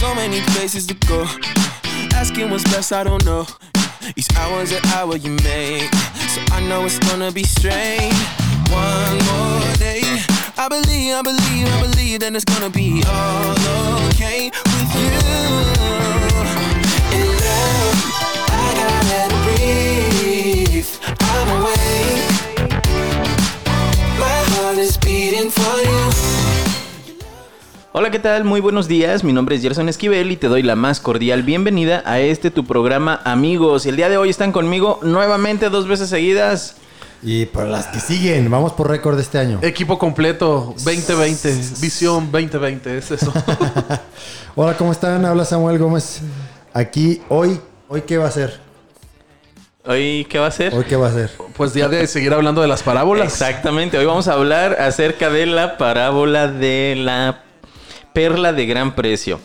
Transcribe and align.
So 0.00 0.14
many 0.14 0.40
places 0.56 0.86
to 0.86 0.94
go. 1.06 1.26
Asking 2.14 2.48
what's 2.50 2.64
best, 2.64 2.90
I 2.90 3.04
don't 3.04 3.22
know. 3.26 3.46
Each 4.16 4.34
hour's 4.34 4.72
an 4.72 4.82
hour 4.94 5.14
you 5.14 5.32
make. 5.44 5.92
So 6.32 6.40
I 6.52 6.64
know 6.66 6.86
it's 6.86 6.98
gonna 7.00 7.30
be 7.30 7.44
strange. 7.44 8.14
One 8.70 9.18
more 9.28 9.74
day. 9.76 10.00
I 10.56 10.68
believe, 10.70 11.14
I 11.14 11.20
believe, 11.20 11.68
I 11.68 11.80
believe 11.82 12.20
that 12.20 12.34
it's 12.34 12.46
gonna 12.46 12.70
be 12.70 13.02
all 13.06 14.08
okay 14.08 14.50
with 14.72 14.94
you. 14.96 16.09
Hola, 27.92 28.12
¿qué 28.12 28.20
tal? 28.20 28.44
Muy 28.44 28.60
buenos 28.60 28.86
días. 28.86 29.24
Mi 29.24 29.32
nombre 29.32 29.56
es 29.56 29.62
Gerson 29.62 29.88
Esquivel 29.88 30.30
y 30.30 30.36
te 30.36 30.46
doy 30.46 30.62
la 30.62 30.76
más 30.76 31.00
cordial 31.00 31.42
bienvenida 31.42 32.04
a 32.06 32.20
este 32.20 32.52
tu 32.52 32.64
programa 32.64 33.20
Amigos. 33.24 33.84
Y 33.84 33.88
el 33.88 33.96
día 33.96 34.08
de 34.08 34.16
hoy 34.16 34.30
están 34.30 34.52
conmigo 34.52 35.00
nuevamente 35.02 35.70
dos 35.70 35.88
veces 35.88 36.08
seguidas. 36.08 36.76
Y 37.20 37.46
para 37.46 37.66
las 37.66 37.88
que 37.88 37.98
siguen, 37.98 38.48
vamos 38.48 38.74
por 38.74 38.88
récord 38.88 39.16
de 39.16 39.22
este 39.22 39.38
año. 39.38 39.58
Equipo 39.60 39.98
completo 39.98 40.72
2020, 40.84 41.52
visión 41.80 42.30
2020, 42.30 42.96
es 42.96 43.10
eso. 43.10 43.32
Hola, 44.54 44.76
¿cómo 44.76 44.92
están? 44.92 45.24
Habla 45.24 45.44
Samuel 45.44 45.76
Gómez. 45.76 46.20
Aquí, 46.72 47.20
hoy, 47.28 47.60
¿hoy 47.88 48.02
qué 48.02 48.18
va 48.18 48.28
a 48.28 48.30
ser? 48.30 48.60
Hoy, 49.84 50.28
¿qué 50.30 50.38
va 50.38 50.46
a 50.46 50.52
ser? 50.52 50.72
¿Hoy 50.74 50.84
qué 50.84 50.94
va 50.94 51.08
a 51.08 51.12
ser? 51.12 51.32
Pues 51.56 51.74
día 51.74 51.88
de 51.88 52.06
seguir 52.06 52.32
hablando 52.32 52.62
de 52.62 52.68
las 52.68 52.84
parábolas. 52.84 53.26
Exactamente, 53.26 53.98
hoy 53.98 54.06
vamos 54.06 54.28
a 54.28 54.34
hablar 54.34 54.76
acerca 54.80 55.28
de 55.28 55.46
la 55.46 55.76
parábola 55.76 56.46
de 56.46 56.94
la 56.96 57.49
perla 58.12 58.52
de 58.52 58.66
gran 58.66 58.94
precio. 58.94 59.40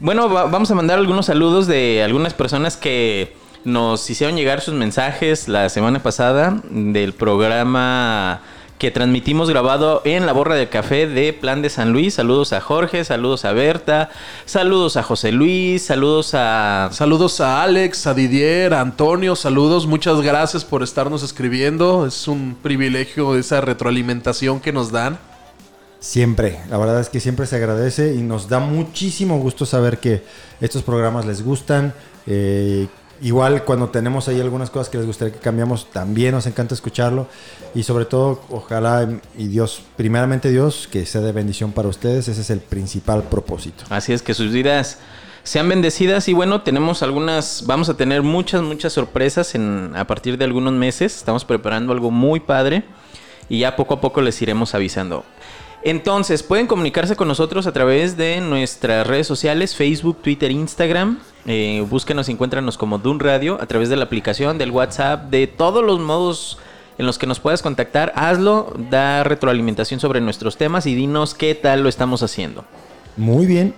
Bueno, 0.00 0.28
va- 0.28 0.44
vamos 0.46 0.70
a 0.70 0.74
mandar 0.74 0.98
algunos 0.98 1.26
saludos 1.26 1.66
de 1.66 2.02
algunas 2.02 2.34
personas 2.34 2.76
que 2.76 3.34
nos 3.64 4.08
hicieron 4.10 4.36
llegar 4.36 4.60
sus 4.60 4.74
mensajes 4.74 5.46
la 5.48 5.68
semana 5.68 6.02
pasada 6.02 6.60
del 6.70 7.12
programa 7.12 8.40
que 8.78 8.90
transmitimos 8.90 9.48
grabado 9.48 10.02
en 10.04 10.26
la 10.26 10.32
borra 10.32 10.56
del 10.56 10.68
café 10.68 11.06
de 11.06 11.32
Plan 11.32 11.62
de 11.62 11.70
San 11.70 11.92
Luis. 11.92 12.14
Saludos 12.14 12.52
a 12.52 12.60
Jorge, 12.60 13.04
saludos 13.04 13.44
a 13.44 13.52
Berta, 13.52 14.10
saludos 14.44 14.96
a 14.96 15.04
José 15.04 15.30
Luis, 15.30 15.84
saludos 15.84 16.32
a 16.34 16.88
Saludos 16.90 17.40
a 17.40 17.62
Alex, 17.62 18.08
a 18.08 18.14
Didier, 18.14 18.74
a 18.74 18.80
Antonio, 18.80 19.36
saludos, 19.36 19.86
muchas 19.86 20.20
gracias 20.20 20.64
por 20.64 20.82
estarnos 20.82 21.22
escribiendo. 21.22 22.04
Es 22.06 22.26
un 22.26 22.56
privilegio 22.60 23.36
esa 23.36 23.60
retroalimentación 23.60 24.58
que 24.58 24.72
nos 24.72 24.90
dan. 24.90 25.16
Siempre, 26.02 26.58
la 26.68 26.78
verdad 26.78 27.00
es 27.00 27.08
que 27.08 27.20
siempre 27.20 27.46
se 27.46 27.54
agradece 27.54 28.16
y 28.16 28.22
nos 28.22 28.48
da 28.48 28.58
muchísimo 28.58 29.38
gusto 29.38 29.64
saber 29.64 29.98
que 29.98 30.24
estos 30.60 30.82
programas 30.82 31.26
les 31.26 31.44
gustan. 31.44 31.94
Eh, 32.26 32.88
igual 33.20 33.64
cuando 33.64 33.88
tenemos 33.88 34.26
ahí 34.26 34.40
algunas 34.40 34.68
cosas 34.68 34.88
que 34.88 34.98
les 34.98 35.06
gustaría 35.06 35.32
que 35.32 35.38
cambiamos, 35.38 35.92
también 35.92 36.32
nos 36.32 36.48
encanta 36.48 36.74
escucharlo. 36.74 37.28
Y 37.72 37.84
sobre 37.84 38.04
todo, 38.04 38.42
ojalá 38.50 39.08
y 39.38 39.46
Dios, 39.46 39.80
primeramente 39.96 40.50
Dios, 40.50 40.88
que 40.90 41.06
sea 41.06 41.20
de 41.20 41.30
bendición 41.30 41.70
para 41.70 41.86
ustedes, 41.86 42.26
ese 42.26 42.40
es 42.40 42.50
el 42.50 42.58
principal 42.58 43.22
propósito. 43.22 43.84
Así 43.88 44.12
es 44.12 44.22
que 44.22 44.34
sus 44.34 44.50
vidas 44.50 44.98
sean 45.44 45.68
bendecidas 45.68 46.26
y 46.26 46.32
bueno, 46.32 46.62
tenemos 46.62 47.04
algunas, 47.04 47.62
vamos 47.64 47.88
a 47.88 47.96
tener 47.96 48.22
muchas, 48.22 48.62
muchas 48.62 48.92
sorpresas 48.92 49.54
en, 49.54 49.92
a 49.94 50.04
partir 50.08 50.36
de 50.36 50.46
algunos 50.46 50.72
meses. 50.72 51.16
Estamos 51.16 51.44
preparando 51.44 51.92
algo 51.92 52.10
muy 52.10 52.40
padre 52.40 52.82
y 53.48 53.60
ya 53.60 53.76
poco 53.76 53.94
a 53.94 54.00
poco 54.00 54.20
les 54.20 54.42
iremos 54.42 54.74
avisando. 54.74 55.24
Entonces, 55.84 56.42
pueden 56.42 56.66
comunicarse 56.66 57.16
con 57.16 57.26
nosotros 57.26 57.66
a 57.66 57.72
través 57.72 58.16
de 58.16 58.40
nuestras 58.40 59.06
redes 59.06 59.26
sociales, 59.26 59.74
Facebook, 59.74 60.18
Twitter, 60.22 60.50
Instagram. 60.50 61.18
Eh, 61.46 61.84
búsquenos, 61.88 62.28
encuéntranos 62.28 62.78
como 62.78 62.98
Dun 62.98 63.18
Radio 63.18 63.60
a 63.60 63.66
través 63.66 63.88
de 63.88 63.96
la 63.96 64.04
aplicación, 64.04 64.58
del 64.58 64.70
WhatsApp, 64.70 65.28
de 65.30 65.48
todos 65.48 65.84
los 65.84 65.98
modos 65.98 66.58
en 66.98 67.06
los 67.06 67.18
que 67.18 67.26
nos 67.26 67.40
puedas 67.40 67.62
contactar. 67.62 68.12
Hazlo, 68.14 68.72
da 68.90 69.24
retroalimentación 69.24 69.98
sobre 69.98 70.20
nuestros 70.20 70.56
temas 70.56 70.86
y 70.86 70.94
dinos 70.94 71.34
qué 71.34 71.54
tal 71.56 71.82
lo 71.82 71.88
estamos 71.88 72.22
haciendo. 72.22 72.64
Muy 73.16 73.46
bien. 73.46 73.74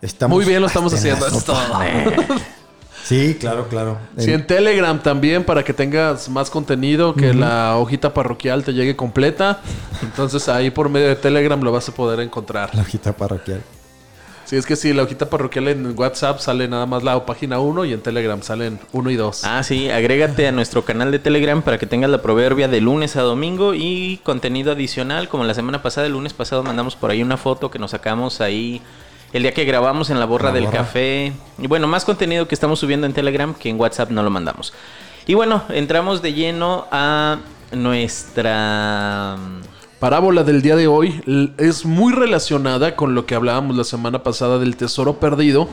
Estamos 0.00 0.36
Muy 0.36 0.44
bien 0.44 0.60
lo 0.60 0.66
estamos 0.66 0.92
haciendo. 0.92 1.26
Sí, 3.04 3.36
claro, 3.38 3.68
claro. 3.68 3.98
Sí, 4.16 4.32
en 4.32 4.46
Telegram 4.46 5.02
también 5.02 5.44
para 5.44 5.64
que 5.64 5.72
tengas 5.72 6.28
más 6.28 6.50
contenido, 6.50 7.14
que 7.14 7.34
la 7.34 7.76
hojita 7.76 8.14
parroquial 8.14 8.64
te 8.64 8.72
llegue 8.72 8.96
completa. 8.96 9.60
Entonces 10.02 10.48
ahí 10.48 10.70
por 10.70 10.88
medio 10.88 11.08
de 11.08 11.16
Telegram 11.16 11.60
lo 11.60 11.72
vas 11.72 11.88
a 11.88 11.94
poder 11.94 12.20
encontrar. 12.20 12.74
La 12.74 12.82
hojita 12.82 13.12
parroquial. 13.12 13.62
Sí, 14.44 14.56
es 14.56 14.66
que 14.66 14.76
sí, 14.76 14.92
la 14.92 15.04
hojita 15.04 15.30
parroquial 15.30 15.68
en 15.68 15.98
WhatsApp 15.98 16.38
sale 16.38 16.68
nada 16.68 16.84
más 16.84 17.02
la 17.02 17.24
página 17.24 17.58
1 17.58 17.86
y 17.86 17.94
en 17.94 18.02
Telegram 18.02 18.42
salen 18.42 18.78
1 18.92 19.10
y 19.10 19.16
2. 19.16 19.44
Ah, 19.44 19.62
sí, 19.62 19.88
agrégate 19.88 20.46
a 20.46 20.52
nuestro 20.52 20.84
canal 20.84 21.10
de 21.10 21.18
Telegram 21.18 21.62
para 21.62 21.78
que 21.78 21.86
tengas 21.86 22.10
la 22.10 22.20
proverbia 22.20 22.68
de 22.68 22.82
lunes 22.82 23.16
a 23.16 23.22
domingo 23.22 23.72
y 23.72 24.20
contenido 24.24 24.72
adicional, 24.72 25.28
como 25.30 25.44
la 25.44 25.54
semana 25.54 25.82
pasada, 25.82 26.06
el 26.06 26.12
lunes 26.12 26.34
pasado 26.34 26.62
mandamos 26.62 26.96
por 26.96 27.10
ahí 27.10 27.22
una 27.22 27.38
foto 27.38 27.70
que 27.70 27.78
nos 27.78 27.92
sacamos 27.92 28.42
ahí 28.42 28.82
el 29.32 29.42
día 29.42 29.52
que 29.52 29.64
grabamos 29.64 30.10
en 30.10 30.20
la 30.20 30.26
borra 30.26 30.48
La 30.48 30.54
del 30.54 30.64
borra. 30.64 30.78
café. 30.78 31.32
Y 31.58 31.66
bueno, 31.66 31.86
más 31.88 32.04
contenido 32.04 32.46
que 32.48 32.54
estamos 32.54 32.78
subiendo 32.78 33.06
en 33.06 33.12
Telegram 33.12 33.54
que 33.54 33.68
en 33.68 33.80
WhatsApp 33.80 34.10
no 34.10 34.22
lo 34.22 34.30
mandamos. 34.30 34.72
Y 35.26 35.34
bueno, 35.34 35.62
entramos 35.70 36.20
de 36.20 36.32
lleno 36.34 36.86
a 36.90 37.38
nuestra... 37.72 39.36
parábola 40.00 40.42
del 40.42 40.62
día 40.62 40.76
de 40.76 40.86
hoy 40.88 41.22
es 41.58 41.84
muy 41.86 42.12
relacionada 42.12 42.96
con 42.96 43.14
lo 43.14 43.24
que 43.24 43.34
hablábamos 43.34 43.76
la 43.76 43.84
semana 43.84 44.22
pasada 44.22 44.58
del 44.58 44.76
tesoro 44.76 45.18
perdido. 45.20 45.68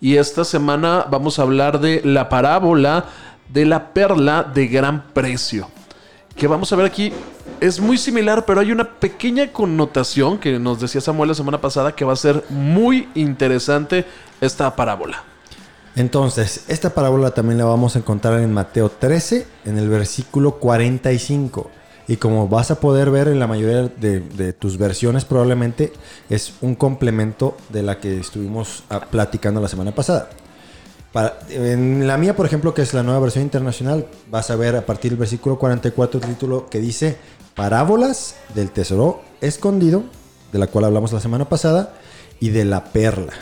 Y 0.00 0.16
esta 0.16 0.44
semana 0.44 1.06
vamos 1.10 1.38
a 1.38 1.42
hablar 1.42 1.80
de 1.80 2.02
la 2.04 2.28
parábola 2.28 3.06
de 3.48 3.64
la 3.64 3.92
perla 3.92 4.42
de 4.42 4.66
gran 4.66 5.04
precio. 5.12 5.70
Que 6.36 6.46
vamos 6.48 6.72
a 6.72 6.76
ver 6.76 6.86
aquí 6.86 7.12
es 7.60 7.80
muy 7.80 7.98
similar, 7.98 8.44
pero 8.44 8.60
hay 8.60 8.72
una 8.72 8.98
pequeña 8.98 9.52
connotación 9.52 10.38
que 10.38 10.58
nos 10.58 10.80
decía 10.80 11.00
Samuel 11.00 11.28
la 11.28 11.34
semana 11.34 11.60
pasada 11.60 11.94
que 11.94 12.04
va 12.04 12.12
a 12.12 12.16
ser 12.16 12.44
muy 12.48 13.08
interesante 13.14 14.04
esta 14.40 14.74
parábola. 14.76 15.24
Entonces, 15.96 16.64
esta 16.68 16.90
parábola 16.90 17.30
también 17.30 17.58
la 17.58 17.64
vamos 17.64 17.96
a 17.96 18.00
encontrar 18.00 18.40
en 18.40 18.52
Mateo 18.52 18.90
13, 18.90 19.46
en 19.64 19.78
el 19.78 19.88
versículo 19.88 20.56
45. 20.56 21.70
Y 22.08 22.16
como 22.18 22.48
vas 22.48 22.70
a 22.70 22.78
poder 22.78 23.10
ver 23.10 23.28
en 23.28 23.40
la 23.40 23.46
mayoría 23.46 23.88
de, 23.88 24.52
tus 24.52 24.78
versiones, 24.78 25.24
probablemente 25.24 25.92
es 26.28 26.54
un 26.60 26.74
complemento 26.74 27.56
de 27.70 27.82
la 27.82 27.98
que 27.98 28.20
estuvimos 28.20 28.84
ah, 28.90 29.00
platicando 29.10 29.60
la 29.60 29.68
semana 29.68 29.92
pasada. 29.92 30.28
En 31.48 32.06
la 32.06 32.18
mía, 32.18 32.36
por 32.36 32.44
ejemplo, 32.44 32.74
que 32.74 32.82
es 32.82 32.92
la 32.92 33.02
nueva 33.02 33.20
versión 33.20 33.42
internacional, 33.42 34.06
vas 34.30 34.50
a 34.50 34.56
ver 34.56 34.76
a 34.76 34.84
partir 34.84 35.12
del 35.12 35.18
versículo 35.18 35.58
44 35.58 36.20
el 36.20 36.26
título 36.26 36.66
que 36.68 36.78
dice 36.78 37.16
Parábolas 37.56 38.36
del 38.54 38.70
tesoro 38.70 39.22
escondido, 39.40 40.04
de 40.52 40.58
la 40.58 40.66
cual 40.68 40.84
hablamos 40.84 41.12
la 41.12 41.20
semana 41.20 41.48
pasada, 41.48 41.94
y 42.38 42.50
de 42.50 42.64
la 42.64 42.84
perla. 42.84 43.32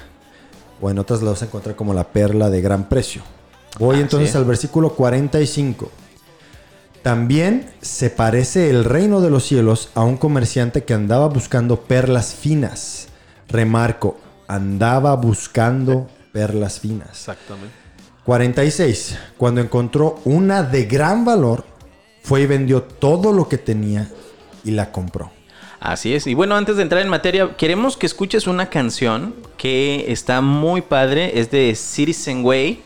O 0.80 0.88
en 0.88 0.98
otras 0.98 1.20
la 1.22 1.30
vas 1.32 1.42
a 1.42 1.46
encontrar 1.46 1.74
como 1.76 1.92
la 1.94 2.04
perla 2.04 2.48
de 2.48 2.60
gran 2.60 2.88
precio. 2.88 3.22
Voy 3.78 3.96
Ah, 3.96 4.00
entonces 4.00 4.30
sí. 4.30 4.36
al 4.38 4.44
versículo 4.44 4.94
45. 4.94 5.90
También 7.02 7.70
se 7.82 8.08
parece 8.08 8.70
el 8.70 8.84
reino 8.84 9.20
de 9.20 9.30
los 9.30 9.44
cielos 9.44 9.90
a 9.94 10.04
un 10.04 10.16
comerciante 10.16 10.84
que 10.84 10.94
andaba 10.94 11.28
buscando 11.28 11.80
perlas 11.80 12.34
finas. 12.34 13.08
Remarco, 13.48 14.16
andaba 14.46 15.14
buscando 15.16 16.06
perlas 16.32 16.80
finas. 16.80 17.10
Exactamente. 17.10 17.74
46. 18.24 19.18
Cuando 19.36 19.60
encontró 19.60 20.20
una 20.24 20.62
de 20.62 20.84
gran 20.84 21.24
valor, 21.24 21.64
fue 22.24 22.40
y 22.40 22.46
vendió 22.46 22.82
todo 22.82 23.32
lo 23.32 23.48
que 23.48 23.58
tenía 23.58 24.10
y 24.64 24.72
la 24.72 24.90
compró. 24.90 25.30
Así 25.78 26.14
es. 26.14 26.26
Y 26.26 26.32
bueno, 26.32 26.56
antes 26.56 26.76
de 26.76 26.82
entrar 26.82 27.02
en 27.02 27.10
materia, 27.10 27.54
queremos 27.58 27.98
que 27.98 28.06
escuches 28.06 28.46
una 28.46 28.70
canción 28.70 29.34
que 29.58 30.06
está 30.08 30.40
muy 30.40 30.80
padre. 30.80 31.38
Es 31.38 31.50
de 31.50 31.74
Citizen 31.74 32.42
Way. 32.42 32.82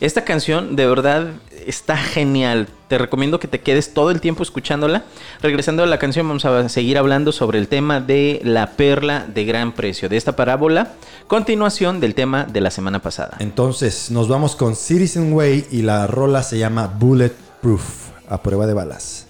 Esta 0.00 0.24
canción 0.24 0.76
de 0.76 0.86
verdad 0.86 1.28
está 1.66 1.96
genial. 1.96 2.68
Te 2.88 2.98
recomiendo 2.98 3.40
que 3.40 3.48
te 3.48 3.62
quedes 3.62 3.94
todo 3.94 4.10
el 4.10 4.20
tiempo 4.20 4.42
escuchándola. 4.42 5.04
Regresando 5.40 5.82
a 5.82 5.86
la 5.86 5.98
canción, 5.98 6.28
vamos 6.28 6.44
a 6.44 6.68
seguir 6.68 6.98
hablando 6.98 7.32
sobre 7.32 7.58
el 7.58 7.68
tema 7.68 8.00
de 8.00 8.42
la 8.44 8.72
perla 8.72 9.26
de 9.26 9.46
gran 9.46 9.72
precio, 9.72 10.10
de 10.10 10.18
esta 10.18 10.36
parábola. 10.36 10.92
Continuación 11.28 12.00
del 12.00 12.14
tema 12.14 12.44
de 12.44 12.60
la 12.60 12.70
semana 12.70 13.00
pasada. 13.00 13.38
Entonces, 13.38 14.10
nos 14.10 14.28
vamos 14.28 14.56
con 14.56 14.76
Citizen 14.76 15.32
Way 15.32 15.68
y 15.70 15.80
la 15.80 16.06
rola 16.06 16.42
se 16.42 16.58
llama 16.58 16.88
Bulletproof, 16.88 18.11
a 18.32 18.38
prueba 18.38 18.66
de 18.66 18.72
balas. 18.72 19.26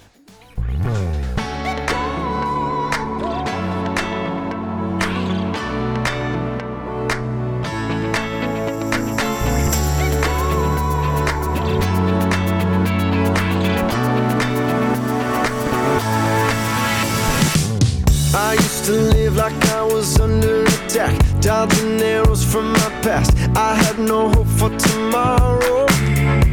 I 18.34 18.54
used 18.54 18.84
to 18.84 18.92
live 18.92 19.36
like 19.36 19.52
I 19.70 19.82
was 19.82 20.20
under 20.20 20.62
attack, 20.62 21.12
dodging 21.40 22.00
arrows 22.00 22.44
from 22.44 22.72
my 22.72 23.00
past. 23.02 23.36
I 23.56 23.74
had 23.74 23.98
no 23.98 24.28
hope 24.28 24.46
for 24.46 24.70
tomorrow. 24.78 25.88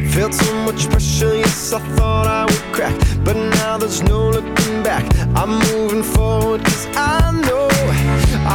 Felt 0.09 0.33
so 0.33 0.53
much 0.65 0.89
pressure, 0.89 1.35
yes, 1.35 1.71
I 1.71 1.79
thought 1.95 2.27
I 2.27 2.38
crack. 2.79 2.95
But 3.25 3.35
now 3.35 3.77
there's 3.77 4.01
no 4.03 4.29
looking 4.29 4.83
back. 4.83 5.03
I'm 5.35 5.51
moving 5.71 6.03
forward, 6.03 6.63
cause 6.63 6.87
I 6.95 7.31
know 7.45 7.67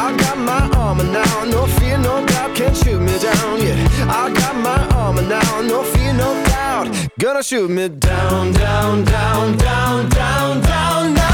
I 0.05 0.07
got 0.25 0.39
my 0.39 0.63
armor 0.79 1.05
now. 1.05 1.45
No 1.45 1.67
fear, 1.77 1.99
no 1.99 2.25
doubt, 2.27 2.57
can't 2.57 2.77
shoot 2.77 3.01
me 3.01 3.15
down. 3.19 3.55
Yeah, 3.67 3.77
I 4.21 4.33
got 4.41 4.57
my 4.69 4.81
armor 5.03 5.27
now. 5.37 5.61
No 5.61 5.83
fear, 5.83 6.13
no 6.15 6.31
doubt, 6.45 6.87
gonna 7.19 7.43
shoot 7.43 7.71
me 7.71 7.89
down, 7.89 8.53
down, 8.53 9.05
down, 9.05 9.57
down, 9.57 10.09
down, 10.09 10.63
down. 10.63 11.15
Now 11.15 11.34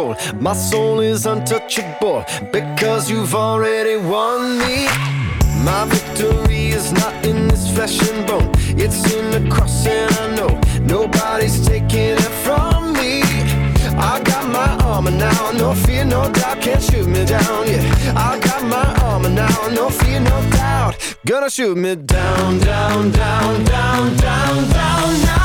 control. 0.00 0.40
My 0.40 0.52
soul 0.52 1.00
is 1.00 1.26
untouchable 1.26 2.24
because 2.52 3.10
you've 3.10 3.34
already 3.34 3.96
won 3.96 4.58
me. 4.58 4.86
My 5.64 5.84
victory 5.86 6.68
is 6.68 6.92
not 6.92 7.14
in 7.26 7.48
this 7.48 7.72
flesh 7.74 8.00
and 8.10 8.26
bone, 8.26 8.50
it's 8.78 9.12
in 9.12 9.30
the 9.30 9.50
cross, 9.54 9.86
and 9.86 10.10
I 10.18 10.34
know 10.36 10.60
nobody's 10.80 11.66
taking 11.66 12.16
it 12.16 12.32
from 12.44 12.94
me. 12.94 13.22
I 13.98 14.20
got 14.24 14.48
my 14.48 14.70
armor 14.86 15.10
now, 15.10 15.50
no 15.52 15.74
fear, 15.74 16.06
no 16.06 16.30
doubt, 16.32 16.62
can't 16.62 16.82
shoot 16.82 17.06
me 17.06 17.26
down. 17.26 17.66
Yeah, 17.68 18.14
I 18.16 18.38
got 18.38 18.62
my 18.64 18.86
armor 19.04 19.28
now, 19.28 19.68
no 19.68 19.90
fear, 19.90 20.20
no 20.20 20.50
doubt, 20.50 20.96
gonna 21.26 21.50
shoot 21.50 21.76
me 21.76 21.94
down, 21.96 22.58
down, 22.60 23.10
down, 23.10 23.64
down, 23.64 24.16
down, 24.16 24.70
down. 24.70 25.22
Now 25.24 25.39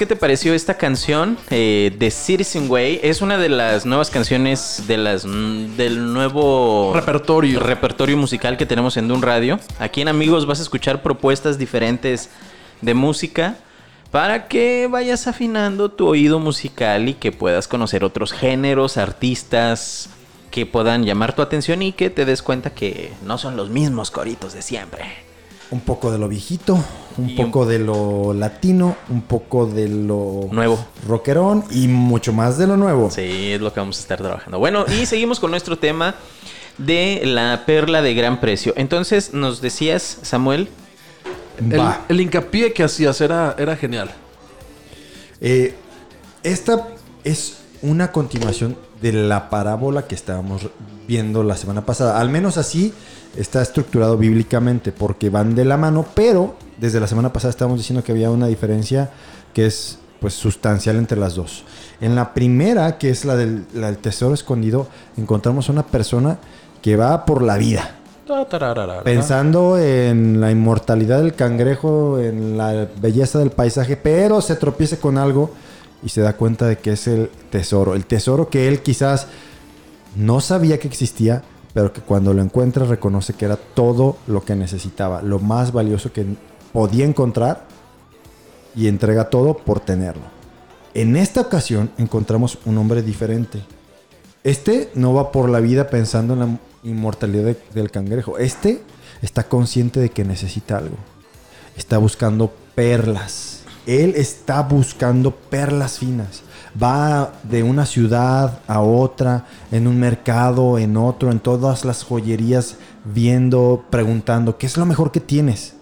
qué 0.00 0.06
te 0.06 0.16
pareció 0.16 0.54
esta 0.54 0.78
canción 0.78 1.36
eh, 1.50 1.94
de 1.98 2.10
Citizen 2.10 2.70
Way. 2.70 3.00
Es 3.02 3.20
una 3.20 3.36
de 3.36 3.50
las 3.50 3.84
nuevas 3.84 4.08
canciones 4.08 4.84
de 4.86 4.96
las, 4.96 5.26
mm, 5.26 5.76
del 5.76 6.14
nuevo 6.14 6.92
Repertorio. 6.94 7.60
repertorio 7.60 8.16
musical 8.16 8.56
que 8.56 8.64
tenemos 8.64 8.96
en 8.96 9.08
Dun 9.08 9.20
Radio. 9.20 9.60
Aquí 9.78 10.00
en 10.00 10.08
Amigos 10.08 10.46
vas 10.46 10.58
a 10.58 10.62
escuchar 10.62 11.02
propuestas 11.02 11.58
diferentes 11.58 12.30
de 12.80 12.94
música 12.94 13.58
para 14.10 14.48
que 14.48 14.88
vayas 14.90 15.26
afinando 15.26 15.90
tu 15.90 16.06
oído 16.08 16.38
musical 16.38 17.10
y 17.10 17.12
que 17.12 17.30
puedas 17.30 17.68
conocer 17.68 18.02
otros 18.02 18.32
géneros, 18.32 18.96
artistas, 18.96 20.08
que 20.50 20.64
puedan 20.64 21.04
llamar 21.04 21.36
tu 21.36 21.42
atención 21.42 21.82
y 21.82 21.92
que 21.92 22.08
te 22.08 22.24
des 22.24 22.40
cuenta 22.40 22.70
que 22.70 23.12
no 23.22 23.36
son 23.36 23.54
los 23.54 23.68
mismos 23.68 24.10
coritos 24.10 24.54
de 24.54 24.62
siempre. 24.62 25.04
Un 25.70 25.80
poco 25.80 26.10
de 26.10 26.16
lo 26.16 26.26
viejito, 26.26 26.82
un 27.20 27.30
Y 27.30 27.36
un- 27.38 27.46
poco 27.46 27.66
de 27.66 27.78
lo 27.78 28.32
latino, 28.34 28.96
un 29.08 29.22
poco 29.22 29.66
de 29.66 29.88
lo 29.88 30.48
Nuevo. 30.50 30.78
rockerón 31.06 31.64
y 31.70 31.88
mucho 31.88 32.32
más 32.32 32.58
de 32.58 32.66
lo 32.66 32.76
nuevo. 32.76 33.10
Sí, 33.10 33.52
es 33.52 33.60
lo 33.60 33.72
que 33.72 33.80
vamos 33.80 33.98
a 33.98 34.00
estar 34.00 34.18
trabajando. 34.18 34.58
Bueno, 34.58 34.84
y 34.88 35.06
seguimos 35.06 35.38
con 35.40 35.50
nuestro 35.50 35.78
tema 35.78 36.14
de 36.78 37.22
la 37.24 37.64
perla 37.66 38.00
de 38.02 38.14
gran 38.14 38.40
precio. 38.40 38.72
Entonces, 38.76 39.34
nos 39.34 39.60
decías, 39.60 40.18
Samuel, 40.22 40.68
El, 41.58 41.78
Va. 41.78 42.06
el 42.08 42.20
hincapié 42.22 42.72
que 42.72 42.82
hacías 42.82 43.20
era, 43.20 43.54
era 43.58 43.76
genial. 43.76 44.10
Eh, 45.40 45.74
esta 46.42 46.88
es 47.24 47.58
una 47.82 48.12
continuación 48.12 48.76
de 49.02 49.12
la 49.12 49.50
parábola 49.50 50.06
que 50.06 50.14
estábamos 50.14 50.68
viendo 51.06 51.42
la 51.42 51.56
semana 51.56 51.84
pasada. 51.84 52.18
Al 52.20 52.28
menos 52.30 52.56
así 52.56 52.92
está 53.36 53.62
estructurado 53.62 54.16
bíblicamente, 54.16 54.92
porque 54.92 55.30
van 55.30 55.54
de 55.54 55.64
la 55.64 55.76
mano, 55.76 56.06
pero 56.14 56.56
desde 56.80 57.00
la 57.00 57.06
semana 57.06 57.32
pasada 57.32 57.50
estábamos 57.50 57.78
diciendo 57.78 58.02
que 58.02 58.12
había 58.12 58.30
una 58.30 58.46
diferencia 58.46 59.10
que 59.52 59.66
es 59.66 59.98
pues 60.20 60.34
sustancial 60.34 60.96
entre 60.96 61.18
las 61.18 61.34
dos. 61.34 61.64
En 62.00 62.14
la 62.14 62.34
primera, 62.34 62.98
que 62.98 63.10
es 63.10 63.24
la 63.24 63.36
del, 63.36 63.64
la 63.74 63.86
del 63.86 63.98
tesoro 63.98 64.34
escondido, 64.34 64.86
encontramos 65.16 65.68
una 65.68 65.86
persona 65.86 66.38
que 66.82 66.96
va 66.96 67.24
por 67.24 67.42
la 67.42 67.56
vida. 67.56 67.96
Pensando 69.02 69.78
en 69.78 70.40
la 70.40 70.50
inmortalidad 70.50 71.20
del 71.20 71.34
cangrejo, 71.34 72.18
en 72.18 72.56
la 72.56 72.86
belleza 73.00 73.38
del 73.38 73.50
paisaje, 73.50 73.96
pero 73.96 74.40
se 74.40 74.56
tropieza 74.56 74.98
con 74.98 75.18
algo 75.18 75.50
y 76.02 76.10
se 76.10 76.20
da 76.20 76.34
cuenta 76.34 76.66
de 76.66 76.78
que 76.78 76.92
es 76.92 77.06
el 77.08 77.30
tesoro. 77.50 77.94
El 77.94 78.06
tesoro 78.06 78.48
que 78.48 78.68
él 78.68 78.82
quizás 78.82 79.26
no 80.16 80.40
sabía 80.40 80.78
que 80.78 80.86
existía, 80.86 81.42
pero 81.74 81.92
que 81.92 82.00
cuando 82.02 82.32
lo 82.32 82.42
encuentra 82.42 82.84
reconoce 82.84 83.34
que 83.34 83.46
era 83.46 83.56
todo 83.56 84.16
lo 84.26 84.44
que 84.44 84.54
necesitaba, 84.54 85.22
lo 85.22 85.38
más 85.38 85.72
valioso 85.72 86.12
que 86.12 86.26
podía 86.72 87.04
encontrar 87.04 87.66
y 88.74 88.88
entrega 88.88 89.30
todo 89.30 89.56
por 89.56 89.80
tenerlo. 89.80 90.22
En 90.94 91.16
esta 91.16 91.40
ocasión 91.40 91.90
encontramos 91.98 92.58
un 92.64 92.78
hombre 92.78 93.02
diferente. 93.02 93.62
Este 94.42 94.90
no 94.94 95.12
va 95.14 95.32
por 95.32 95.48
la 95.48 95.60
vida 95.60 95.88
pensando 95.88 96.34
en 96.34 96.40
la 96.40 96.58
inmortalidad 96.82 97.44
de- 97.44 97.58
del 97.74 97.90
cangrejo. 97.90 98.38
Este 98.38 98.82
está 99.22 99.44
consciente 99.44 100.00
de 100.00 100.10
que 100.10 100.24
necesita 100.24 100.78
algo. 100.78 100.96
Está 101.76 101.98
buscando 101.98 102.52
perlas. 102.74 103.60
Él 103.86 104.14
está 104.16 104.62
buscando 104.62 105.34
perlas 105.34 105.98
finas. 105.98 106.42
Va 106.80 107.32
de 107.42 107.62
una 107.62 107.84
ciudad 107.86 108.60
a 108.68 108.80
otra, 108.80 109.46
en 109.72 109.86
un 109.86 109.98
mercado, 109.98 110.78
en 110.78 110.96
otro, 110.96 111.32
en 111.32 111.40
todas 111.40 111.84
las 111.84 112.04
joyerías, 112.04 112.76
viendo, 113.04 113.84
preguntando, 113.90 114.56
¿qué 114.56 114.66
es 114.66 114.76
lo 114.76 114.86
mejor 114.86 115.10
que 115.10 115.20
tienes? 115.20 115.74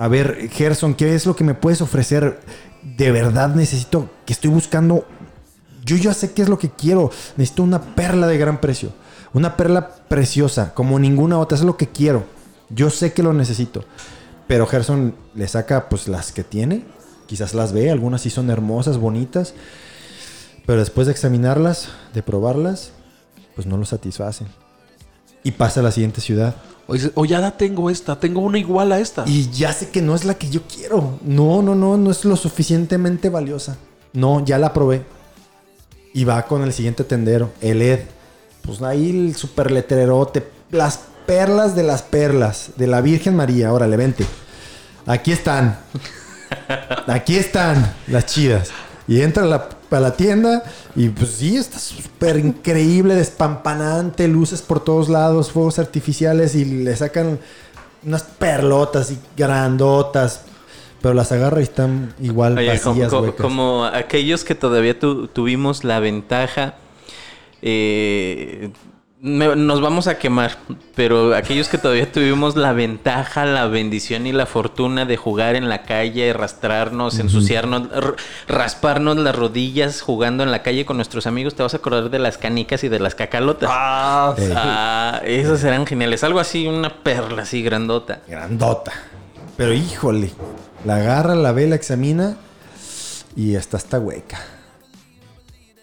A 0.00 0.08
ver, 0.08 0.48
Gerson, 0.50 0.94
¿qué 0.94 1.14
es 1.14 1.26
lo 1.26 1.36
que 1.36 1.44
me 1.44 1.52
puedes 1.52 1.82
ofrecer? 1.82 2.40
De 2.96 3.12
verdad 3.12 3.54
necesito, 3.54 4.08
que 4.24 4.32
estoy 4.32 4.48
buscando. 4.48 5.04
Yo 5.84 5.94
ya 5.96 6.14
sé 6.14 6.32
qué 6.32 6.40
es 6.40 6.48
lo 6.48 6.58
que 6.58 6.70
quiero. 6.70 7.10
Necesito 7.36 7.62
una 7.62 7.82
perla 7.94 8.26
de 8.26 8.38
gran 8.38 8.62
precio. 8.62 8.94
Una 9.34 9.58
perla 9.58 9.90
preciosa, 10.08 10.72
como 10.72 10.98
ninguna 10.98 11.38
otra. 11.38 11.58
Es 11.58 11.64
lo 11.64 11.76
que 11.76 11.86
quiero. 11.86 12.24
Yo 12.70 12.88
sé 12.88 13.12
que 13.12 13.22
lo 13.22 13.34
necesito. 13.34 13.84
Pero 14.46 14.66
Gerson 14.66 15.14
le 15.34 15.46
saca 15.46 15.90
pues 15.90 16.08
las 16.08 16.32
que 16.32 16.44
tiene. 16.44 16.82
Quizás 17.26 17.52
las 17.52 17.74
ve, 17.74 17.90
algunas 17.90 18.22
sí 18.22 18.30
son 18.30 18.48
hermosas, 18.48 18.96
bonitas. 18.96 19.52
Pero 20.64 20.78
después 20.78 21.08
de 21.08 21.12
examinarlas, 21.12 21.90
de 22.14 22.22
probarlas, 22.22 22.92
pues 23.54 23.66
no 23.66 23.76
lo 23.76 23.84
satisfacen. 23.84 24.46
Y 25.42 25.50
pasa 25.50 25.80
a 25.80 25.82
la 25.82 25.92
siguiente 25.92 26.22
ciudad. 26.22 26.54
O 26.90 26.94
dice, 26.94 27.12
o 27.14 27.24
ya 27.24 27.38
la 27.38 27.52
tengo 27.52 27.88
esta, 27.88 28.18
tengo 28.18 28.40
una 28.40 28.58
igual 28.58 28.90
a 28.90 28.98
esta. 28.98 29.22
Y 29.24 29.48
ya 29.50 29.72
sé 29.72 29.90
que 29.90 30.02
no 30.02 30.16
es 30.16 30.24
la 30.24 30.34
que 30.34 30.50
yo 30.50 30.62
quiero. 30.62 31.20
No, 31.22 31.62
no, 31.62 31.76
no, 31.76 31.96
no 31.96 32.10
es 32.10 32.24
lo 32.24 32.34
suficientemente 32.34 33.28
valiosa. 33.28 33.76
No, 34.12 34.44
ya 34.44 34.58
la 34.58 34.72
probé. 34.72 35.04
Y 36.12 36.24
va 36.24 36.42
con 36.46 36.64
el 36.64 36.72
siguiente 36.72 37.04
tendero, 37.04 37.52
el 37.60 37.80
Ed. 37.80 38.00
Pues 38.62 38.82
ahí 38.82 39.08
el 39.10 39.36
super 39.36 39.70
letrerote. 39.70 40.44
Las 40.72 40.98
perlas 41.26 41.76
de 41.76 41.84
las 41.84 42.02
perlas. 42.02 42.72
De 42.74 42.88
la 42.88 43.00
Virgen 43.02 43.36
María. 43.36 43.72
Órale, 43.72 43.96
vente. 43.96 44.26
Aquí 45.06 45.30
están. 45.30 45.78
Aquí 47.06 47.36
están 47.36 47.94
las 48.08 48.26
chidas. 48.26 48.70
Y 49.10 49.22
entra 49.22 49.42
a 49.42 49.46
la, 49.46 49.68
a 49.90 50.00
la 50.00 50.12
tienda 50.16 50.62
y 50.94 51.08
pues 51.08 51.30
sí, 51.32 51.56
está 51.56 51.78
súper 51.80 52.38
increíble, 52.38 53.14
despampanante, 53.16 54.28
luces 54.28 54.62
por 54.62 54.78
todos 54.84 55.08
lados, 55.08 55.50
fuegos 55.50 55.80
artificiales 55.80 56.54
y 56.54 56.64
le 56.64 56.94
sacan 56.94 57.40
unas 58.06 58.22
perlotas 58.22 59.10
y 59.10 59.18
grandotas. 59.36 60.42
Pero 61.02 61.14
las 61.14 61.32
agarra 61.32 61.58
y 61.60 61.64
están 61.64 62.14
igual 62.20 62.56
Oye, 62.58 62.68
vacías, 62.68 63.08
como- 63.10 63.22
huecas. 63.24 63.40
como 63.40 63.84
aquellos 63.86 64.44
que 64.44 64.54
todavía 64.54 64.96
tu- 64.98 65.26
tuvimos 65.28 65.82
la 65.82 65.98
ventaja, 65.98 66.74
eh, 67.62 68.70
me- 69.22 69.54
nos 69.54 69.80
vamos 69.82 70.06
a 70.06 70.18
quemar, 70.18 70.56
pero 70.94 71.34
aquellos 71.34 71.68
que 71.68 71.76
todavía 71.76 72.10
tuvimos 72.10 72.56
la 72.56 72.72
ventaja, 72.72 73.44
la 73.44 73.66
bendición 73.66 74.26
y 74.26 74.32
la 74.32 74.46
fortuna 74.46 75.04
de 75.04 75.16
jugar 75.18 75.56
en 75.56 75.68
la 75.68 75.82
calle, 75.82 76.30
arrastrarnos, 76.30 77.18
ensuciarnos, 77.18 77.88
rasparnos 78.48 79.18
las 79.18 79.34
rodillas 79.36 80.00
jugando 80.00 80.42
en 80.42 80.50
la 80.50 80.62
calle 80.62 80.86
con 80.86 80.96
nuestros 80.96 81.26
amigos, 81.26 81.54
te 81.54 81.62
vas 81.62 81.74
a 81.74 81.78
acordar 81.78 82.08
de 82.10 82.18
las 82.18 82.38
canicas 82.38 82.82
y 82.84 82.88
de 82.88 82.98
las 82.98 83.14
cacalotas. 83.14 83.68
Ah, 83.72 84.34
Eh, 84.38 84.54
Ah, 84.56 85.20
esas 85.24 85.62
eran 85.64 85.86
geniales. 85.86 86.24
Algo 86.24 86.40
así, 86.40 86.66
una 86.66 87.02
perla 87.02 87.42
así 87.42 87.62
grandota. 87.62 88.20
grandota. 88.26 88.92
Pero 89.56 89.74
híjole, 89.74 90.30
la 90.86 90.96
agarra, 90.96 91.34
la 91.34 91.52
ve, 91.52 91.66
la 91.68 91.74
examina 91.76 92.36
y 93.36 93.56
hasta 93.56 93.76
está 93.76 93.98
hueca. 93.98 94.38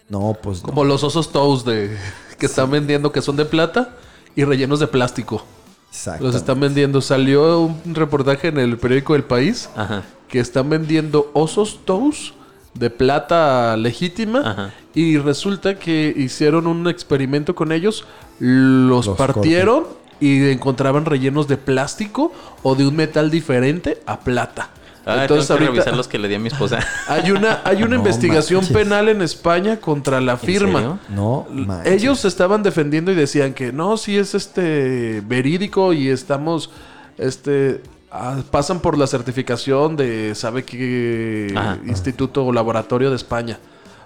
No, 0.08 0.36
pues 0.42 0.62
no. 0.62 0.70
Como 0.70 0.84
los 0.84 1.04
osos 1.04 1.30
toast 1.30 1.66
de 1.66 1.96
que 2.38 2.46
están 2.46 2.70
vendiendo 2.70 3.12
que 3.12 3.22
son 3.22 3.36
de 3.36 3.44
plata 3.44 3.90
y 4.36 4.44
rellenos 4.44 4.80
de 4.80 4.86
plástico. 4.86 5.44
Exacto. 5.90 6.24
Los 6.24 6.34
están 6.34 6.60
vendiendo. 6.60 7.00
Salió 7.00 7.60
un 7.62 7.94
reportaje 7.94 8.48
en 8.48 8.58
el 8.58 8.78
periódico 8.78 9.14
El 9.14 9.24
País 9.24 9.68
Ajá. 9.74 10.04
que 10.28 10.38
están 10.38 10.68
vendiendo 10.70 11.30
osos 11.34 11.80
toast 11.84 12.34
de 12.74 12.90
plata 12.90 13.76
legítima 13.76 14.40
Ajá. 14.40 14.74
y 14.94 15.18
resulta 15.18 15.78
que 15.78 16.12
hicieron 16.16 16.66
un 16.66 16.86
experimento 16.88 17.54
con 17.54 17.72
ellos, 17.72 18.04
los, 18.38 19.06
Los 19.06 19.16
partieron 19.16 19.86
y 20.20 20.48
encontraban 20.50 21.04
rellenos 21.04 21.48
de 21.48 21.56
plástico 21.56 22.32
o 22.62 22.74
de 22.74 22.86
un 22.86 22.94
metal 22.96 23.30
diferente 23.30 24.00
a 24.06 24.20
plata. 24.20 24.70
Ah, 25.10 25.22
Entonces 25.22 25.46
tengo 25.48 25.58
que 25.58 25.64
ahorita 25.64 25.72
revisar 25.84 25.96
los 25.96 26.06
que 26.08 26.18
le 26.18 26.28
di 26.28 26.34
a 26.34 26.38
mi 26.38 26.48
esposa. 26.48 26.78
hay 27.08 27.30
una 27.30 27.62
hay 27.64 27.78
una 27.78 27.88
No 27.90 27.96
investigación 27.96 28.60
manches. 28.60 28.76
penal 28.76 29.08
en 29.08 29.22
España 29.22 29.78
contra 29.80 30.20
la 30.20 30.36
firma. 30.36 30.78
serio? 30.80 30.98
No, 31.08 31.46
manches. 31.50 31.92
Ellos 31.94 32.20
se 32.20 32.28
estaban 32.28 32.62
defendiendo 32.62 33.10
y 33.10 33.14
decían 33.14 33.54
que 33.54 33.72
no, 33.72 33.96
sí 33.96 34.16
es 34.18 34.34
este 34.34 35.22
verídico 35.26 35.92
y 35.94 36.08
estamos 36.08 36.70
este 37.16 37.82
ah, 38.12 38.36
pasan 38.50 38.80
por 38.80 38.98
la 38.98 39.06
certificación 39.06 39.96
de 39.96 40.34
sabe 40.34 40.64
qué 40.64 41.52
Ajá. 41.56 41.78
instituto 41.86 42.44
o 42.44 42.52
laboratorio 42.52 43.10
de 43.10 43.16
España. 43.16 43.58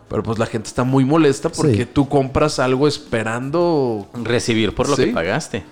Pero 0.09 0.23
pues 0.23 0.39
la 0.39 0.47
gente 0.47 0.69
está 0.69 0.85
muy 0.85 1.05
molesta 1.05 1.49
porque 1.49 1.75
Sí. 1.85 1.87
tú 1.91 2.09
compras 2.09 2.59
algo 2.59 2.87
esperando 2.87 4.07
Recibir 4.23 4.75
por 4.75 4.89
lo 4.89 4.95
Sí. 4.97 5.07
que 5.07 5.13
pagaste. 5.13 5.65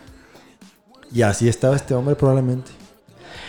Y 1.12 1.22
así 1.22 1.49
estaba 1.49 1.76
este 1.76 1.92
hombre 1.94 2.14
probablemente. 2.14 2.70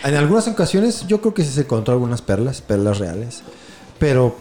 En 0.04 0.16
algunas 0.16 0.48
ocasiones 0.48 1.06
yo 1.06 1.20
creo 1.20 1.34
que 1.34 1.44
sí 1.44 1.50
se 1.50 1.62
encontró 1.62 1.94
algunas 1.94 2.22
perlas, 2.22 2.60
perlas 2.60 2.98
reales. 2.98 3.42
Pero 3.98 4.36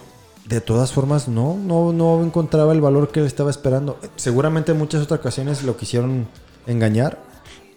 de 0.45 0.59
todas 0.59 0.91
formas 0.91 1.27
no, 1.27 1.55
no, 1.55 1.93
no 1.93 2.23
encontraba 2.23 2.73
el 2.73 2.81
valor 2.81 3.11
que 3.11 3.19
él 3.19 3.25
estaba 3.25 3.49
esperando. 3.51 3.99
Seguramente 4.15 4.71
en 4.71 4.77
muchas 4.77 5.03
otras 5.03 5.19
ocasiones 5.19 5.63
lo 5.63 5.77
quisieron 5.77 6.27
engañar. 6.67 7.19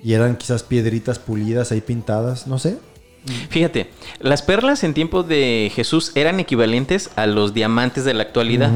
Y 0.03 0.13
eran 0.13 0.37
quizás 0.37 0.63
piedritas 0.63 1.19
pulidas 1.19 1.73
ahí 1.73 1.81
pintadas, 1.81 2.47
no 2.47 2.59
sé. 2.59 2.79
Fíjate, 3.49 3.91
las 4.21 4.43
perlas 4.43 4.85
en 4.85 4.93
tiempo 4.93 5.23
de 5.23 5.73
Jesús 5.75 6.13
eran 6.15 6.41
equivalentes 6.41 7.11
a 7.17 7.27
los 7.27 7.55
diamantes 7.55 8.05
de 8.05 8.13
la 8.13 8.23
actualidad. 8.23 8.71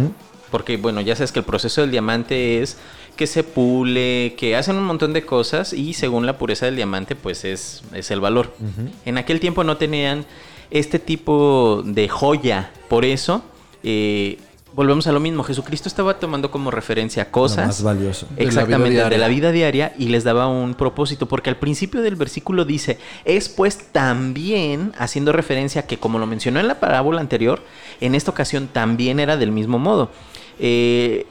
Porque, 0.50 0.78
bueno, 0.78 1.02
ya 1.02 1.14
sabes 1.14 1.32
que 1.32 1.40
el 1.40 1.44
proceso 1.44 1.82
del 1.82 1.90
diamante 1.90 2.62
es 2.62 2.78
que 3.18 3.26
se 3.26 3.42
pule, 3.42 4.34
que 4.38 4.54
hacen 4.54 4.76
un 4.76 4.84
montón 4.84 5.12
de 5.12 5.26
cosas 5.26 5.72
y 5.72 5.92
según 5.92 6.24
la 6.24 6.38
pureza 6.38 6.66
del 6.66 6.76
diamante, 6.76 7.16
pues 7.16 7.44
es, 7.44 7.82
es 7.92 8.12
el 8.12 8.20
valor. 8.20 8.54
En 9.04 9.18
aquel 9.18 9.40
tiempo 9.40 9.64
no 9.64 9.76
tenían 9.76 10.24
este 10.70 11.00
tipo 11.00 11.82
de 11.84 12.08
joya. 12.08 12.70
Por 12.88 13.04
eso, 13.04 13.42
eh, 13.82 14.38
volvemos 14.72 15.08
a 15.08 15.12
lo 15.12 15.18
mismo. 15.18 15.42
Jesucristo 15.42 15.88
estaba 15.88 16.20
tomando 16.20 16.52
como 16.52 16.70
referencia 16.70 17.24
Lo 17.24 17.30
cosas. 17.32 17.66
más 17.66 17.82
valioso. 17.82 18.26
De 18.26 18.30
la 18.30 18.36
vida 18.36 18.48
Exactamente, 18.48 19.08
de 19.10 19.18
la 19.18 19.26
vida 19.26 19.50
diaria 19.50 19.92
y 19.98 20.10
les 20.10 20.22
daba 20.22 20.46
un 20.46 20.74
propósito, 20.74 21.26
porque 21.26 21.50
al 21.50 21.56
principio 21.56 22.02
del 22.02 22.14
versículo 22.14 22.64
dice, 22.64 22.98
es 23.24 23.48
pues 23.48 23.90
también 23.90 24.92
haciendo 24.96 25.32
referencia 25.32 25.80
a 25.80 25.86
que 25.88 25.98
como 25.98 26.20
lo 26.20 26.26
mencionó 26.26 26.60
en 26.60 26.68
la 26.68 26.78
parábola 26.78 27.20
anterior, 27.20 27.64
en 28.00 28.14
esta 28.14 28.30
ocasión 28.30 28.68
también 28.72 29.18
era 29.18 29.36
del 29.36 29.50
mismo 29.50 29.80
modo. 29.80 30.12
Eh, 30.60 31.26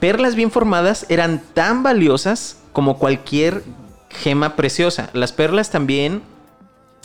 perlas 0.00 0.34
bien 0.34 0.50
formadas 0.50 1.06
eran 1.08 1.40
tan 1.54 1.82
valiosas 1.82 2.58
como 2.72 2.98
cualquier 2.98 3.62
gema 4.10 4.56
preciosa. 4.56 5.10
Las 5.12 5.32
perlas 5.32 5.70
también 5.70 6.22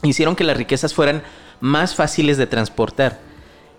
hicieron 0.04 0.36
que 0.36 0.44
las 0.44 0.58
riquezas 0.58 0.94
fueran 0.94 1.24
más 1.60 1.96
fáciles 1.96 2.38
de 2.38 2.48
transportar. 2.48 3.20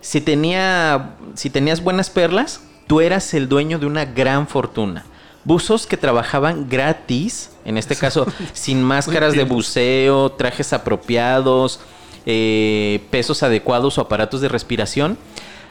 Si, 0.01 0.21
tenía, 0.21 1.15
si 1.35 1.49
tenías 1.49 1.83
buenas 1.83 2.09
perlas, 2.09 2.61
tú 2.87 3.01
eras 3.01 3.33
el 3.33 3.49
dueño 3.49 3.79
de 3.79 3.85
una 3.85 4.05
gran 4.05 4.47
fortuna. 4.47 5.05
Buzos 5.43 5.87
que 5.87 5.97
trabajaban 5.97 6.67
gratis, 6.69 7.51
en 7.65 7.77
este 7.77 7.95
caso 7.95 8.27
sin 8.53 8.83
máscaras 8.83 9.33
de 9.33 9.43
buceo, 9.43 10.31
trajes 10.33 10.73
apropiados, 10.73 11.79
eh, 12.25 13.05
pesos 13.09 13.43
adecuados 13.43 13.97
o 13.97 14.01
aparatos 14.01 14.41
de 14.41 14.49
respiración, 14.49 15.17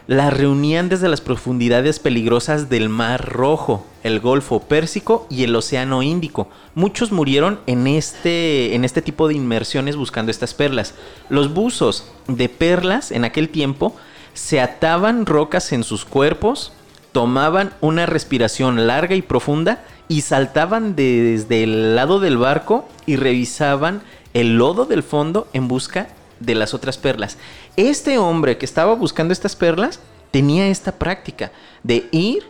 la 0.06 0.30
reunían 0.30 0.88
desde 0.88 1.08
las 1.08 1.20
profundidades 1.20 1.98
peligrosas 1.98 2.68
del 2.68 2.88
Mar 2.88 3.28
Rojo, 3.28 3.84
el 4.04 4.20
Golfo 4.20 4.60
Pérsico 4.60 5.26
y 5.30 5.42
el 5.42 5.56
Océano 5.56 6.02
Índico. 6.02 6.48
Muchos 6.74 7.10
murieron 7.10 7.58
en 7.66 7.88
este, 7.88 8.74
en 8.76 8.84
este 8.84 9.02
tipo 9.02 9.26
de 9.26 9.34
inmersiones 9.34 9.96
buscando 9.96 10.30
estas 10.30 10.54
perlas. 10.54 10.94
Los 11.28 11.52
buzos 11.52 12.04
de 12.28 12.48
perlas 12.48 13.10
en 13.10 13.24
aquel 13.24 13.48
tiempo 13.48 13.96
se 14.32 14.60
ataban 14.60 15.26
rocas 15.26 15.72
en 15.72 15.82
sus 15.82 16.04
cuerpos, 16.04 16.72
tomaban 17.10 17.72
una 17.80 18.06
respiración 18.06 18.86
larga 18.86 19.16
y 19.16 19.22
profunda 19.22 19.82
y 20.08 20.20
saltaban 20.20 20.94
desde 20.94 21.64
el 21.64 21.96
lado 21.96 22.20
del 22.20 22.36
barco 22.36 22.88
y 23.06 23.16
revisaban 23.16 24.02
el 24.34 24.56
lodo 24.56 24.84
del 24.84 25.02
fondo 25.02 25.48
en 25.52 25.66
busca 25.66 26.08
de 26.40 26.54
las 26.54 26.74
otras 26.74 26.98
perlas. 26.98 27.38
Este 27.76 28.18
hombre 28.18 28.58
que 28.58 28.66
estaba 28.66 28.94
buscando 28.94 29.32
estas 29.32 29.56
perlas 29.56 30.00
tenía 30.30 30.68
esta 30.68 30.92
práctica 30.92 31.52
de 31.82 32.08
ir 32.10 32.44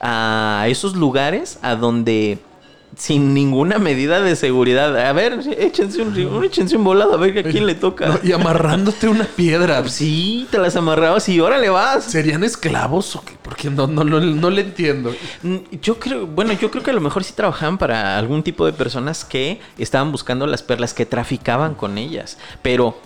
a 0.00 0.64
esos 0.68 0.96
lugares 0.96 1.58
a 1.62 1.74
donde 1.76 2.38
sin 2.96 3.34
ninguna 3.34 3.78
medida 3.78 4.20
de 4.20 4.34
seguridad. 4.36 4.96
A 4.98 5.12
ver, 5.12 5.40
échense 5.58 6.02
un, 6.02 6.44
échense 6.44 6.76
un 6.76 6.84
volado 6.84 7.14
a 7.14 7.16
ver 7.16 7.38
a 7.38 7.50
quién 7.50 7.66
le 7.66 7.74
toca. 7.74 8.08
No, 8.08 8.18
y 8.22 8.32
amarrándote 8.32 9.08
una 9.08 9.24
piedra. 9.24 9.82
Sí, 9.90 10.46
te 10.50 10.58
las 10.58 10.76
amarrabas 10.76 11.28
y 11.28 11.40
órale 11.40 11.68
vas. 11.68 12.04
¿Serían 12.04 12.44
esclavos 12.44 13.16
o 13.16 13.24
qué? 13.24 13.34
Porque 13.42 13.70
no, 13.70 13.86
no, 13.86 14.04
no, 14.04 14.20
no 14.20 14.50
le 14.50 14.62
entiendo. 14.62 15.14
Mm, 15.42 15.56
Yo 15.82 15.98
creo, 15.98 16.26
bueno, 16.26 16.52
yo 16.52 16.70
creo 16.70 16.82
que 16.82 16.90
a 16.90 16.94
lo 16.94 17.00
mejor 17.00 17.24
sí 17.24 17.32
trabajaban 17.34 17.76
para 17.76 18.16
algún 18.18 18.42
tipo 18.42 18.64
de 18.66 18.72
personas 18.72 19.24
que 19.24 19.60
estaban 19.78 20.12
buscando 20.12 20.46
las 20.46 20.62
perlas, 20.62 20.94
que 20.94 21.06
traficaban 21.06 21.74
con 21.74 21.98
ellas. 21.98 22.38
Pero 22.62 22.96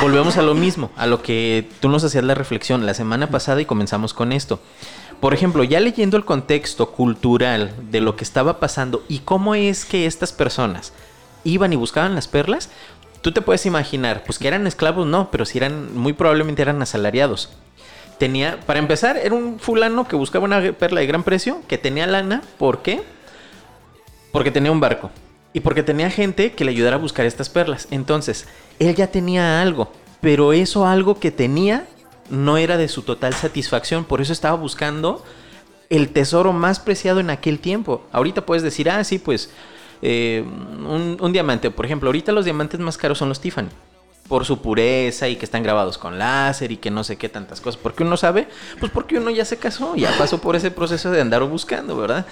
volvemos 0.00 0.36
a 0.36 0.42
lo 0.42 0.54
mismo, 0.54 0.90
a 0.96 1.06
lo 1.06 1.22
que 1.22 1.68
tú 1.80 1.88
nos 1.88 2.04
hacías 2.04 2.24
la 2.24 2.34
reflexión 2.34 2.86
la 2.86 2.94
semana 2.94 3.28
pasada 3.28 3.60
y 3.60 3.66
comenzamos 3.66 4.14
con 4.14 4.32
esto. 4.32 4.60
Por 5.20 5.34
ejemplo, 5.34 5.64
ya 5.64 5.80
leyendo 5.80 6.16
el 6.16 6.24
contexto 6.24 6.92
cultural 6.92 7.74
de 7.90 8.00
lo 8.00 8.14
que 8.14 8.24
estaba 8.24 8.60
pasando 8.60 9.04
y 9.08 9.20
cómo 9.20 9.54
es 9.54 9.84
que 9.84 10.06
estas 10.06 10.32
personas 10.32 10.92
iban 11.44 11.72
y 11.72 11.76
buscaban 11.76 12.14
las 12.14 12.28
perlas, 12.28 12.70
tú 13.20 13.32
te 13.32 13.40
puedes 13.42 13.66
imaginar, 13.66 14.22
pues 14.24 14.38
que 14.38 14.46
eran 14.46 14.66
esclavos, 14.66 15.06
no, 15.06 15.30
pero 15.30 15.44
si 15.44 15.58
eran, 15.58 15.96
muy 15.96 16.12
probablemente 16.12 16.62
eran 16.62 16.80
asalariados. 16.80 17.50
Tenía, 18.18 18.60
para 18.60 18.78
empezar, 18.78 19.16
era 19.16 19.34
un 19.34 19.58
fulano 19.58 20.06
que 20.06 20.16
buscaba 20.16 20.44
una 20.44 20.60
perla 20.72 21.00
de 21.00 21.06
gran 21.06 21.22
precio, 21.22 21.62
que 21.68 21.78
tenía 21.78 22.06
lana, 22.06 22.42
¿por 22.58 22.82
qué? 22.82 23.02
Porque 24.32 24.50
tenía 24.50 24.72
un 24.72 24.80
barco. 24.80 25.10
Y 25.52 25.60
porque 25.60 25.82
tenía 25.82 26.10
gente 26.10 26.52
que 26.52 26.64
le 26.64 26.72
ayudara 26.72 26.96
a 26.96 26.98
buscar 26.98 27.26
estas 27.26 27.48
perlas. 27.48 27.88
Entonces, 27.90 28.46
él 28.78 28.94
ya 28.94 29.08
tenía 29.08 29.60
algo. 29.60 29.92
Pero 30.20 30.52
eso 30.52 30.86
algo 30.86 31.20
que 31.20 31.30
tenía 31.30 31.86
no 32.30 32.56
era 32.56 32.76
de 32.76 32.88
su 32.88 33.02
total 33.02 33.34
satisfacción. 33.34 34.04
Por 34.04 34.20
eso 34.20 34.32
estaba 34.32 34.56
buscando 34.56 35.24
el 35.90 36.10
tesoro 36.10 36.52
más 36.52 36.80
preciado 36.80 37.20
en 37.20 37.30
aquel 37.30 37.60
tiempo. 37.60 38.04
Ahorita 38.12 38.44
puedes 38.44 38.62
decir, 38.62 38.90
ah, 38.90 39.02
sí, 39.04 39.18
pues 39.18 39.50
eh, 40.02 40.44
un, 40.44 41.16
un 41.20 41.32
diamante. 41.32 41.70
Por 41.70 41.84
ejemplo, 41.84 42.08
ahorita 42.08 42.32
los 42.32 42.44
diamantes 42.44 42.80
más 42.80 42.98
caros 42.98 43.18
son 43.18 43.28
los 43.28 43.40
Tiffany. 43.40 43.68
Por 44.28 44.44
su 44.44 44.60
pureza 44.60 45.28
y 45.28 45.36
que 45.36 45.44
están 45.44 45.62
grabados 45.62 45.96
con 45.98 46.18
láser 46.18 46.70
y 46.70 46.76
que 46.76 46.90
no 46.90 47.02
sé 47.02 47.16
qué 47.16 47.28
tantas 47.28 47.60
cosas. 47.60 47.80
¿Por 47.80 47.94
qué 47.94 48.02
uno 48.02 48.16
sabe? 48.16 48.48
Pues 48.78 48.92
porque 48.92 49.16
uno 49.16 49.30
ya 49.30 49.44
se 49.44 49.56
casó, 49.56 49.96
ya 49.96 50.12
pasó 50.18 50.40
por 50.40 50.54
ese 50.54 50.70
proceso 50.70 51.10
de 51.10 51.20
andar 51.20 51.42
buscando, 51.44 51.96
¿verdad? 51.96 52.26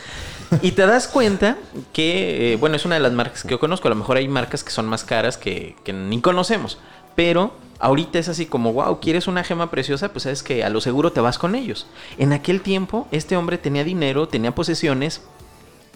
Y 0.62 0.72
te 0.72 0.86
das 0.86 1.08
cuenta 1.08 1.56
que, 1.92 2.52
eh, 2.52 2.56
bueno, 2.56 2.76
es 2.76 2.84
una 2.84 2.96
de 2.96 3.00
las 3.00 3.12
marcas 3.12 3.42
que 3.42 3.48
yo 3.48 3.58
conozco. 3.58 3.88
A 3.88 3.90
lo 3.90 3.96
mejor 3.96 4.18
hay 4.18 4.28
marcas 4.28 4.62
que 4.62 4.70
son 4.70 4.86
más 4.86 5.04
caras 5.04 5.38
que, 5.38 5.74
que 5.84 5.92
ni 5.92 6.20
conocemos. 6.20 6.78
Pero 7.14 7.52
ahorita 7.78 8.18
es 8.18 8.28
así 8.28 8.46
como, 8.46 8.72
wow, 8.72 9.00
¿quieres 9.00 9.26
una 9.26 9.42
gema 9.42 9.70
preciosa? 9.70 10.12
Pues 10.12 10.24
sabes 10.24 10.42
que 10.42 10.64
a 10.64 10.68
lo 10.68 10.80
seguro 10.80 11.12
te 11.12 11.20
vas 11.20 11.38
con 11.38 11.54
ellos. 11.54 11.86
En 12.18 12.32
aquel 12.32 12.60
tiempo, 12.60 13.08
este 13.10 13.36
hombre 13.36 13.58
tenía 13.58 13.84
dinero, 13.84 14.28
tenía 14.28 14.54
posesiones 14.54 15.22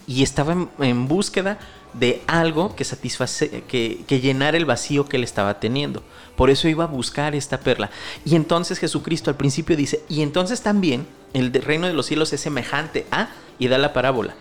y 0.06 0.22
estaba 0.22 0.56
en, 0.78 1.08
búsqueda 1.08 1.58
de 1.92 2.22
algo 2.26 2.74
que 2.74 2.84
satisface, 2.84 3.62
que, 3.68 4.20
llenara 4.20 4.56
el 4.56 4.64
vacío 4.64 5.06
que 5.06 5.16
él 5.16 5.24
estaba 5.24 5.60
teniendo. 5.60 6.02
Por 6.36 6.50
eso 6.50 6.68
iba 6.68 6.84
a 6.84 6.88
buscar 6.88 7.34
esta 7.34 7.60
perla. 7.60 7.90
Y 8.24 8.36
entonces 8.36 8.78
Jesucristo 8.78 9.30
al 9.30 9.36
principio 9.36 9.76
dice, 9.76 10.02
y 10.08 10.22
entonces 10.22 10.62
también 10.62 11.06
el 11.32 11.52
reino 11.52 11.86
de 11.86 11.92
los 11.92 12.06
cielos 12.06 12.32
es 12.32 12.40
semejante 12.40 13.06
a, 13.10 13.30
y 13.58 13.68
da 13.68 13.78
la 13.78 13.92
parábola, 13.92 14.34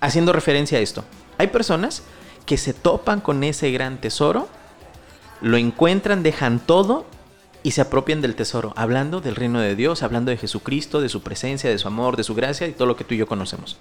haciendo 0.00 0.32
referencia 0.32 0.78
a 0.78 0.80
esto. 0.80 1.04
Hay 1.38 1.48
personas 1.48 2.02
que 2.46 2.56
se 2.56 2.72
topan 2.72 3.20
con 3.20 3.44
ese 3.44 3.70
gran 3.70 4.00
tesoro, 4.00 4.48
lo 5.40 5.56
encuentran, 5.56 6.22
dejan 6.22 6.60
todo 6.60 7.06
y 7.62 7.72
se 7.72 7.80
apropian 7.80 8.20
del 8.20 8.34
tesoro, 8.34 8.72
hablando 8.76 9.20
del 9.20 9.36
reino 9.36 9.60
de 9.60 9.76
Dios, 9.76 10.02
hablando 10.02 10.30
de 10.30 10.36
Jesucristo, 10.36 11.00
de 11.00 11.08
su 11.08 11.22
presencia, 11.22 11.68
de 11.68 11.78
su 11.78 11.88
amor, 11.88 12.16
de 12.16 12.24
su 12.24 12.34
gracia 12.34 12.66
y 12.66 12.72
todo 12.72 12.86
lo 12.86 12.96
que 12.96 13.04
tú 13.04 13.14
y 13.14 13.18
yo 13.18 13.26
conocemos. 13.26 13.76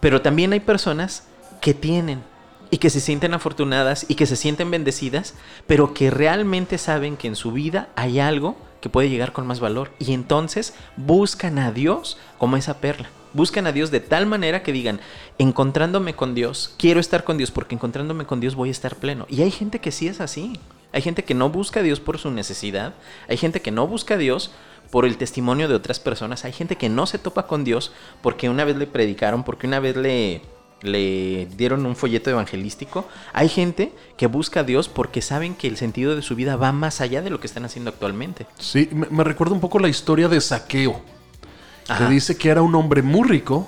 Pero 0.00 0.22
también 0.22 0.52
hay 0.52 0.60
personas 0.60 1.24
que 1.60 1.74
tienen 1.74 2.22
y 2.70 2.78
que 2.78 2.90
se 2.90 3.00
sienten 3.00 3.34
afortunadas 3.34 4.06
y 4.08 4.14
que 4.14 4.26
se 4.26 4.36
sienten 4.36 4.70
bendecidas, 4.70 5.34
pero 5.66 5.92
que 5.92 6.10
realmente 6.10 6.78
saben 6.78 7.16
que 7.16 7.28
en 7.28 7.36
su 7.36 7.52
vida 7.52 7.88
hay 7.96 8.20
algo 8.20 8.56
que 8.80 8.88
puede 8.88 9.10
llegar 9.10 9.32
con 9.32 9.46
más 9.46 9.60
valor. 9.60 9.90
Y 9.98 10.12
entonces 10.12 10.74
buscan 10.96 11.58
a 11.58 11.72
Dios 11.72 12.16
como 12.38 12.56
esa 12.56 12.78
perla. 12.78 13.10
Buscan 13.32 13.66
a 13.66 13.72
Dios 13.72 13.90
de 13.90 14.00
tal 14.00 14.26
manera 14.26 14.62
que 14.62 14.72
digan, 14.72 15.00
encontrándome 15.38 16.14
con 16.14 16.34
Dios, 16.34 16.74
quiero 16.78 16.98
estar 16.98 17.22
con 17.22 17.38
Dios 17.38 17.52
porque 17.52 17.76
encontrándome 17.76 18.26
con 18.26 18.40
Dios 18.40 18.56
voy 18.56 18.70
a 18.70 18.72
estar 18.72 18.96
pleno. 18.96 19.26
Y 19.28 19.42
hay 19.42 19.50
gente 19.50 19.80
que 19.80 19.92
sí 19.92 20.08
es 20.08 20.20
así. 20.20 20.58
Hay 20.92 21.02
gente 21.02 21.22
que 21.22 21.34
no 21.34 21.50
busca 21.50 21.80
a 21.80 21.82
Dios 21.84 22.00
por 22.00 22.18
su 22.18 22.30
necesidad. 22.32 22.94
Hay 23.28 23.36
gente 23.36 23.60
que 23.62 23.70
no 23.70 23.86
busca 23.86 24.14
a 24.14 24.18
Dios 24.18 24.50
por 24.90 25.04
el 25.04 25.16
testimonio 25.16 25.68
de 25.68 25.74
otras 25.74 26.00
personas. 26.00 26.44
Hay 26.44 26.52
gente 26.52 26.76
que 26.76 26.88
no 26.88 27.06
se 27.06 27.18
topa 27.18 27.46
con 27.46 27.64
Dios 27.64 27.92
porque 28.22 28.48
una 28.48 28.64
vez 28.64 28.76
le 28.76 28.86
predicaron, 28.86 29.44
porque 29.44 29.66
una 29.66 29.78
vez 29.80 29.96
le, 29.96 30.42
le 30.82 31.46
dieron 31.56 31.86
un 31.86 31.94
folleto 31.96 32.30
evangelístico. 32.30 33.06
Hay 33.32 33.48
gente 33.48 33.92
que 34.16 34.26
busca 34.26 34.60
a 34.60 34.64
Dios 34.64 34.88
porque 34.88 35.22
saben 35.22 35.54
que 35.54 35.68
el 35.68 35.76
sentido 35.76 36.16
de 36.16 36.22
su 36.22 36.34
vida 36.34 36.56
va 36.56 36.72
más 36.72 37.00
allá 37.00 37.22
de 37.22 37.30
lo 37.30 37.38
que 37.40 37.46
están 37.46 37.64
haciendo 37.64 37.90
actualmente. 37.90 38.46
Sí, 38.58 38.88
me, 38.92 39.06
me 39.10 39.24
recuerda 39.24 39.54
un 39.54 39.60
poco 39.60 39.78
la 39.78 39.88
historia 39.88 40.28
de 40.28 40.40
Saqueo. 40.40 41.00
Ajá. 41.88 42.06
Que 42.06 42.12
dice 42.14 42.36
que 42.36 42.48
era 42.50 42.62
un 42.62 42.74
hombre 42.74 43.02
muy 43.02 43.28
rico, 43.28 43.66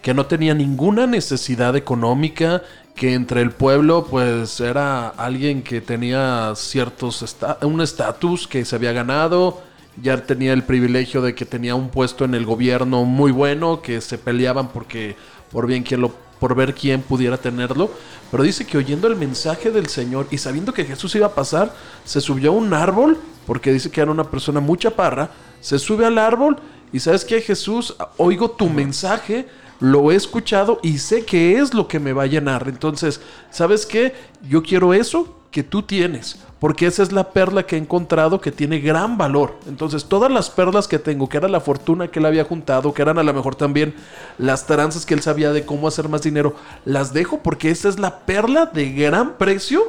que 0.00 0.14
no 0.14 0.26
tenía 0.26 0.54
ninguna 0.54 1.06
necesidad 1.06 1.76
económica, 1.76 2.62
que 2.94 3.14
entre 3.14 3.40
el 3.40 3.52
pueblo 3.52 4.06
pues 4.10 4.60
era 4.60 5.08
alguien 5.08 5.62
que 5.62 5.80
tenía 5.80 6.52
ciertos 6.56 7.22
esta- 7.22 7.58
un 7.62 7.80
estatus 7.80 8.46
que 8.46 8.64
se 8.64 8.76
había 8.76 8.92
ganado, 8.92 9.62
ya 10.00 10.24
tenía 10.24 10.52
el 10.52 10.64
privilegio 10.64 11.20
de 11.22 11.34
que 11.34 11.44
tenía 11.44 11.74
un 11.74 11.90
puesto 11.90 12.24
en 12.24 12.34
el 12.34 12.46
gobierno 12.46 13.04
muy 13.04 13.32
bueno, 13.32 13.82
que 13.82 14.00
se 14.00 14.18
peleaban 14.18 14.68
porque 14.68 15.16
por 15.50 15.66
bien 15.66 15.82
quién 15.82 16.00
lo 16.00 16.12
por 16.42 16.56
ver 16.56 16.74
quién 16.74 17.02
pudiera 17.02 17.36
tenerlo, 17.36 17.88
pero 18.32 18.42
dice 18.42 18.66
que 18.66 18.76
oyendo 18.76 19.06
el 19.06 19.14
mensaje 19.14 19.70
del 19.70 19.86
Señor 19.86 20.26
y 20.32 20.38
sabiendo 20.38 20.74
que 20.74 20.84
Jesús 20.84 21.14
iba 21.14 21.28
a 21.28 21.34
pasar, 21.36 21.72
se 22.04 22.20
subió 22.20 22.50
a 22.50 22.54
un 22.54 22.74
árbol, 22.74 23.16
porque 23.46 23.72
dice 23.72 23.92
que 23.92 24.00
era 24.00 24.10
una 24.10 24.28
persona 24.28 24.58
muy 24.58 24.76
chaparra, 24.76 25.30
se 25.60 25.78
sube 25.78 26.04
al 26.04 26.18
árbol 26.18 26.56
y 26.92 26.98
sabes 26.98 27.24
que 27.24 27.40
Jesús, 27.40 27.94
oigo 28.16 28.50
tu 28.50 28.68
mensaje, 28.68 29.46
lo 29.78 30.10
he 30.10 30.16
escuchado 30.16 30.80
y 30.82 30.98
sé 30.98 31.24
que 31.24 31.58
es 31.58 31.74
lo 31.74 31.86
que 31.86 32.00
me 32.00 32.12
va 32.12 32.24
a 32.24 32.26
llenar. 32.26 32.66
Entonces, 32.66 33.20
¿sabes 33.52 33.86
qué? 33.86 34.12
Yo 34.42 34.64
quiero 34.64 34.94
eso 34.94 35.41
que 35.52 35.62
tú 35.62 35.82
tienes, 35.82 36.38
porque 36.58 36.86
esa 36.86 37.02
es 37.02 37.12
la 37.12 37.30
perla 37.30 37.64
que 37.64 37.76
he 37.76 37.78
encontrado 37.78 38.40
que 38.40 38.50
tiene 38.50 38.80
gran 38.80 39.18
valor. 39.18 39.58
Entonces, 39.68 40.06
todas 40.06 40.32
las 40.32 40.50
perlas 40.50 40.88
que 40.88 40.98
tengo, 40.98 41.28
que 41.28 41.36
era 41.36 41.46
la 41.46 41.60
fortuna 41.60 42.08
que 42.08 42.18
él 42.18 42.26
había 42.26 42.44
juntado, 42.44 42.92
que 42.92 43.02
eran 43.02 43.18
a 43.18 43.22
lo 43.22 43.32
mejor 43.34 43.54
también 43.54 43.94
las 44.38 44.66
tranzas 44.66 45.06
que 45.06 45.14
él 45.14 45.20
sabía 45.20 45.52
de 45.52 45.64
cómo 45.64 45.86
hacer 45.86 46.08
más 46.08 46.22
dinero, 46.22 46.56
las 46.84 47.12
dejo 47.12 47.40
porque 47.42 47.70
esa 47.70 47.88
es 47.88 48.00
la 48.00 48.20
perla 48.20 48.66
de 48.66 48.92
gran 48.92 49.36
precio 49.36 49.84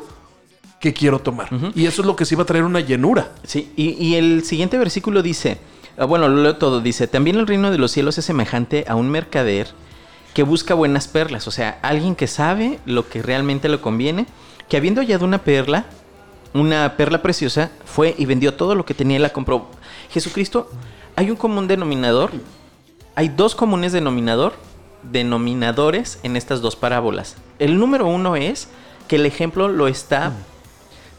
que 0.82 0.93
quiero 0.93 1.19
tomar. 1.19 1.47
Y 1.73 1.86
eso 1.86 2.02
es 2.02 2.06
lo 2.06 2.17
que 2.17 2.26
se 2.26 2.36
iba 2.36 2.43
a 2.43 2.45
traer 2.45 2.65
una 2.65 2.82
llenura. 2.82 3.32
Sí, 3.45 3.71
y, 3.78 3.91
y 3.91 4.15
el 4.15 4.43
siguiente 4.43 4.78
versículo 4.78 5.23
dice, 5.23 5.60
ah, 5.97 6.04
bueno, 6.04 6.28
lo 6.28 6.43
leo 6.43 6.58
todo, 6.58 6.82
dice, 6.82 7.08
también 7.08 7.38
el 7.38 7.47
reino 7.47 7.71
de 7.71 7.78
los 7.78 7.91
cielos 7.91 8.17
es 8.17 8.26
semejante 8.26 8.84
a 8.89 8.95
un 8.95 9.10
mercader 9.10 9.69
que 10.34 10.43
busca 10.43 10.73
buenas 10.73 11.08
perlas, 11.08 11.47
o 11.47 11.52
sea, 11.52 11.80
alguien 11.84 12.15
que 12.15 12.28
sabe 12.28 12.80
lo 12.86 13.08
que 13.08 13.21
realmente 13.21 13.69
le 13.69 13.80
conviene, 13.80 14.26
que 14.73 14.77
habiendo 14.77 15.01
hallado 15.01 15.23
una 15.23 15.43
perla, 15.43 15.86
una 16.55 16.97
perla 16.97 17.21
preciosa, 17.21 17.69
fue 17.86 18.15
y 18.17 18.25
vendió 18.25 18.55
todo 18.55 18.73
lo 18.73 18.88
que 18.88 18.95
tenía 18.95 19.17
y 19.17 19.19
la 19.19 19.29
compró. 19.29 19.67
Jesucristo, 20.09 20.67
hay 21.15 21.29
un 21.29 21.36
común 21.36 21.67
denominador 21.67 22.31
hay 23.13 23.29
dos 23.29 23.53
comunes 23.53 23.91
denominador, 23.91 24.53
denominadores 25.03 26.19
en 26.23 26.36
estas 26.36 26.59
dos 26.62 26.75
parábolas. 26.75 27.36
El 27.59 27.77
número 27.77 28.07
uno 28.07 28.36
es 28.36 28.67
que 29.07 29.17
el 29.17 29.27
ejemplo 29.27 29.67
lo 29.67 29.88
está 29.88 30.31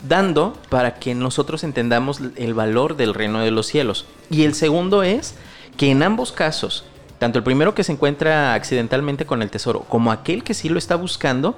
dando 0.08 0.54
para 0.68 0.96
que 0.96 1.14
nosotros 1.14 1.62
entendamos 1.62 2.20
el 2.34 2.54
valor 2.54 2.96
del 2.96 3.14
reino 3.14 3.38
de 3.38 3.52
los 3.52 3.68
cielos. 3.68 4.04
Y 4.30 4.42
el 4.42 4.54
segundo 4.54 5.04
es 5.04 5.36
que 5.76 5.92
en 5.92 6.02
ambos 6.02 6.32
casos, 6.32 6.86
tanto 7.20 7.38
el 7.38 7.44
primero 7.44 7.72
que 7.72 7.84
se 7.84 7.92
encuentra 7.92 8.54
accidentalmente 8.54 9.26
con 9.26 9.42
el 9.42 9.50
tesoro 9.50 9.82
como 9.82 10.10
aquel 10.10 10.42
que 10.42 10.54
sí 10.54 10.68
lo 10.68 10.78
está 10.80 10.96
buscando, 10.96 11.56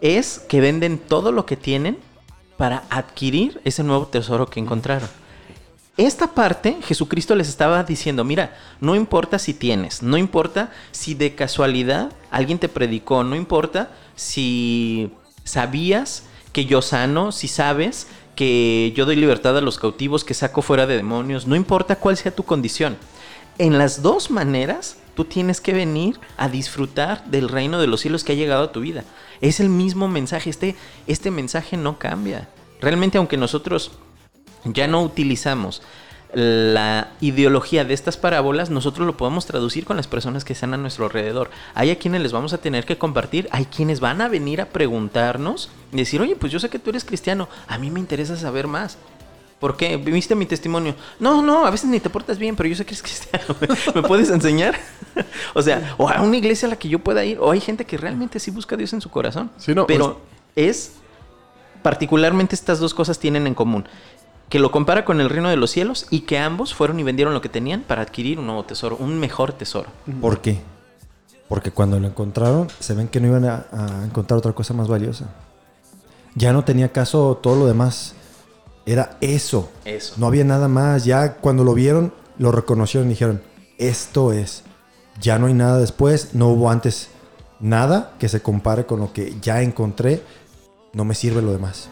es 0.00 0.38
que 0.48 0.60
venden 0.60 0.98
todo 0.98 1.32
lo 1.32 1.46
que 1.46 1.56
tienen 1.56 1.98
para 2.56 2.84
adquirir 2.90 3.60
ese 3.64 3.82
nuevo 3.82 4.06
tesoro 4.06 4.46
que 4.46 4.60
encontraron. 4.60 5.08
Esta 5.96 6.28
parte 6.28 6.78
Jesucristo 6.82 7.34
les 7.34 7.48
estaba 7.48 7.82
diciendo, 7.84 8.24
mira, 8.24 8.56
no 8.80 8.94
importa 8.94 9.38
si 9.38 9.52
tienes, 9.52 10.02
no 10.02 10.16
importa 10.16 10.72
si 10.92 11.14
de 11.14 11.34
casualidad 11.34 12.12
alguien 12.30 12.58
te 12.58 12.68
predicó, 12.68 13.24
no 13.24 13.36
importa 13.36 13.90
si 14.14 15.10
sabías 15.44 16.24
que 16.52 16.64
yo 16.64 16.80
sano, 16.80 17.32
si 17.32 17.48
sabes 17.48 18.06
que 18.34 18.92
yo 18.96 19.04
doy 19.04 19.16
libertad 19.16 19.58
a 19.58 19.60
los 19.60 19.78
cautivos, 19.78 20.24
que 20.24 20.32
saco 20.32 20.62
fuera 20.62 20.86
de 20.86 20.96
demonios, 20.96 21.46
no 21.46 21.56
importa 21.56 21.96
cuál 21.96 22.16
sea 22.16 22.34
tu 22.34 22.44
condición. 22.44 22.96
En 23.60 23.76
las 23.76 24.00
dos 24.00 24.30
maneras, 24.30 24.96
tú 25.14 25.26
tienes 25.26 25.60
que 25.60 25.74
venir 25.74 26.18
a 26.38 26.48
disfrutar 26.48 27.26
del 27.26 27.50
reino 27.50 27.78
de 27.78 27.88
los 27.88 28.00
cielos 28.00 28.24
que 28.24 28.32
ha 28.32 28.34
llegado 28.34 28.64
a 28.64 28.72
tu 28.72 28.80
vida. 28.80 29.04
Es 29.42 29.60
el 29.60 29.68
mismo 29.68 30.08
mensaje, 30.08 30.48
este, 30.48 30.76
este 31.06 31.30
mensaje 31.30 31.76
no 31.76 31.98
cambia. 31.98 32.48
Realmente, 32.80 33.18
aunque 33.18 33.36
nosotros 33.36 33.90
ya 34.64 34.88
no 34.88 35.02
utilizamos 35.02 35.82
la 36.32 37.10
ideología 37.20 37.84
de 37.84 37.92
estas 37.92 38.16
parábolas, 38.16 38.70
nosotros 38.70 39.06
lo 39.06 39.18
podemos 39.18 39.44
traducir 39.44 39.84
con 39.84 39.98
las 39.98 40.06
personas 40.06 40.42
que 40.42 40.54
están 40.54 40.72
a 40.72 40.78
nuestro 40.78 41.04
alrededor. 41.04 41.50
Hay 41.74 41.90
a 41.90 41.98
quienes 41.98 42.22
les 42.22 42.32
vamos 42.32 42.54
a 42.54 42.62
tener 42.62 42.86
que 42.86 42.96
compartir, 42.96 43.46
hay 43.52 43.66
quienes 43.66 44.00
van 44.00 44.22
a 44.22 44.28
venir 44.28 44.62
a 44.62 44.70
preguntarnos 44.70 45.68
decir, 45.92 46.22
oye, 46.22 46.34
pues 46.34 46.50
yo 46.50 46.60
sé 46.60 46.70
que 46.70 46.78
tú 46.78 46.88
eres 46.88 47.04
cristiano, 47.04 47.46
a 47.68 47.76
mí 47.76 47.90
me 47.90 48.00
interesa 48.00 48.38
saber 48.38 48.68
más. 48.68 48.96
¿Por 49.60 49.76
qué? 49.76 49.98
¿Viste 49.98 50.34
mi 50.34 50.46
testimonio? 50.46 50.94
No, 51.18 51.42
no, 51.42 51.66
a 51.66 51.70
veces 51.70 51.90
ni 51.90 52.00
te 52.00 52.08
portas 52.08 52.38
bien, 52.38 52.56
pero 52.56 52.68
yo 52.68 52.74
sé 52.74 52.86
que 52.86 52.94
eres 52.94 53.02
cristiano. 53.02 53.54
¿Me 53.94 54.02
puedes 54.02 54.30
enseñar? 54.30 54.74
o 55.54 55.60
sea, 55.60 55.94
o 55.98 56.08
a 56.08 56.22
una 56.22 56.38
iglesia 56.38 56.66
a 56.66 56.70
la 56.70 56.76
que 56.76 56.88
yo 56.88 56.98
pueda 56.98 57.24
ir, 57.24 57.38
o 57.38 57.50
hay 57.50 57.60
gente 57.60 57.84
que 57.84 57.98
realmente 57.98 58.40
sí 58.40 58.50
busca 58.50 58.74
a 58.74 58.78
Dios 58.78 58.94
en 58.94 59.02
su 59.02 59.10
corazón. 59.10 59.50
Sí, 59.58 59.74
no, 59.74 59.86
pero 59.86 60.18
es, 60.56 60.94
particularmente 61.82 62.54
estas 62.54 62.78
dos 62.78 62.94
cosas 62.94 63.18
tienen 63.18 63.46
en 63.46 63.54
común 63.54 63.86
que 64.48 64.58
lo 64.58 64.72
compara 64.72 65.04
con 65.04 65.20
el 65.20 65.30
reino 65.30 65.48
de 65.48 65.56
los 65.56 65.70
cielos 65.70 66.06
y 66.10 66.22
que 66.22 66.36
ambos 66.36 66.74
fueron 66.74 66.98
y 66.98 67.04
vendieron 67.04 67.32
lo 67.32 67.40
que 67.40 67.48
tenían 67.48 67.82
para 67.82 68.02
adquirir 68.02 68.40
un 68.40 68.46
nuevo 68.46 68.64
tesoro, 68.64 68.96
un 68.98 69.16
mejor 69.16 69.52
tesoro. 69.52 69.88
¿Por 70.20 70.40
qué? 70.40 70.60
Porque 71.48 71.70
cuando 71.70 72.00
lo 72.00 72.08
encontraron, 72.08 72.66
se 72.80 72.94
ven 72.94 73.06
que 73.06 73.20
no 73.20 73.28
iban 73.28 73.44
a, 73.44 73.66
a 73.70 74.04
encontrar 74.04 74.38
otra 74.38 74.52
cosa 74.52 74.74
más 74.74 74.88
valiosa. 74.88 75.26
Ya 76.34 76.52
no 76.52 76.64
tenía 76.64 76.90
caso 76.90 77.38
todo 77.40 77.54
lo 77.54 77.66
demás. 77.66 78.16
Era 78.90 79.16
eso. 79.20 79.70
Eso. 79.84 80.14
No 80.16 80.26
había 80.26 80.44
nada 80.44 80.66
más. 80.66 81.04
Ya 81.04 81.34
cuando 81.34 81.62
lo 81.62 81.74
vieron, 81.74 82.12
lo 82.38 82.50
reconocieron 82.50 83.08
y 83.08 83.10
dijeron, 83.10 83.40
esto 83.78 84.32
es. 84.32 84.64
Ya 85.20 85.38
no 85.38 85.46
hay 85.46 85.54
nada 85.54 85.78
después. 85.78 86.34
No 86.34 86.48
hubo 86.48 86.70
antes 86.70 87.08
nada 87.60 88.14
que 88.18 88.28
se 88.28 88.42
compare 88.42 88.86
con 88.86 88.98
lo 88.98 89.12
que 89.12 89.36
ya 89.40 89.62
encontré. 89.62 90.22
No 90.92 91.04
me 91.04 91.14
sirve 91.14 91.40
lo 91.40 91.52
demás. 91.52 91.88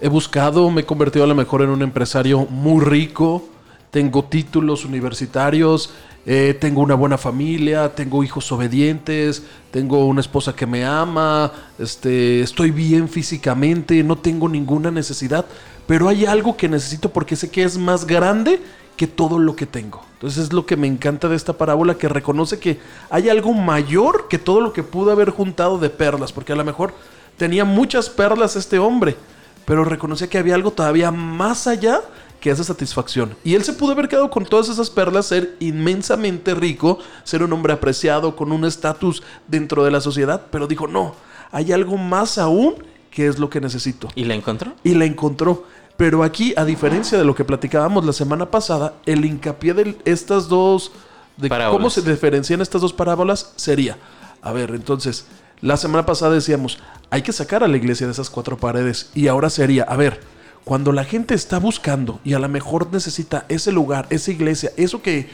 He 0.00 0.08
buscado, 0.08 0.68
me 0.70 0.80
he 0.80 0.84
convertido 0.84 1.24
a 1.24 1.28
lo 1.28 1.36
mejor 1.36 1.62
en 1.62 1.70
un 1.70 1.80
empresario 1.80 2.44
muy 2.50 2.84
rico, 2.84 3.44
tengo 3.92 4.24
títulos 4.24 4.84
universitarios, 4.84 5.90
eh, 6.24 6.56
tengo 6.60 6.82
una 6.82 6.94
buena 6.94 7.18
familia, 7.18 7.94
tengo 7.94 8.22
hijos 8.22 8.52
obedientes, 8.52 9.42
tengo 9.72 10.06
una 10.06 10.20
esposa 10.20 10.54
que 10.54 10.66
me 10.66 10.84
ama, 10.84 11.52
este, 11.78 12.40
estoy 12.40 12.70
bien 12.70 13.08
físicamente, 13.08 14.02
no 14.04 14.16
tengo 14.16 14.48
ninguna 14.48 14.90
necesidad, 14.90 15.44
pero 15.86 16.08
hay 16.08 16.24
algo 16.24 16.56
que 16.56 16.68
necesito 16.68 17.10
porque 17.10 17.34
sé 17.34 17.50
que 17.50 17.64
es 17.64 17.76
más 17.76 18.06
grande 18.06 18.60
que 18.96 19.08
todo 19.08 19.38
lo 19.38 19.56
que 19.56 19.66
tengo. 19.66 20.04
Entonces 20.14 20.44
es 20.44 20.52
lo 20.52 20.64
que 20.64 20.76
me 20.76 20.86
encanta 20.86 21.28
de 21.28 21.34
esta 21.34 21.54
parábola, 21.54 21.98
que 21.98 22.08
reconoce 22.08 22.60
que 22.60 22.78
hay 23.10 23.28
algo 23.28 23.52
mayor 23.52 24.28
que 24.28 24.38
todo 24.38 24.60
lo 24.60 24.72
que 24.72 24.84
pudo 24.84 25.10
haber 25.10 25.30
juntado 25.30 25.78
de 25.78 25.90
perlas, 25.90 26.32
porque 26.32 26.52
a 26.52 26.56
lo 26.56 26.64
mejor 26.64 26.94
tenía 27.36 27.64
muchas 27.64 28.08
perlas 28.08 28.54
este 28.54 28.78
hombre, 28.78 29.16
pero 29.64 29.84
reconocía 29.84 30.28
que 30.28 30.38
había 30.38 30.54
algo 30.54 30.70
todavía 30.70 31.10
más 31.10 31.66
allá 31.66 32.00
que 32.42 32.50
esa 32.50 32.64
satisfacción. 32.64 33.36
Y 33.44 33.54
él 33.54 33.62
se 33.62 33.72
pudo 33.72 33.92
haber 33.92 34.08
quedado 34.08 34.28
con 34.28 34.44
todas 34.44 34.68
esas 34.68 34.90
perlas, 34.90 35.26
ser 35.26 35.56
inmensamente 35.60 36.54
rico, 36.56 36.98
ser 37.22 37.44
un 37.44 37.52
hombre 37.52 37.72
apreciado, 37.72 38.34
con 38.34 38.50
un 38.50 38.64
estatus 38.64 39.22
dentro 39.46 39.84
de 39.84 39.92
la 39.92 40.00
sociedad, 40.00 40.46
pero 40.50 40.66
dijo, 40.66 40.88
no, 40.88 41.14
hay 41.52 41.70
algo 41.70 41.96
más 41.96 42.38
aún 42.38 42.74
que 43.12 43.28
es 43.28 43.38
lo 43.38 43.48
que 43.48 43.60
necesito. 43.60 44.08
¿Y 44.16 44.24
la 44.24 44.34
encontró? 44.34 44.72
Y 44.82 44.94
la 44.94 45.04
encontró. 45.04 45.64
Pero 45.96 46.24
aquí, 46.24 46.52
a 46.56 46.64
diferencia 46.64 47.16
de 47.16 47.24
lo 47.24 47.36
que 47.36 47.44
platicábamos 47.44 48.04
la 48.04 48.12
semana 48.12 48.50
pasada, 48.50 48.94
el 49.06 49.24
hincapié 49.24 49.74
de 49.74 49.96
estas 50.04 50.48
dos, 50.48 50.90
de 51.36 51.48
Parábolas. 51.48 51.78
cómo 51.78 51.90
se 51.90 52.02
diferencian 52.02 52.60
estas 52.60 52.82
dos 52.82 52.92
parábolas, 52.92 53.52
sería, 53.54 53.98
a 54.42 54.52
ver, 54.52 54.70
entonces, 54.74 55.26
la 55.60 55.76
semana 55.76 56.04
pasada 56.04 56.34
decíamos, 56.34 56.80
hay 57.08 57.22
que 57.22 57.32
sacar 57.32 57.62
a 57.62 57.68
la 57.68 57.76
iglesia 57.76 58.08
de 58.08 58.12
esas 58.12 58.30
cuatro 58.30 58.56
paredes. 58.56 59.10
Y 59.14 59.28
ahora 59.28 59.48
sería, 59.48 59.84
a 59.84 59.96
ver, 59.96 60.20
cuando 60.64 60.92
la 60.92 61.04
gente 61.04 61.34
está 61.34 61.58
buscando 61.58 62.20
y 62.24 62.34
a 62.34 62.38
lo 62.38 62.48
mejor 62.48 62.92
necesita 62.92 63.46
ese 63.48 63.72
lugar, 63.72 64.06
esa 64.10 64.30
iglesia, 64.30 64.70
eso 64.76 65.02
que 65.02 65.28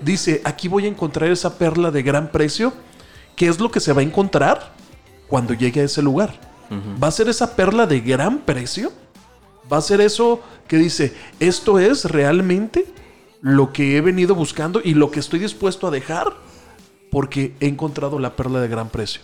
dice, 0.00 0.40
aquí 0.44 0.68
voy 0.68 0.86
a 0.86 0.88
encontrar 0.88 1.30
esa 1.30 1.56
perla 1.56 1.90
de 1.90 2.02
gran 2.02 2.32
precio, 2.32 2.72
¿qué 3.36 3.48
es 3.48 3.60
lo 3.60 3.70
que 3.70 3.80
se 3.80 3.92
va 3.92 4.00
a 4.00 4.04
encontrar 4.04 4.72
cuando 5.28 5.54
llegue 5.54 5.80
a 5.80 5.84
ese 5.84 6.02
lugar? 6.02 6.52
¿Va 7.02 7.08
a 7.08 7.12
ser 7.12 7.28
esa 7.28 7.54
perla 7.54 7.86
de 7.86 8.00
gran 8.00 8.38
precio? 8.38 8.92
¿Va 9.70 9.76
a 9.76 9.82
ser 9.82 10.00
eso 10.00 10.40
que 10.66 10.78
dice, 10.78 11.14
esto 11.38 11.78
es 11.78 12.06
realmente 12.06 12.86
lo 13.42 13.74
que 13.74 13.96
he 13.96 14.00
venido 14.00 14.34
buscando 14.34 14.80
y 14.82 14.94
lo 14.94 15.10
que 15.10 15.20
estoy 15.20 15.38
dispuesto 15.38 15.86
a 15.86 15.90
dejar 15.90 16.32
porque 17.10 17.54
he 17.60 17.66
encontrado 17.66 18.18
la 18.18 18.36
perla 18.36 18.60
de 18.60 18.68
gran 18.68 18.88
precio? 18.88 19.20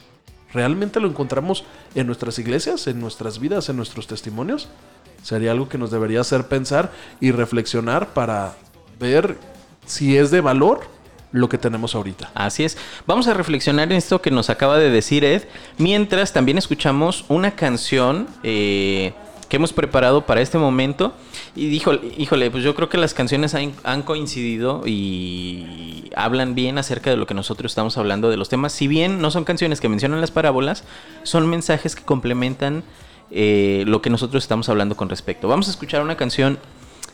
¿Realmente 0.52 1.00
lo 1.00 1.08
encontramos 1.08 1.64
en 1.94 2.06
nuestras 2.06 2.38
iglesias, 2.38 2.87
en 2.87 3.00
nuestras 3.00 3.38
vidas, 3.38 3.68
en 3.68 3.76
nuestros 3.76 4.06
testimonios? 4.06 4.68
Sería 5.22 5.50
algo 5.50 5.68
que 5.68 5.78
nos 5.78 5.90
debería 5.90 6.20
hacer 6.20 6.48
pensar 6.48 6.92
y 7.20 7.32
reflexionar 7.32 8.08
para 8.14 8.54
ver 8.98 9.37
si 9.87 10.16
es 10.16 10.30
de 10.30 10.40
valor 10.40 10.80
lo 11.32 11.48
que 11.48 11.58
tenemos 11.58 11.94
ahorita. 11.94 12.30
Así 12.34 12.64
es. 12.64 12.78
Vamos 13.06 13.28
a 13.28 13.34
reflexionar 13.34 13.90
en 13.90 13.98
esto 13.98 14.22
que 14.22 14.30
nos 14.30 14.50
acaba 14.50 14.78
de 14.78 14.90
decir 14.90 15.24
Ed, 15.24 15.42
mientras 15.76 16.32
también 16.32 16.58
escuchamos 16.58 17.24
una 17.28 17.52
canción 17.52 18.28
eh, 18.42 19.12
que 19.48 19.56
hemos 19.56 19.72
preparado 19.72 20.26
para 20.26 20.40
este 20.40 20.58
momento. 20.58 21.12
Y 21.56 21.66
híjole, 21.66 22.00
híjole, 22.16 22.50
pues 22.50 22.62
yo 22.62 22.74
creo 22.74 22.88
que 22.88 22.98
las 22.98 23.14
canciones 23.14 23.54
han, 23.54 24.02
coincidido 24.02 24.82
y 24.87 26.11
hablan 26.14 26.54
bien 26.54 26.78
acerca 26.78 27.11
de 27.11 27.16
lo 27.16 27.26
que 27.26 27.34
nosotros 27.34 27.72
estamos 27.72 27.96
hablando 27.98 28.30
de 28.30 28.37
los 28.37 28.48
temas. 28.48 28.72
Si 28.72 28.87
bien 28.87 29.20
no 29.20 29.30
son 29.30 29.44
canciones 29.44 29.80
que 29.80 29.88
mencionan 29.88 30.20
las 30.20 30.30
parábolas, 30.30 30.84
son 31.22 31.48
mensajes 31.48 31.96
que 31.96 32.02
complementan 32.02 32.84
eh, 33.30 33.84
lo 33.87 34.02
que 34.02 34.11
nosotros 34.11 34.44
estamos 34.44 34.68
hablando 34.68 34.96
con 34.96 35.08
respecto. 35.08 35.48
Vamos 35.48 35.68
a 35.68 35.70
escuchar 35.70 36.02
una 36.02 36.16
canción 36.16 36.58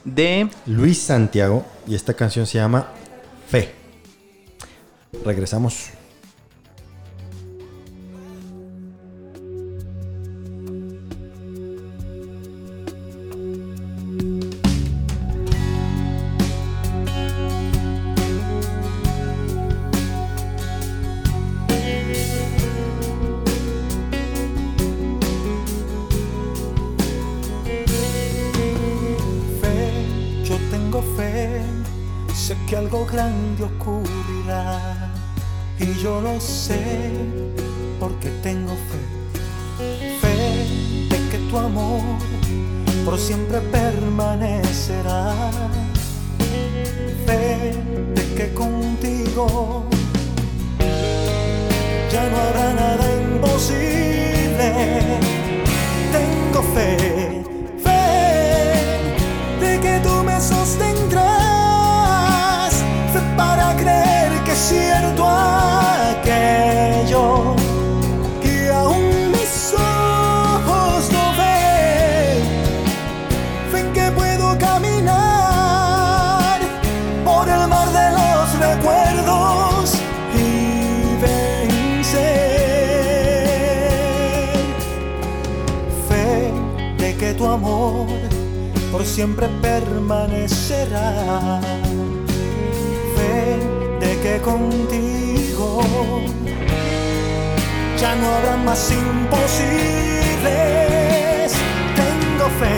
de... 0.05 0.49
Luis 0.67 0.99
Santiago 0.99 1.65
y 1.87 1.95
esta 1.95 2.15
canción 2.15 2.47
se 2.47 2.59
llama 2.59 2.89
Fe. 3.49 3.75
Regresamos. 5.25 5.91
Que 32.67 32.77
algo 32.77 33.07
grande 33.07 33.65
ocurrirá. 33.65 35.13
Y 35.79 35.93
yo 36.03 36.21
lo 36.21 36.41
sé 36.41 37.11
porque 37.99 38.29
tengo 38.43 38.75
fe, 38.89 39.01
fe 40.21 41.09
de 41.11 41.29
que 41.31 41.39
tu 41.51 41.59
amor 41.59 42.01
por 43.05 43.19
siempre 43.19 43.61
permanecerá, 43.61 45.35
fe 47.27 47.75
de 48.15 48.35
que 48.35 48.55
contigo 48.55 49.85
ya 52.11 52.31
no 52.31 52.37
habrá 52.37 52.73
nada 52.73 53.05
imposible. 53.21 54.73
Tengo 56.13 56.63
fe, 56.75 57.34
por 88.91 89.05
siempre 89.05 89.49
permanecerá. 89.63 91.61
Fe 93.17 93.59
de 94.01 94.21
que 94.23 94.41
contigo 94.41 95.81
ya 98.01 98.15
no 98.17 98.27
habrá 98.35 98.57
más 98.57 98.91
imposibles. 98.91 99.53
Tengo 101.97 102.47
fe, 102.59 102.75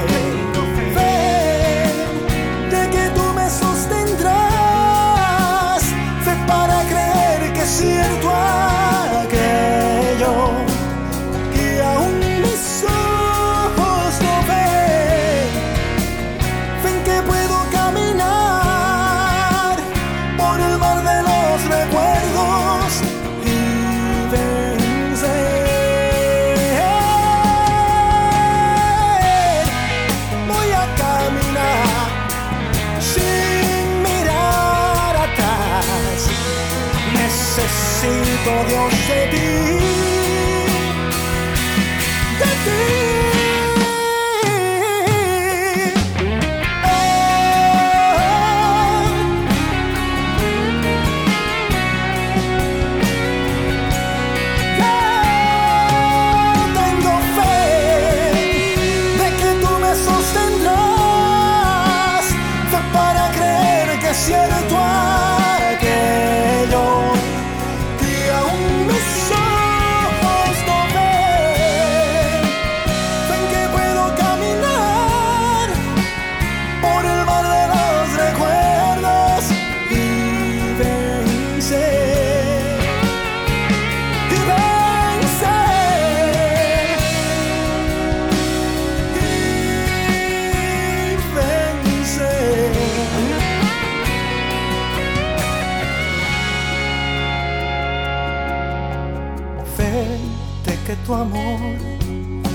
tu 101.06 101.14
amor 101.14 101.60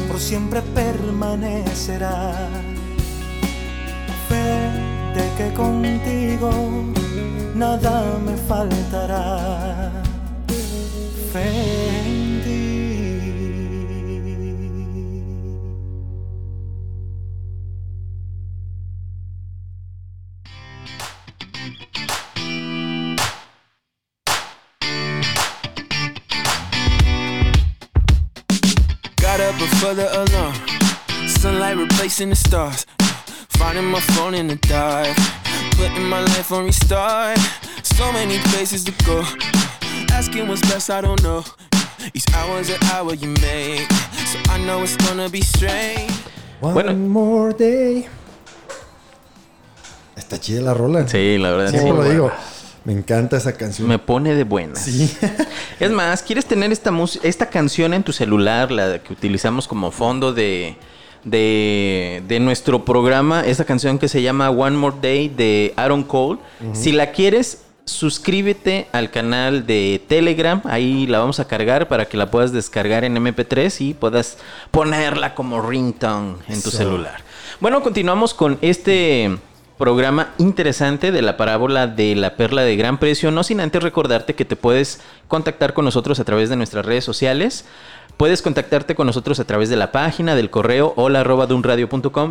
por 0.07 0.19
siempre 0.19 0.61
permanecerá. 0.61 2.49
Fe 4.27 4.45
de 5.15 5.25
que 5.37 5.53
contigo 5.53 6.51
nada 7.55 8.19
me 8.25 8.35
faltará 8.37 9.91
fe 11.31 12.00
The 32.01 32.35
stars. 32.35 32.87
Finding 33.59 33.85
my 33.85 33.99
phone 33.99 34.33
in 34.33 34.47
the 34.47 34.55
dark. 34.55 35.15
Putting 35.77 36.09
my 36.09 36.21
life 36.21 36.51
on 36.51 36.65
restart. 36.65 37.37
So 37.83 38.11
many 38.11 38.39
places 38.49 38.83
to 38.85 38.91
go. 39.05 39.23
Asking 40.11 40.47
what's 40.47 40.61
best, 40.61 40.89
I 40.89 41.01
don't 41.01 41.21
know. 41.21 41.43
Each 42.15 42.25
hour's 42.33 42.71
an 42.71 42.83
hour 42.91 43.13
you 43.13 43.27
make. 43.27 43.87
So 44.25 44.39
I 44.49 44.57
know 44.65 44.81
it's 44.81 44.97
gonna 44.97 45.29
be 45.29 45.41
strange. 45.41 46.11
One 46.59 46.73
Bueno. 46.73 46.95
more 46.95 47.53
day. 47.53 48.07
Está 50.15 50.39
chida 50.39 50.61
la 50.61 50.73
rola. 50.73 51.07
Sí, 51.07 51.37
la 51.37 51.51
verdad. 51.51 51.69
Siempre 51.69 51.91
sí. 51.91 51.97
lo 51.97 52.09
digo. 52.09 52.31
Me 52.83 52.93
encanta 52.93 53.37
esa 53.37 53.53
canción. 53.53 53.87
Me 53.87 53.99
pone 53.99 54.33
de 54.33 54.43
buenas. 54.43 54.79
Sí. 54.85 55.15
Es 55.79 55.91
más, 55.91 56.23
¿quieres 56.23 56.45
tener 56.45 56.71
esta, 56.71 56.91
esta 57.21 57.45
canción 57.45 57.93
en 57.93 58.01
tu 58.01 58.11
celular, 58.11 58.71
la 58.71 58.99
que 59.03 59.13
utilizamos 59.13 59.67
como 59.67 59.91
fondo 59.91 60.33
de, 60.33 60.77
de, 61.23 62.23
de 62.27 62.39
nuestro 62.39 62.85
programa? 62.85 63.45
Esa 63.45 63.65
canción 63.65 63.99
que 63.99 64.07
se 64.07 64.21
llama 64.21 64.49
One 64.49 64.77
More 64.77 64.95
Day 65.01 65.29
de 65.29 65.73
Aaron 65.75 66.03
Cole. 66.03 66.39
Si 66.73 66.91
la 66.91 67.11
quieres, 67.11 67.63
suscríbete 67.85 68.87
al 68.91 69.11
canal 69.11 69.65
de 69.65 70.01
Telegram. 70.07 70.61
Ahí 70.65 71.07
la 71.07 71.19
vamos 71.19 71.39
a 71.39 71.47
cargar 71.47 71.87
para 71.87 72.05
que 72.05 72.17
la 72.17 72.31
puedas 72.31 72.51
descargar 72.51 73.03
en 73.03 73.15
MP3 73.15 73.81
y 73.81 73.93
puedas 73.93 74.37
ponerla 74.71 75.35
como 75.35 75.61
ringtone 75.61 76.35
en 76.47 76.61
tu 76.61 76.71
celular. 76.71 77.23
Bueno, 77.59 77.81
continuamos 77.83 78.33
con 78.33 78.57
este 78.61 79.37
programa 79.81 80.29
interesante 80.37 81.11
de 81.11 81.23
la 81.23 81.37
parábola 81.37 81.87
de 81.87 82.13
la 82.15 82.35
perla 82.35 82.61
de 82.61 82.75
gran 82.75 82.99
precio, 82.99 83.31
no 83.31 83.41
sin 83.43 83.59
antes 83.59 83.81
recordarte 83.81 84.35
que 84.35 84.45
te 84.45 84.55
puedes 84.55 85.01
contactar 85.27 85.73
con 85.73 85.85
nosotros 85.85 86.19
a 86.19 86.23
través 86.23 86.49
de 86.51 86.55
nuestras 86.55 86.85
redes 86.85 87.03
sociales. 87.03 87.65
Puedes 88.15 88.43
contactarte 88.43 88.93
con 88.93 89.07
nosotros 89.07 89.39
a 89.39 89.45
través 89.45 89.69
de 89.69 89.77
la 89.77 89.91
página, 89.91 90.35
del 90.35 90.51
correo 90.51 90.93
hola. 90.97 91.25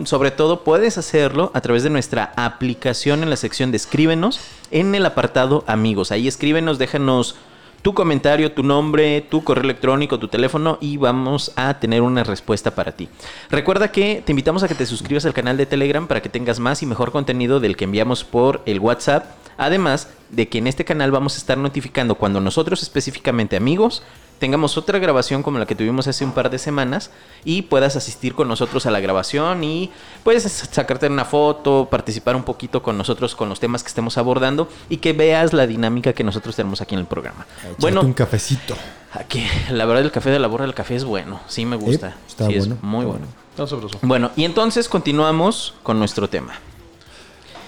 Sobre 0.04 0.30
todo 0.30 0.62
puedes 0.62 0.96
hacerlo 0.96 1.50
a 1.52 1.60
través 1.60 1.82
de 1.82 1.90
nuestra 1.90 2.32
aplicación 2.36 3.24
en 3.24 3.30
la 3.30 3.36
sección 3.36 3.72
de 3.72 3.78
escríbenos 3.78 4.40
en 4.70 4.94
el 4.94 5.04
apartado 5.04 5.64
amigos. 5.66 6.12
Ahí 6.12 6.28
escríbenos, 6.28 6.78
déjanos 6.78 7.34
tu 7.82 7.94
comentario, 7.94 8.52
tu 8.52 8.62
nombre, 8.62 9.20
tu 9.22 9.42
correo 9.42 9.64
electrónico, 9.64 10.18
tu 10.18 10.28
teléfono 10.28 10.78
y 10.80 10.96
vamos 10.96 11.52
a 11.56 11.74
tener 11.80 12.02
una 12.02 12.24
respuesta 12.24 12.74
para 12.74 12.92
ti. 12.92 13.08
Recuerda 13.50 13.90
que 13.90 14.22
te 14.24 14.32
invitamos 14.32 14.62
a 14.62 14.68
que 14.68 14.74
te 14.74 14.86
suscribas 14.86 15.24
al 15.24 15.34
canal 15.34 15.56
de 15.56 15.66
Telegram 15.66 16.06
para 16.06 16.20
que 16.20 16.28
tengas 16.28 16.58
más 16.60 16.82
y 16.82 16.86
mejor 16.86 17.12
contenido 17.12 17.60
del 17.60 17.76
que 17.76 17.84
enviamos 17.84 18.24
por 18.24 18.62
el 18.66 18.80
WhatsApp. 18.80 19.26
Además 19.56 20.08
de 20.30 20.48
que 20.48 20.58
en 20.58 20.66
este 20.66 20.84
canal 20.84 21.10
vamos 21.10 21.34
a 21.34 21.38
estar 21.38 21.58
notificando 21.58 22.14
cuando 22.14 22.40
nosotros 22.40 22.82
específicamente 22.82 23.56
amigos 23.56 24.02
tengamos 24.40 24.76
otra 24.76 24.98
grabación 24.98 25.44
como 25.44 25.58
la 25.60 25.66
que 25.66 25.76
tuvimos 25.76 26.08
hace 26.08 26.24
un 26.24 26.32
par 26.32 26.50
de 26.50 26.58
semanas 26.58 27.10
y 27.44 27.62
puedas 27.62 27.94
asistir 27.94 28.34
con 28.34 28.48
nosotros 28.48 28.86
a 28.86 28.90
la 28.90 28.98
grabación 28.98 29.62
y 29.62 29.92
puedes 30.24 30.42
sacarte 30.42 31.06
una 31.06 31.24
foto, 31.24 31.86
participar 31.88 32.34
un 32.34 32.42
poquito 32.42 32.82
con 32.82 32.98
nosotros 32.98 33.36
con 33.36 33.48
los 33.48 33.60
temas 33.60 33.82
que 33.84 33.88
estemos 33.88 34.18
abordando 34.18 34.68
y 34.88 34.96
que 34.96 35.12
veas 35.12 35.52
la 35.52 35.68
dinámica 35.68 36.12
que 36.14 36.24
nosotros 36.24 36.56
tenemos 36.56 36.80
aquí 36.80 36.94
en 36.96 37.00
el 37.02 37.06
programa. 37.06 37.46
Echarte 37.60 37.76
Bueno, 37.78 38.00
un 38.00 38.14
cafecito. 38.14 38.74
aquí 39.12 39.46
la 39.70 39.84
verdad 39.84 40.02
el 40.04 40.10
café 40.10 40.30
de 40.30 40.38
la 40.40 40.48
borra 40.48 40.64
del 40.64 40.74
café 40.74 40.96
es 40.96 41.04
bueno, 41.04 41.40
sí 41.46 41.64
me 41.66 41.76
gusta, 41.76 42.08
Eh, 42.08 42.14
está 42.26 42.46
sí, 42.46 42.54
es 42.54 42.66
bueno, 42.66 42.80
muy 42.82 43.04
está 43.06 43.18
bueno. 43.18 43.68
Sabroso. 43.68 43.98
Bueno, 44.02 44.30
y 44.36 44.44
entonces 44.44 44.88
continuamos 44.88 45.74
con 45.82 45.98
nuestro 45.98 46.28
tema. 46.30 46.54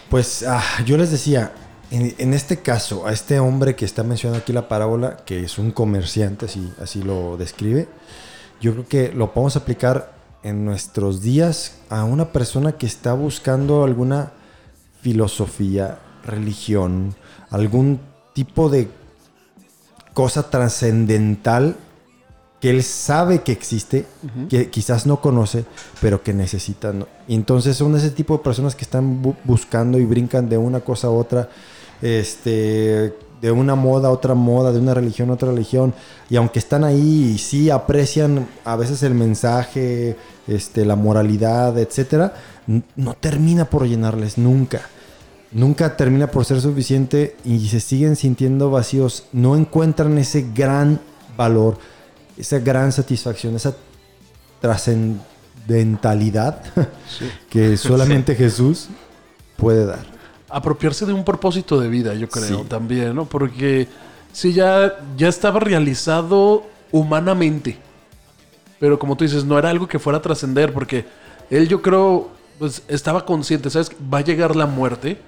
Pues 0.08 0.42
ah, 0.48 0.62
yo 0.87 0.96
les 0.96 1.11
decía, 1.11 1.52
en, 1.92 2.14
en 2.18 2.35
este 2.35 2.59
caso, 2.59 3.07
a 3.07 3.12
este 3.12 3.38
hombre 3.38 3.76
que 3.76 3.85
está 3.85 4.02
mencionando 4.02 4.42
aquí 4.42 4.52
la 4.52 4.68
parábola, 4.68 5.18
que 5.24 5.44
es 5.44 5.59
un 5.59 5.70
comerciante, 5.70 6.46
así, 6.46 6.72
así 6.81 7.02
lo 7.02 7.37
describe, 7.37 7.88
yo 8.61 8.72
creo 8.72 8.87
que 8.88 9.12
lo 9.12 9.33
podemos 9.33 9.57
aplicar 9.57 10.12
en 10.42 10.64
nuestros 10.64 11.22
días 11.22 11.76
a 11.88 12.05
una 12.05 12.33
persona 12.33 12.72
que 12.72 12.87
está 12.87 13.12
buscando 13.12 13.85
alguna 13.85 14.33
filosofía, 15.00 15.98
religión, 16.24 17.14
algún 17.50 18.00
tipo 18.35 18.68
de 18.68 18.88
cosa 20.14 20.50
trascendental 20.50 21.76
que 22.61 22.70
él 22.70 22.85
sabe 22.85 23.42
que 23.42 23.50
existe, 23.50 24.07
que 24.48 24.70
quizás 24.70 25.05
no 25.05 25.20
conoce, 25.20 25.64
pero 26.00 26.22
que 26.22 26.33
necesita. 26.33 26.92
¿no? 26.92 27.09
Y 27.26 27.35
entonces 27.35 27.76
son 27.76 27.96
ese 27.96 28.11
tipo 28.11 28.37
de 28.37 28.44
personas 28.44 28.76
que 28.76 28.85
están 28.85 29.20
bu- 29.20 29.35
buscando 29.42 29.98
y 29.98 30.05
brincan 30.05 30.48
de 30.48 30.59
una 30.59 30.78
cosa 30.81 31.09
a 31.09 31.11
otra, 31.11 31.48
este, 32.02 33.14
de 33.40 33.50
una 33.50 33.74
moda 33.74 34.08
a 34.08 34.12
otra 34.12 34.34
moda, 34.34 34.72
de 34.72 34.78
una 34.78 34.92
religión 34.94 35.30
a 35.30 35.34
otra 35.34 35.50
religión. 35.50 35.94
Y 36.28 36.36
aunque 36.36 36.58
están 36.58 36.84
ahí 36.84 37.32
y 37.34 37.38
sí 37.38 37.70
aprecian 37.70 38.46
a 38.64 38.76
veces 38.76 39.02
el 39.02 39.14
mensaje, 39.14 40.16
este, 40.46 40.84
la 40.84 40.96
moralidad, 40.96 41.78
etcétera, 41.78 42.34
no 42.96 43.14
termina 43.14 43.64
por 43.64 43.86
llenarles 43.86 44.36
nunca. 44.38 44.82
Nunca 45.50 45.96
termina 45.96 46.28
por 46.28 46.44
ser 46.44 46.60
suficiente 46.60 47.36
y 47.44 47.68
se 47.68 47.80
siguen 47.80 48.16
sintiendo 48.16 48.70
vacíos. 48.70 49.24
No 49.32 49.56
encuentran 49.56 50.18
ese 50.18 50.46
gran 50.54 51.00
valor, 51.36 51.78
esa 52.38 52.58
gran 52.58 52.92
satisfacción, 52.92 53.56
esa 53.56 53.74
trascendentalidad 54.60 56.62
que 57.50 57.76
solamente 57.76 58.34
Jesús 58.36 58.88
puede 59.56 59.84
dar. 59.84 60.12
Apropiarse 60.52 61.06
de 61.06 61.12
un 61.12 61.24
propósito 61.24 61.80
de 61.80 61.88
vida, 61.88 62.14
yo 62.14 62.28
creo, 62.28 62.60
Sí. 62.60 62.64
también, 62.68 63.14
¿no? 63.14 63.24
Porque 63.24 63.88
sí, 64.32 64.52
ya, 64.52 64.98
ya 65.16 65.28
estaba 65.28 65.60
realizado 65.60 66.64
humanamente. 66.90 67.78
Pero 68.78 68.98
como 68.98 69.16
tú 69.16 69.24
dices, 69.24 69.44
no 69.44 69.58
era 69.58 69.70
algo 69.70 69.86
que 69.88 69.98
fuera 69.98 70.18
a 70.18 70.22
trascender, 70.22 70.72
porque 70.72 71.04
él 71.50 71.68
yo 71.68 71.80
creo, 71.82 72.30
pues 72.58 72.82
estaba 72.88 73.24
consciente, 73.24 73.70
¿sabes? 73.70 73.90
Va 74.12 74.18
a 74.18 74.22
llegar 74.24 74.56
la 74.56 74.66
muerte. 74.66 75.18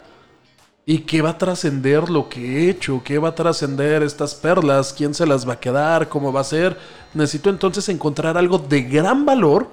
¿Y 0.86 0.98
qué 0.98 1.22
va 1.22 1.30
a 1.30 1.38
trascender 1.38 2.10
lo 2.10 2.28
que 2.28 2.40
he 2.66 2.70
hecho? 2.70 3.00
¿Qué 3.02 3.18
va 3.18 3.30
a 3.30 3.34
trascender 3.34 4.02
estas 4.02 4.34
perlas? 4.34 4.92
¿Quién 4.92 5.14
se 5.14 5.26
las 5.26 5.48
va 5.48 5.54
a 5.54 5.60
quedar? 5.60 6.08
¿Cómo 6.10 6.30
va 6.30 6.40
a 6.40 6.44
ser? 6.44 6.76
Necesito 7.14 7.48
entonces 7.48 7.88
encontrar 7.88 8.36
algo 8.36 8.58
de 8.58 8.82
gran 8.82 9.24
valor 9.24 9.70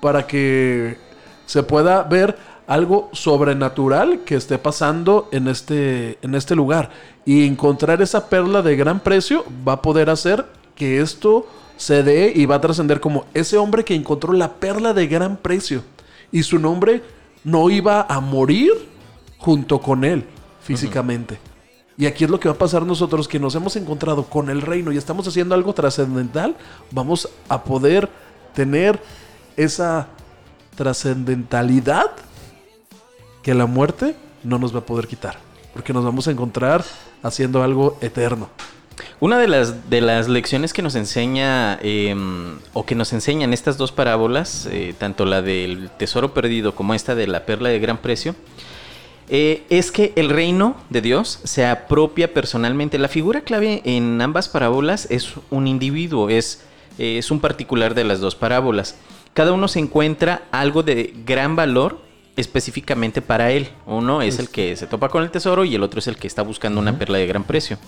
para 0.00 0.24
que 0.26 0.98
se 1.46 1.64
pueda 1.64 2.04
ver 2.04 2.36
algo 2.66 3.08
sobrenatural 3.12 4.20
que 4.20 4.36
esté 4.36 4.58
pasando 4.58 5.28
en 5.32 5.48
este, 5.48 6.18
en 6.22 6.34
este 6.34 6.54
lugar. 6.54 6.90
Y 7.24 7.46
encontrar 7.46 8.02
esa 8.02 8.28
perla 8.28 8.62
de 8.62 8.76
gran 8.76 9.00
precio 9.00 9.44
va 9.66 9.74
a 9.74 9.82
poder 9.82 10.10
hacer 10.10 10.46
que 10.74 11.00
esto 11.00 11.46
se 11.76 12.02
dé 12.02 12.32
y 12.34 12.46
va 12.46 12.56
a 12.56 12.60
trascender 12.60 13.00
como 13.00 13.24
ese 13.34 13.58
hombre 13.58 13.84
que 13.84 13.94
encontró 13.94 14.32
la 14.32 14.54
perla 14.54 14.94
de 14.94 15.06
gran 15.06 15.36
precio. 15.36 15.82
Y 16.30 16.42
su 16.44 16.58
nombre 16.58 17.02
no 17.44 17.70
iba 17.70 18.06
a 18.08 18.20
morir 18.20 18.72
junto 19.38 19.80
con 19.80 20.04
él 20.04 20.24
físicamente. 20.60 21.38
Y 21.98 22.06
aquí 22.06 22.24
es 22.24 22.30
lo 22.30 22.40
que 22.40 22.48
va 22.48 22.54
a 22.54 22.58
pasar 22.58 22.86
nosotros, 22.86 23.28
que 23.28 23.38
nos 23.38 23.54
hemos 23.54 23.76
encontrado 23.76 24.24
con 24.24 24.48
el 24.48 24.62
reino 24.62 24.92
y 24.92 24.96
estamos 24.96 25.26
haciendo 25.28 25.54
algo 25.54 25.74
trascendental, 25.74 26.56
vamos 26.90 27.28
a 27.48 27.64
poder 27.64 28.08
tener 28.54 29.00
esa 29.56 30.08
trascendentalidad 30.76 32.10
que 33.42 33.54
la 33.54 33.66
muerte 33.66 34.14
no 34.42 34.58
nos 34.58 34.74
va 34.74 34.80
a 34.80 34.86
poder 34.86 35.06
quitar. 35.06 35.38
Porque 35.72 35.92
nos 35.92 36.04
vamos 36.04 36.28
a 36.28 36.30
encontrar 36.30 36.84
haciendo 37.22 37.62
algo 37.62 37.98
eterno. 38.00 38.48
Una 39.20 39.38
de 39.38 39.48
las, 39.48 39.88
de 39.88 40.00
las 40.00 40.28
lecciones 40.28 40.72
que 40.72 40.82
nos 40.82 40.94
enseña 40.94 41.78
eh, 41.82 42.14
o 42.72 42.84
que 42.84 42.94
nos 42.94 43.12
enseñan 43.12 43.52
estas 43.52 43.78
dos 43.78 43.90
parábolas, 43.90 44.68
eh, 44.70 44.94
tanto 44.98 45.24
la 45.24 45.42
del 45.42 45.90
tesoro 45.90 46.34
perdido 46.34 46.74
como 46.74 46.92
esta 46.92 47.14
de 47.14 47.26
la 47.26 47.46
perla 47.46 47.70
de 47.70 47.78
gran 47.78 47.98
precio, 47.98 48.34
eh, 49.34 49.64
es 49.70 49.92
que 49.92 50.12
el 50.16 50.28
reino 50.28 50.76
de 50.90 51.00
Dios 51.00 51.40
se 51.44 51.64
apropia 51.64 52.34
personalmente. 52.34 52.98
La 52.98 53.08
figura 53.08 53.40
clave 53.40 53.80
en 53.84 54.20
ambas 54.20 54.48
parábolas 54.48 55.06
es 55.10 55.32
un 55.50 55.66
individuo, 55.66 56.28
es, 56.28 56.64
eh, 56.98 57.18
es 57.18 57.30
un 57.30 57.40
particular 57.40 57.94
de 57.94 58.04
las 58.04 58.20
dos 58.20 58.34
parábolas. 58.34 58.96
Cada 59.32 59.52
uno 59.52 59.68
se 59.68 59.78
encuentra 59.78 60.42
algo 60.50 60.82
de 60.82 61.14
gran 61.24 61.56
valor 61.56 62.00
específicamente 62.36 63.22
para 63.22 63.50
él. 63.50 63.68
Uno 63.86 64.22
es 64.22 64.38
el 64.38 64.48
que 64.48 64.76
se 64.76 64.86
topa 64.86 65.08
con 65.08 65.22
el 65.22 65.30
tesoro 65.30 65.64
y 65.64 65.74
el 65.74 65.82
otro 65.82 65.98
es 65.98 66.06
el 66.06 66.16
que 66.16 66.26
está 66.26 66.42
buscando 66.42 66.80
una 66.80 66.98
perla 66.98 67.18
de 67.18 67.26
gran 67.26 67.44
precio. 67.44 67.78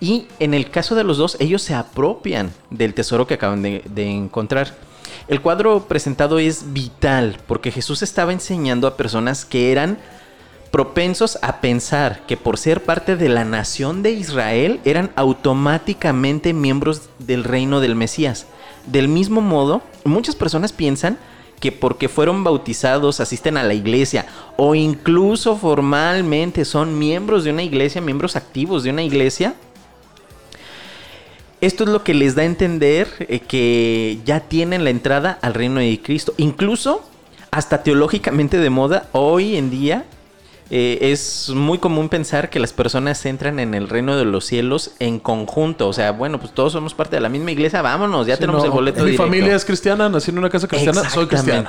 Y 0.00 0.26
en 0.38 0.54
el 0.54 0.70
caso 0.70 0.94
de 0.94 1.04
los 1.04 1.18
dos, 1.18 1.36
ellos 1.40 1.62
se 1.62 1.74
apropian 1.74 2.52
del 2.70 2.94
tesoro 2.94 3.26
que 3.26 3.34
acaban 3.34 3.62
de, 3.62 3.82
de 3.84 4.08
encontrar. 4.08 4.74
El 5.28 5.42
cuadro 5.42 5.86
presentado 5.86 6.38
es 6.38 6.72
vital 6.72 7.38
porque 7.46 7.70
Jesús 7.70 8.02
estaba 8.02 8.32
enseñando 8.32 8.86
a 8.86 8.96
personas 8.96 9.44
que 9.44 9.72
eran 9.72 9.98
propensos 10.70 11.38
a 11.42 11.60
pensar 11.60 12.24
que 12.26 12.36
por 12.36 12.56
ser 12.56 12.84
parte 12.84 13.16
de 13.16 13.28
la 13.28 13.44
nación 13.44 14.02
de 14.02 14.12
Israel 14.12 14.80
eran 14.84 15.10
automáticamente 15.16 16.52
miembros 16.52 17.08
del 17.18 17.44
reino 17.44 17.80
del 17.80 17.96
Mesías. 17.96 18.46
Del 18.86 19.08
mismo 19.08 19.40
modo, 19.40 19.82
muchas 20.04 20.36
personas 20.36 20.72
piensan 20.72 21.18
que 21.60 21.70
porque 21.72 22.08
fueron 22.08 22.42
bautizados, 22.42 23.20
asisten 23.20 23.56
a 23.56 23.62
la 23.62 23.74
iglesia 23.74 24.26
o 24.56 24.74
incluso 24.74 25.56
formalmente 25.56 26.64
son 26.64 26.98
miembros 26.98 27.44
de 27.44 27.50
una 27.50 27.62
iglesia, 27.62 28.00
miembros 28.00 28.34
activos 28.34 28.82
de 28.82 28.90
una 28.90 29.02
iglesia, 29.02 29.54
esto 31.60 31.84
es 31.84 31.90
lo 31.90 32.02
que 32.02 32.14
les 32.14 32.34
da 32.34 32.42
a 32.42 32.46
entender 32.46 33.06
eh, 33.20 33.40
que 33.40 34.18
ya 34.24 34.40
tienen 34.40 34.82
la 34.82 34.90
entrada 34.90 35.38
al 35.42 35.52
reino 35.52 35.80
de 35.80 36.00
Cristo. 36.02 36.32
Incluso, 36.38 37.04
hasta 37.50 37.82
teológicamente 37.82 38.56
de 38.56 38.70
moda, 38.70 39.08
hoy 39.12 39.56
en 39.56 39.70
día 39.70 40.06
eh, 40.70 40.98
es 41.12 41.50
muy 41.54 41.78
común 41.78 42.08
pensar 42.08 42.48
que 42.48 42.60
las 42.60 42.72
personas 42.72 43.26
entran 43.26 43.58
en 43.58 43.74
el 43.74 43.88
reino 43.88 44.16
de 44.16 44.24
los 44.24 44.44
cielos 44.44 44.92
en 45.00 45.18
conjunto. 45.18 45.88
O 45.88 45.92
sea, 45.92 46.12
bueno, 46.12 46.38
pues 46.38 46.52
todos 46.52 46.72
somos 46.72 46.94
parte 46.94 47.16
de 47.16 47.20
la 47.20 47.28
misma 47.28 47.50
iglesia, 47.50 47.82
vámonos, 47.82 48.26
ya 48.26 48.36
Sí, 48.36 48.40
tenemos 48.40 48.60
no, 48.62 48.66
el 48.66 48.70
boleto 48.70 49.00
Mi 49.00 49.06
directo. 49.10 49.24
familia 49.24 49.56
es 49.56 49.64
cristiana, 49.64 50.08
nací 50.08 50.30
en 50.30 50.38
una 50.38 50.48
casa 50.48 50.68
cristiana, 50.68 51.10
soy 51.10 51.26
cristiana. 51.26 51.68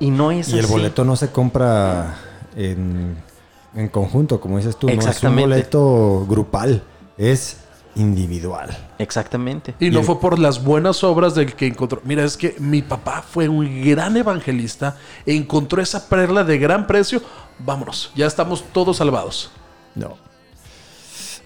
Y 0.00 0.10
no 0.10 0.32
es 0.32 0.48
Y 0.48 0.58
el 0.58 0.66
boleto 0.66 1.04
no 1.04 1.14
se 1.14 1.30
compra 1.30 2.16
en, 2.56 3.16
en 3.74 3.88
conjunto, 3.88 4.40
como 4.40 4.56
dices 4.56 4.76
tú. 4.76 4.88
No 4.88 5.00
es 5.00 5.22
un 5.22 5.36
boleto 5.36 6.26
grupal, 6.28 6.82
es 7.16 7.58
individual. 8.00 8.76
Exactamente. 8.98 9.74
Y 9.78 9.90
no 9.90 10.00
el- 10.00 10.04
fue 10.04 10.18
por 10.20 10.38
las 10.38 10.62
buenas 10.64 11.04
obras 11.04 11.34
del 11.34 11.54
que 11.54 11.66
encontró. 11.66 12.00
Mira, 12.04 12.24
es 12.24 12.36
que 12.36 12.56
mi 12.58 12.82
papá 12.82 13.22
fue 13.22 13.48
un 13.48 13.84
gran 13.84 14.16
evangelista, 14.16 14.96
encontró 15.26 15.80
esa 15.82 16.08
perla 16.08 16.42
de 16.44 16.58
gran 16.58 16.86
precio. 16.86 17.22
Vámonos, 17.58 18.10
ya 18.16 18.26
estamos 18.26 18.64
todos 18.72 18.96
salvados. 18.96 19.50
No. 19.94 20.16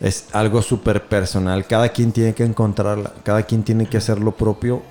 Es 0.01 0.27
algo 0.33 0.61
súper 0.63 1.07
personal. 1.07 1.67
Cada 1.67 1.89
quien 1.89 2.13
tiene 2.13 2.35
que 2.35 2.45
encontrarla. 2.45 3.13
Cada 3.23 3.43
quien 3.45 3.63
tiene 3.63 3.87
que 3.87 3.97
hacer 3.97 4.19
lo 4.21 4.33
propio 4.33 4.83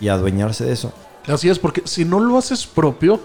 y 0.00 0.08
adueñarse 0.08 0.64
de 0.64 0.72
eso. 0.72 0.92
Así 1.26 1.48
es, 1.48 1.58
porque 1.58 1.82
si 1.84 2.04
no 2.04 2.20
lo 2.20 2.38
haces 2.38 2.66
propio, 2.66 3.20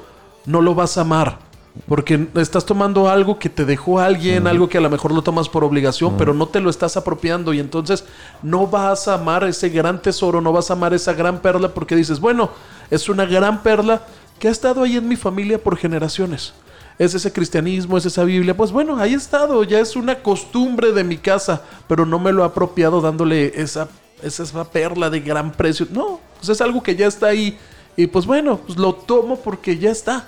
no 0.45 0.61
lo 0.61 0.75
vas 0.75 0.97
a 0.97 1.01
amar. 1.01 1.39
Porque 1.87 2.27
estás 2.35 2.65
tomando 2.65 3.09
algo 3.09 3.37
que 3.39 3.49
te 3.49 3.65
dejó 3.65 3.99
alguien, 3.99 4.47
algo 4.47 4.67
que 4.67 4.77
a 4.77 4.81
lo 4.81 4.89
mejor 4.89 5.11
lo 5.13 5.21
tomas 5.21 5.49
por 5.49 5.63
obligación, 5.63 6.15
pero 6.17 6.33
no 6.33 6.47
te 6.47 6.59
lo 6.59 6.69
estás 6.69 6.97
apropiando. 6.97 7.53
Y 7.53 7.59
entonces 7.59 8.05
no 8.41 8.67
vas 8.67 9.07
a 9.07 9.15
amar 9.15 9.43
ese 9.43 9.69
gran 9.69 10.01
tesoro, 10.01 10.41
no 10.41 10.51
vas 10.51 10.69
a 10.69 10.73
amar 10.73 10.93
esa 10.93 11.13
gran 11.13 11.39
perla 11.41 11.73
porque 11.73 11.95
dices, 11.95 12.19
bueno, 12.19 12.49
es 12.89 13.09
una 13.09 13.25
gran 13.25 13.63
perla 13.63 14.01
que 14.39 14.47
ha 14.47 14.51
estado 14.51 14.83
ahí 14.83 14.97
en 14.97 15.07
mi 15.07 15.15
familia 15.15 15.61
por 15.61 15.77
generaciones. 15.77 16.53
Es 16.99 17.13
ese 17.13 17.31
cristianismo, 17.31 17.97
es 17.97 18.05
esa 18.05 18.23
Biblia, 18.23 18.57
pues 18.57 18.71
bueno, 18.71 18.97
ahí 18.97 19.13
ha 19.13 19.17
estado, 19.17 19.63
ya 19.63 19.79
es 19.79 19.95
una 19.95 20.23
costumbre 20.23 20.91
de 20.93 21.03
mi 21.03 21.17
casa, 21.17 21.61
pero 21.87 22.07
no 22.07 22.17
me 22.17 22.31
lo 22.31 22.43
ha 22.43 22.47
apropiado 22.47 23.01
dándole 23.01 23.53
esa, 23.55 23.87
esa, 24.23 24.43
esa 24.43 24.63
perla 24.63 25.09
de 25.09 25.19
gran 25.19 25.51
precio. 25.51 25.87
No, 25.91 26.19
pues 26.37 26.49
es 26.49 26.59
algo 26.61 26.81
que 26.81 26.95
ya 26.95 27.07
está 27.07 27.27
ahí. 27.27 27.57
Y 27.95 28.07
pues 28.07 28.25
bueno, 28.25 28.57
pues 28.57 28.77
lo 28.77 28.93
tomo 28.93 29.37
porque 29.37 29.77
ya 29.77 29.91
está 29.91 30.27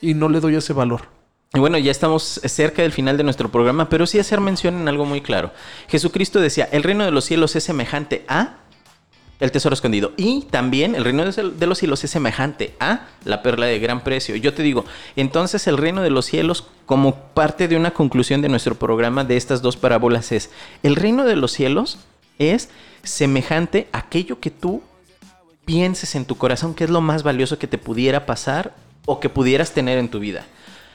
y 0.00 0.14
no 0.14 0.28
le 0.28 0.40
doy 0.40 0.56
ese 0.56 0.72
valor. 0.72 1.02
Y 1.52 1.58
bueno, 1.58 1.78
ya 1.78 1.90
estamos 1.90 2.40
cerca 2.44 2.82
del 2.82 2.92
final 2.92 3.16
de 3.16 3.24
nuestro 3.24 3.50
programa, 3.50 3.88
pero 3.88 4.06
sí 4.06 4.18
hacer 4.18 4.40
mención 4.40 4.80
en 4.80 4.88
algo 4.88 5.04
muy 5.04 5.20
claro. 5.20 5.52
Jesucristo 5.88 6.40
decía, 6.40 6.68
el 6.70 6.84
reino 6.84 7.04
de 7.04 7.10
los 7.10 7.24
cielos 7.24 7.56
es 7.56 7.64
semejante 7.64 8.24
a 8.28 8.58
el 9.40 9.50
tesoro 9.50 9.74
escondido. 9.74 10.12
Y 10.16 10.42
también 10.42 10.94
el 10.94 11.02
reino 11.02 11.24
de 11.24 11.66
los 11.66 11.78
cielos 11.78 12.04
es 12.04 12.10
semejante 12.10 12.74
a 12.78 13.08
la 13.24 13.42
perla 13.42 13.66
de 13.66 13.78
gran 13.78 14.04
precio. 14.04 14.36
Yo 14.36 14.54
te 14.54 14.62
digo, 14.62 14.84
entonces 15.16 15.66
el 15.66 15.78
reino 15.78 16.02
de 16.02 16.10
los 16.10 16.26
cielos, 16.26 16.68
como 16.86 17.16
parte 17.16 17.66
de 17.66 17.76
una 17.76 17.92
conclusión 17.92 18.42
de 18.42 18.48
nuestro 18.48 18.76
programa 18.76 19.24
de 19.24 19.36
estas 19.36 19.62
dos 19.62 19.76
parábolas, 19.76 20.30
es, 20.30 20.50
el 20.82 20.94
reino 20.94 21.24
de 21.24 21.36
los 21.36 21.52
cielos 21.52 21.98
es 22.38 22.68
semejante 23.02 23.88
a 23.92 23.98
aquello 23.98 24.40
que 24.40 24.50
tú 24.50 24.82
pienses 25.64 26.14
en 26.14 26.26
tu 26.26 26.36
corazón 26.36 26.74
que 26.74 26.84
es 26.84 26.90
lo 26.90 27.00
más 27.00 27.22
valioso 27.22 27.58
que 27.58 27.66
te 27.66 27.78
pudiera 27.78 28.26
pasar 28.26 28.74
o 29.06 29.20
que 29.20 29.28
pudieras 29.28 29.72
tener 29.72 29.98
en 29.98 30.08
tu 30.08 30.18
vida. 30.18 30.46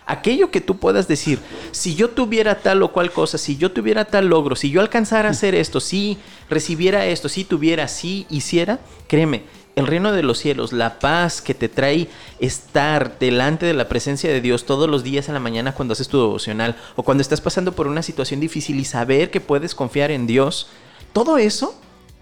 Aquello 0.08 0.51
que 0.51 0.62
tú 0.62 0.78
puedas 0.78 1.08
decir, 1.08 1.39
si 1.72 1.95
yo 1.95 2.12
tuviera 2.12 2.60
tal 2.60 2.84
o 2.84 2.91
cual 2.91 3.12
cosa, 3.12 3.39
si 3.39 3.58
yo 3.58 3.72
tuviera 3.72 4.06
tal 4.06 4.28
logro, 4.28 4.56
si 4.56 4.70
yo 4.70 4.82
alcanzara 4.82 5.30
a 5.30 5.32
hacer 5.32 5.56
esto, 5.56 5.80
si 5.80 6.20
recibiera 6.47 7.08
esto, 7.08 7.28
si 7.28 7.43
tuviera, 7.43 7.88
si 7.88 8.28
hiciera, 8.30 8.80
créeme, 9.08 9.43
el 9.76 9.88
reino 9.88 10.12
de 10.12 10.24
los 10.24 10.38
cielos, 10.38 10.74
la 10.74 10.99
paz 10.99 11.41
que 11.41 11.53
te 11.53 11.70
trae 11.70 12.08
estar 12.39 13.18
delante 13.20 13.66
de 13.66 13.74
la 13.74 13.89
presencia 13.89 14.30
de 14.30 14.41
Dios 14.41 14.66
todos 14.66 14.89
los 14.89 15.03
días 15.03 15.28
en 15.28 15.34
la 15.34 15.39
mañana 15.39 15.74
cuando 15.74 15.93
haces 15.93 16.08
tu 16.08 16.20
devocional 16.20 16.76
o 16.95 17.03
cuando 17.03 17.22
estás 17.22 17.41
pasando 17.41 17.74
por 17.74 17.88
una 17.88 18.01
situación 18.01 18.39
difícil 18.39 18.80
y 18.80 18.86
saber 18.86 19.32
que 19.32 19.41
puedes 19.41 19.76
confiar 19.76 20.12
en 20.12 20.28
Dios, 20.28 20.68
todo 21.14 21.38
eso, 21.38 21.76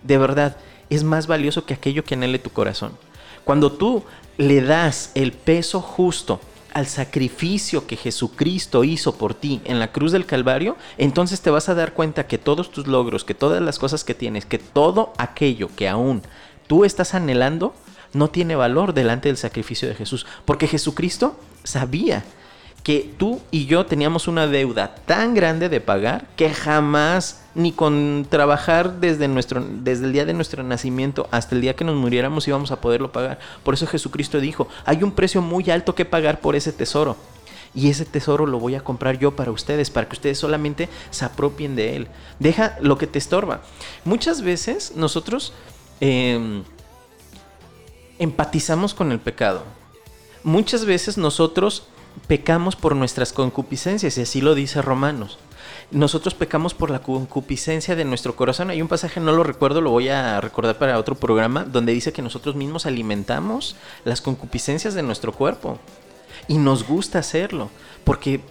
de 0.03 0.17
verdad, 0.17 0.57
es 0.89 1.03
más 1.03 1.27
valioso 1.27 1.65
que 1.65 1.73
aquello 1.73 2.03
que 2.03 2.15
anhele 2.15 2.39
tu 2.39 2.49
corazón. 2.49 2.93
Cuando 3.43 3.71
tú 3.71 4.03
le 4.37 4.61
das 4.61 5.11
el 5.15 5.31
peso 5.31 5.81
justo 5.81 6.39
al 6.73 6.87
sacrificio 6.87 7.85
que 7.85 7.95
Jesucristo 7.95 8.83
hizo 8.83 9.15
por 9.15 9.35
ti 9.35 9.61
en 9.65 9.79
la 9.79 9.91
cruz 9.91 10.11
del 10.11 10.25
Calvario, 10.25 10.75
entonces 10.97 11.41
te 11.41 11.51
vas 11.51 11.69
a 11.69 11.75
dar 11.75 11.93
cuenta 11.93 12.25
que 12.25 12.39
todos 12.39 12.71
tus 12.71 12.87
logros, 12.87 13.23
que 13.23 13.35
todas 13.35 13.61
las 13.61 13.77
cosas 13.77 14.03
que 14.03 14.15
tienes, 14.15 14.45
que 14.45 14.57
todo 14.57 15.13
aquello 15.17 15.69
que 15.75 15.87
aún 15.87 16.23
tú 16.67 16.83
estás 16.83 17.13
anhelando, 17.13 17.75
no 18.13 18.29
tiene 18.29 18.55
valor 18.55 18.93
delante 18.93 19.29
del 19.29 19.37
sacrificio 19.37 19.87
de 19.87 19.95
Jesús. 19.95 20.25
Porque 20.45 20.67
Jesucristo 20.67 21.35
sabía 21.63 22.23
que 22.83 23.13
tú 23.17 23.41
y 23.49 23.65
yo 23.65 23.85
teníamos 23.85 24.27
una 24.27 24.47
deuda 24.47 24.95
tan 24.95 25.33
grande 25.33 25.69
de 25.69 25.81
pagar 25.81 26.27
que 26.35 26.53
jamás, 26.53 27.42
ni 27.55 27.71
con 27.71 28.25
trabajar 28.29 28.99
desde, 28.99 29.27
nuestro, 29.27 29.63
desde 29.63 30.05
el 30.05 30.13
día 30.13 30.25
de 30.25 30.33
nuestro 30.33 30.63
nacimiento 30.63 31.27
hasta 31.31 31.55
el 31.55 31.61
día 31.61 31.75
que 31.75 31.83
nos 31.83 31.95
muriéramos, 31.95 32.47
íbamos 32.47 32.71
a 32.71 32.81
poderlo 32.81 33.11
pagar. 33.11 33.39
Por 33.63 33.73
eso 33.73 33.87
Jesucristo 33.87 34.39
dijo, 34.39 34.67
hay 34.85 35.03
un 35.03 35.11
precio 35.11 35.41
muy 35.41 35.69
alto 35.69 35.95
que 35.95 36.05
pagar 36.05 36.39
por 36.39 36.55
ese 36.55 36.71
tesoro. 36.71 37.15
Y 37.75 37.89
ese 37.89 38.05
tesoro 38.05 38.45
lo 38.45 38.59
voy 38.59 38.75
a 38.75 38.83
comprar 38.83 39.17
yo 39.17 39.35
para 39.35 39.51
ustedes, 39.51 39.89
para 39.89 40.07
que 40.07 40.13
ustedes 40.13 40.37
solamente 40.37 40.89
se 41.09 41.25
apropien 41.25 41.75
de 41.75 41.95
él. 41.95 42.07
Deja 42.39 42.77
lo 42.81 42.97
que 42.97 43.07
te 43.07 43.17
estorba. 43.17 43.61
Muchas 44.05 44.43
veces 44.43 44.93
nosotros 44.95 45.53
eh, 45.99 46.61
empatizamos 48.19 48.93
con 48.93 49.11
el 49.11 49.19
pecado. 49.19 49.63
Muchas 50.43 50.85
veces 50.85 51.17
nosotros 51.17 51.87
pecamos 52.27 52.75
por 52.75 52.95
nuestras 52.95 53.33
concupiscencias, 53.33 54.17
y 54.17 54.21
así 54.21 54.41
lo 54.41 54.55
dice 54.55 54.81
Romanos. 54.81 55.39
Nosotros 55.91 56.33
pecamos 56.33 56.73
por 56.73 56.89
la 56.89 56.99
concupiscencia 56.99 57.95
de 57.95 58.05
nuestro 58.05 58.35
corazón. 58.35 58.69
Hay 58.69 58.81
un 58.81 58.87
pasaje, 58.87 59.19
no 59.19 59.31
lo 59.31 59.43
recuerdo, 59.43 59.81
lo 59.81 59.91
voy 59.91 60.09
a 60.09 60.41
recordar 60.41 60.77
para 60.77 60.97
otro 60.97 61.15
programa, 61.15 61.63
donde 61.63 61.93
dice 61.93 62.13
que 62.13 62.21
nosotros 62.21 62.55
mismos 62.55 62.85
alimentamos 62.85 63.75
las 64.05 64.21
concupiscencias 64.21 64.93
de 64.93 65.03
nuestro 65.03 65.33
cuerpo. 65.33 65.79
Y 66.47 66.57
nos 66.57 66.87
gusta 66.87 67.19
hacerlo, 67.19 67.69
porque 68.03 68.41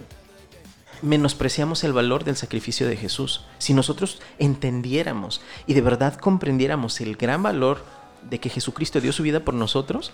menospreciamos 1.01 1.83
el 1.83 1.93
valor 1.93 2.23
del 2.23 2.37
sacrificio 2.37 2.87
de 2.87 2.97
Jesús. 2.97 3.45
Si 3.59 3.73
nosotros 3.73 4.19
entendiéramos 4.39 5.41
y 5.67 5.73
de 5.73 5.81
verdad 5.81 6.15
comprendiéramos 6.15 7.01
el 7.01 7.17
gran 7.17 7.43
valor 7.43 7.83
de 8.29 8.39
que 8.39 8.49
Jesucristo 8.49 9.01
dio 9.01 9.11
su 9.11 9.21
vida 9.21 9.41
por 9.41 9.53
nosotros, 9.53 10.13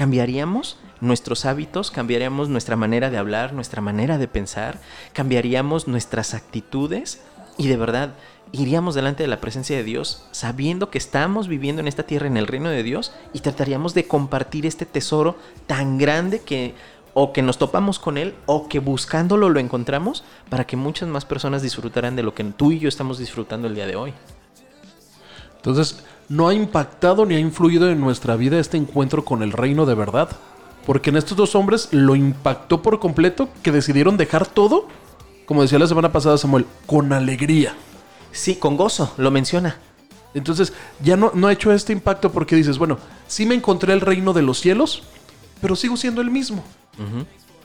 cambiaríamos 0.00 0.78
nuestros 1.02 1.44
hábitos, 1.44 1.90
cambiaríamos 1.90 2.48
nuestra 2.48 2.74
manera 2.74 3.10
de 3.10 3.18
hablar, 3.18 3.52
nuestra 3.52 3.82
manera 3.82 4.16
de 4.16 4.28
pensar, 4.28 4.80
cambiaríamos 5.12 5.88
nuestras 5.88 6.32
actitudes 6.32 7.20
y 7.58 7.68
de 7.68 7.76
verdad 7.76 8.14
iríamos 8.50 8.94
delante 8.94 9.24
de 9.24 9.26
la 9.28 9.42
presencia 9.42 9.76
de 9.76 9.84
Dios 9.84 10.26
sabiendo 10.30 10.88
que 10.88 10.96
estamos 10.96 11.48
viviendo 11.48 11.80
en 11.82 11.86
esta 11.86 12.04
tierra, 12.04 12.28
en 12.28 12.38
el 12.38 12.46
reino 12.46 12.70
de 12.70 12.82
Dios, 12.82 13.12
y 13.34 13.40
trataríamos 13.40 13.92
de 13.92 14.08
compartir 14.08 14.64
este 14.64 14.86
tesoro 14.86 15.36
tan 15.66 15.98
grande 15.98 16.40
que 16.40 16.74
o 17.12 17.34
que 17.34 17.42
nos 17.42 17.58
topamos 17.58 17.98
con 17.98 18.16
él 18.16 18.34
o 18.46 18.68
que 18.68 18.78
buscándolo 18.78 19.50
lo 19.50 19.60
encontramos 19.60 20.24
para 20.48 20.66
que 20.66 20.78
muchas 20.78 21.10
más 21.10 21.26
personas 21.26 21.60
disfrutaran 21.60 22.16
de 22.16 22.22
lo 22.22 22.32
que 22.32 22.44
tú 22.44 22.72
y 22.72 22.78
yo 22.78 22.88
estamos 22.88 23.18
disfrutando 23.18 23.68
el 23.68 23.74
día 23.74 23.86
de 23.86 23.96
hoy. 23.96 24.14
Entonces, 25.56 26.02
¿no 26.30 26.46
ha 26.48 26.54
impactado 26.54 27.26
ni 27.26 27.34
ha 27.34 27.40
influido 27.40 27.90
en 27.90 28.00
nuestra 28.00 28.36
vida 28.36 28.58
este 28.58 28.76
encuentro 28.76 29.24
con 29.24 29.42
el 29.42 29.52
reino 29.52 29.84
de 29.84 29.96
verdad? 29.96 30.30
Porque 30.86 31.10
en 31.10 31.16
estos 31.16 31.36
dos 31.36 31.56
hombres 31.56 31.88
lo 31.90 32.14
impactó 32.14 32.82
por 32.82 33.00
completo 33.00 33.48
que 33.62 33.72
decidieron 33.72 34.16
dejar 34.16 34.46
todo, 34.46 34.86
como 35.44 35.62
decía 35.62 35.80
la 35.80 35.88
semana 35.88 36.12
pasada 36.12 36.38
Samuel, 36.38 36.66
con 36.86 37.12
alegría. 37.12 37.74
Sí, 38.30 38.54
con 38.54 38.76
gozo, 38.76 39.12
lo 39.16 39.32
menciona. 39.32 39.78
Entonces, 40.32 40.72
ya 41.02 41.16
no, 41.16 41.32
no 41.34 41.48
ha 41.48 41.52
hecho 41.52 41.72
este 41.72 41.92
impacto 41.92 42.30
porque 42.30 42.54
dices, 42.54 42.78
bueno, 42.78 42.98
sí 43.26 43.44
me 43.44 43.56
encontré 43.56 43.92
el 43.92 44.00
reino 44.00 44.32
de 44.32 44.42
los 44.42 44.60
cielos, 44.60 45.02
pero 45.60 45.74
sigo 45.74 45.96
siendo 45.96 46.20
el 46.20 46.30
mismo. 46.30 46.62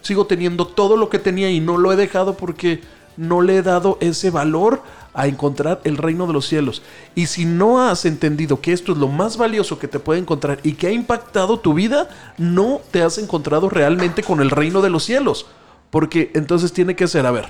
Sigo 0.01 0.25
teniendo 0.25 0.65
todo 0.65 0.97
lo 0.97 1.09
que 1.09 1.19
tenía 1.19 1.51
y 1.51 1.59
no 1.59 1.77
lo 1.77 1.93
he 1.93 1.95
dejado 1.95 2.35
porque 2.35 2.81
no 3.15 3.41
le 3.41 3.57
he 3.57 3.61
dado 3.61 3.99
ese 4.01 4.31
valor 4.31 4.81
a 5.15 5.27
encontrar 5.27 5.81
el 5.85 5.97
reino 5.97 6.27
de 6.27 6.33
los 6.33 6.45
cielos. 6.45 6.81
Y 7.15 7.27
si 7.27 7.45
no 7.45 7.81
has 7.81 8.05
entendido 8.05 8.61
que 8.61 8.73
esto 8.73 8.91
es 8.91 8.97
lo 8.97 9.07
más 9.07 9.37
valioso 9.37 9.79
que 9.79 9.87
te 9.87 9.99
puede 9.99 10.19
encontrar 10.19 10.59
y 10.63 10.73
que 10.73 10.87
ha 10.87 10.91
impactado 10.91 11.59
tu 11.59 11.73
vida, 11.73 12.09
no 12.37 12.81
te 12.91 13.01
has 13.01 13.17
encontrado 13.17 13.69
realmente 13.69 14.23
con 14.23 14.41
el 14.41 14.51
reino 14.51 14.81
de 14.81 14.89
los 14.89 15.03
cielos. 15.03 15.45
Porque 15.89 16.31
entonces 16.35 16.73
tiene 16.73 16.95
que 16.95 17.07
ser, 17.07 17.25
a 17.25 17.31
ver, 17.31 17.49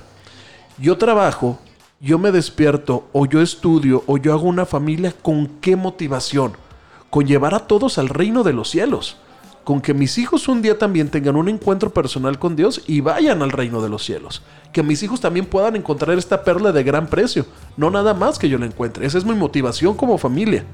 yo 0.78 0.98
trabajo, 0.98 1.60
yo 2.00 2.20
me 2.20 2.32
despierto, 2.32 3.08
o 3.12 3.26
yo 3.26 3.42
estudio, 3.42 4.04
o 4.06 4.18
yo 4.18 4.34
hago 4.34 4.44
una 4.44 4.66
familia, 4.66 5.14
¿con 5.22 5.48
qué 5.60 5.76
motivación? 5.76 6.54
Con 7.10 7.26
llevar 7.26 7.56
a 7.56 7.68
todos 7.68 7.98
al 7.98 8.10
reino 8.10 8.44
de 8.44 8.54
los 8.54 8.70
cielos 8.70 9.18
con 9.66 9.82
que 9.82 9.96
mis 9.96 10.18
hijos 10.20 10.48
un 10.48 10.62
día 10.62 10.78
también 10.78 11.10
tengan 11.10 11.36
un 11.36 11.50
encuentro 11.50 11.90
personal 11.90 12.38
con 12.38 12.56
Dios 12.56 12.84
y 12.86 13.02
vayan 13.02 13.42
al 13.42 13.52
reino 13.52 13.82
de 13.82 13.90
los 13.90 14.06
cielos. 14.06 14.44
Que 14.72 14.84
mis 14.84 15.02
hijos 15.02 15.20
también 15.20 15.48
puedan 15.48 15.76
encontrar 15.76 16.18
esta 16.18 16.44
perla 16.44 16.72
de 16.72 16.84
gran 16.84 17.08
precio. 17.08 17.48
No 17.76 17.90
nada 17.90 18.14
más 18.14 18.38
que 18.38 18.48
yo 18.48 18.60
la 18.60 18.68
encuentre. 18.68 19.08
Esa 19.08 19.18
es 19.18 19.26
mi 19.26 19.34
motivación 19.34 19.96
como 19.96 20.20
familia. 20.20 20.66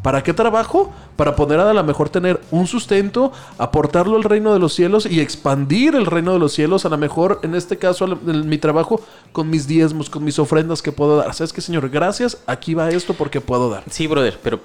¿Para 0.00 0.22
qué 0.22 0.32
trabajo? 0.32 0.92
Para 1.16 1.34
poder 1.34 1.58
a 1.58 1.74
lo 1.74 1.82
mejor 1.82 2.08
tener 2.08 2.40
un 2.52 2.68
sustento, 2.68 3.32
aportarlo 3.58 4.16
al 4.16 4.22
reino 4.22 4.52
de 4.52 4.60
los 4.60 4.72
cielos 4.74 5.06
y 5.06 5.18
expandir 5.18 5.96
el 5.96 6.06
reino 6.06 6.32
de 6.32 6.38
los 6.38 6.52
cielos. 6.52 6.86
A 6.86 6.88
lo 6.88 6.98
mejor, 6.98 7.40
en 7.42 7.56
este 7.56 7.76
caso, 7.76 8.06
mi 8.06 8.58
trabajo, 8.58 9.00
con 9.32 9.50
mis 9.50 9.66
diezmos, 9.66 10.08
con 10.08 10.22
mis 10.22 10.38
ofrendas 10.38 10.82
que 10.82 10.92
puedo 10.92 11.16
dar. 11.16 11.34
¿Sabes 11.34 11.52
qué, 11.52 11.60
Señor? 11.60 11.88
Gracias, 11.88 12.38
aquí 12.46 12.74
va 12.74 12.90
esto 12.90 13.14
porque 13.14 13.40
puedo 13.40 13.68
dar. 13.68 13.82
Sí, 13.90 14.06
brother, 14.06 14.38
pero, 14.40 14.60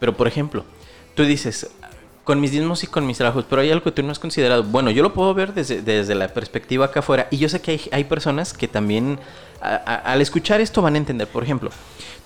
pero 0.00 0.16
por 0.16 0.26
ejemplo, 0.26 0.64
tú 1.14 1.22
dices, 1.22 1.70
con 2.24 2.40
mis 2.40 2.52
diezmos 2.52 2.84
y 2.84 2.86
con 2.86 3.06
mis 3.06 3.18
trabajos, 3.18 3.44
pero 3.48 3.62
hay 3.62 3.70
algo 3.70 3.84
que 3.84 3.90
tú 3.90 4.02
no 4.02 4.12
has 4.12 4.18
considerado. 4.18 4.62
Bueno, 4.62 4.90
yo 4.90 5.02
lo 5.02 5.12
puedo 5.12 5.34
ver 5.34 5.54
desde, 5.54 6.14
la 6.14 6.28
perspectiva 6.28 6.86
acá 6.86 7.00
afuera 7.00 7.26
y 7.30 7.38
yo 7.38 7.48
sé 7.48 7.60
que 7.60 7.80
hay, 7.90 8.04
personas 8.04 8.52
que 8.52 8.68
también 8.68 9.18
al 9.60 10.20
escuchar 10.20 10.60
esto 10.60 10.82
van 10.82 10.94
a 10.94 10.98
entender. 10.98 11.26
Por 11.26 11.42
ejemplo, 11.42 11.70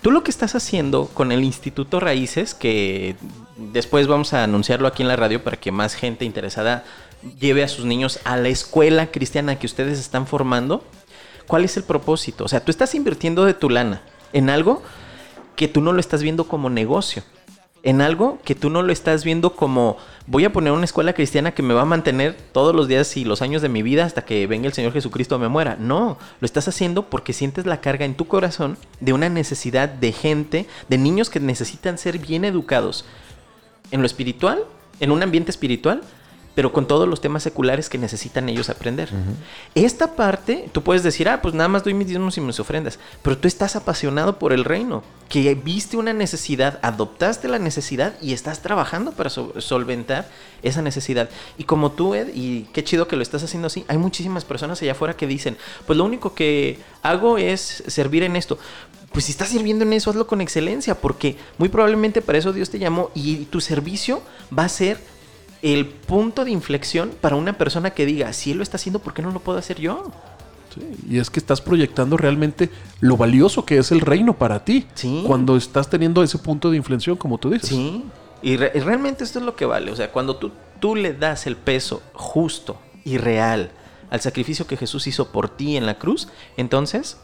tú 0.03 0.11
lo 0.11 0.23
que 0.23 0.31
estás 0.31 0.55
haciendo 0.55 1.07
con 1.07 1.33
el 1.33 1.45
Instituto 1.45 1.99
Raíces, 1.99 2.55
que 2.55 3.17
después 3.57 4.07
vamos 4.07 4.35
a 4.35 4.45
anunciarlo 4.45 4.87
aquí 4.87 5.03
en 5.03 5.09
la 5.09 5.17
radio 5.17 5.43
para 5.43 5.57
que 5.57 5.73
más 5.73 5.95
gente 5.95 6.25
interesada 6.27 6.85
lleve 7.41 7.65
a 7.65 7.69
sus 7.69 7.87
niños 7.87 8.21
a 8.25 8.37
la 8.37 8.49
escuela 8.49 9.07
cristiana 9.07 9.59
que 9.59 9.67
ustedes 9.67 9.99
están 9.99 10.27
formando, 10.27 10.85
¿cuál 11.47 11.65
es 11.65 11.77
el 11.79 11.85
propósito? 11.85 12.45
O 12.45 12.49
sea, 12.49 12.61
tú 12.61 12.71
estás 12.71 12.95
invirtiendo 12.95 13.47
de 13.47 13.55
tu 13.55 13.71
lana 13.71 14.03
en 14.35 14.51
algo 14.51 14.83
que 15.57 15.69
tú 15.69 15.81
no 15.81 15.95
lo 15.95 16.01
estás 16.01 16.23
viendo 16.23 16.45
como 16.45 16.69
negocio 16.69 17.23
en 17.83 18.01
algo 18.01 18.39
que 18.45 18.55
tú 18.55 18.71
no 18.71 18.83
lo 18.83 18.93
estás 18.93 19.25
viendo 19.25 19.55
como 19.55 19.97
voy 20.27 20.45
a 20.45 20.53
poner 20.53 20.73
una 20.73 20.85
escuela 20.85 21.13
cristiana 21.13 21.53
que 21.53 21.63
me 21.63 21.75
va 21.75 21.83
a 21.83 21.87
mantener 21.87 22.37
todos 22.53 22.75
los 22.75 22.89
días 22.89 23.17
y 23.17 23.25
los 23.25 23.43
años 23.43 23.63
de 23.63 23.69
mi 23.69 23.83
vida 23.83 24.05
hasta 24.05 24.25
que 24.25 24.47
venga 24.47 24.67
el 24.67 24.73
Señor 24.73 24.93
Jesucristo 24.93 25.39
me 25.39 25.49
muera. 25.49 25.77
No, 25.79 26.19
lo 26.41 26.47
estás 26.47 26.67
haciendo 26.69 27.05
porque 27.05 27.33
sientes 27.33 27.67
la 27.67 27.81
carga 27.81 28.05
en 28.05 28.17
tu 28.17 28.27
corazón 28.27 28.77
de 29.01 29.13
una 29.13 29.29
necesidad 29.29 29.89
de 29.89 30.13
gente, 30.13 30.67
de 30.89 30.99
niños 30.99 31.31
que 31.31 31.41
necesitan 31.41 31.99
ser 31.99 32.19
bien 32.19 32.45
educados 32.45 33.05
en 33.91 34.01
lo 34.01 34.07
espiritual, 34.07 34.65
en 34.99 35.13
un 35.13 35.23
ambiente 35.23 35.51
espiritual, 35.51 36.03
pero 36.57 36.73
con 36.73 36.89
todos 36.89 37.07
los 37.07 37.21
temas 37.21 37.43
seculares 37.43 37.91
que 37.91 37.99
necesitan 37.99 38.49
ellos 38.49 38.71
aprender. 38.71 39.11
Esta 39.75 40.17
parte, 40.17 40.71
tú 40.73 40.83
puedes 40.83 41.03
decir, 41.03 41.29
ah, 41.29 41.43
pues 41.43 41.53
nada 41.53 41.69
más 41.69 41.85
doy 41.85 41.93
mis 41.93 42.09
diezmos 42.09 42.39
y 42.39 42.41
mis 42.41 42.59
ofrendas, 42.59 42.99
pero 43.21 43.37
tú 43.37 43.47
estás 43.47 43.77
apasionado 43.77 44.39
por 44.39 44.55
el 44.55 44.65
reino, 44.65 45.05
que 45.29 45.55
viste 45.55 45.99
una 45.99 46.15
necesidad, 46.15 46.79
adoptaste 46.81 47.47
la 47.47 47.59
necesidad 47.59 48.15
y 48.23 48.33
estás 48.33 48.63
trabajando 48.63 49.13
para 49.13 49.29
solventar 49.29 50.29
esa 50.63 50.81
necesidad. 50.81 51.29
Y 51.59 51.65
como 51.65 51.93
tú, 51.93 52.15
Ed, 52.15 52.29
y 52.35 52.63
qué 52.73 52.83
chido 52.83 53.07
que 53.07 53.17
lo 53.17 53.23
estás 53.23 53.45
haciendo 53.45 53.67
así, 53.67 53.85
hay 53.87 53.99
muchísimas 53.99 54.47
personas 54.47 54.81
allá 54.81 54.93
afuera 54.93 55.15
que 55.15 55.27
dicen, 55.27 55.59
pues 55.87 55.99
lo 55.99 56.07
único 56.07 56.35
que 56.35 56.79
hago 57.03 57.37
es 57.37 57.85
servir 57.87 58.23
en 58.23 58.35
esto 58.35 58.59
pues 59.13 59.27
si 59.27 59.33
estás 59.33 59.49
sirviendo 59.49 59.83
en 59.83 59.95
eso, 59.95 60.11
hazlo 60.11 60.27
con 60.27 60.43
excelencia, 60.43 60.95
porque 60.95 61.39
muy 61.57 61.71
probablemente 61.71 62.21
para 62.21 62.37
eso 62.37 62.53
Dios 62.53 62.69
te 62.69 62.79
llamó 62.79 63.11
y 63.15 63.47
tu 63.47 63.63
servicio 63.63 64.21
va 64.57 64.65
a 64.65 64.69
ser 64.69 64.99
el 65.63 65.87
punto 65.87 66.45
de 66.45 66.51
inflexión 66.51 67.13
para 67.21 67.37
una 67.37 67.59
persona 67.59 67.91
que 67.91 68.07
diga, 68.07 68.33
si 68.33 68.53
él 68.53 68.59
lo 68.59 68.63
está 68.63 68.77
haciendo, 68.77 68.99
¿por 68.99 69.15
qué 69.15 69.23
no 69.23 69.31
lo 69.31 69.41
puedo 69.41 69.59
hacer 69.59 69.81
yo? 69.81 70.11
y 71.09 71.19
es 71.19 71.31
que 71.31 71.41
estás 71.41 71.61
proyectando 71.61 72.17
realmente 72.17 72.71
lo 73.01 73.17
valioso 73.17 73.65
que 73.65 73.79
es 73.79 73.93
el 73.93 74.01
reino 74.01 74.35
para 74.35 74.65
ti. 74.65 74.87
Sí. 74.95 75.25
Cuando 75.27 75.57
estás 75.57 75.89
teniendo 75.89 76.23
ese 76.23 76.39
punto 76.39 76.71
de 76.71 76.77
inflexión, 76.77 77.17
como 77.17 77.39
tú 77.39 77.51
dices. 77.51 77.69
Sí. 77.69 78.05
Y, 78.43 78.57
realmente 78.57 79.25
esto 79.25 79.39
es 79.39 79.45
lo 79.45 79.57
que 79.57 79.65
vale. 79.65 79.91
O 79.91 79.97
sea, 79.97 80.13
cuando 80.13 80.37
tú, 80.37 80.53
tú 80.81 80.95
le 80.95 81.15
das 81.15 81.47
el 81.47 81.57
peso 81.57 82.03
justo 82.13 82.79
y 83.05 83.19
real 83.19 83.71
al 84.11 84.21
sacrificio 84.21 84.67
que 84.67 84.77
Jesús 84.77 85.07
hizo 85.07 85.33
por 85.33 85.49
ti 85.49 85.77
en 85.77 85.87
la 85.87 85.99
cruz, 85.99 86.29
entonces 86.57 87.19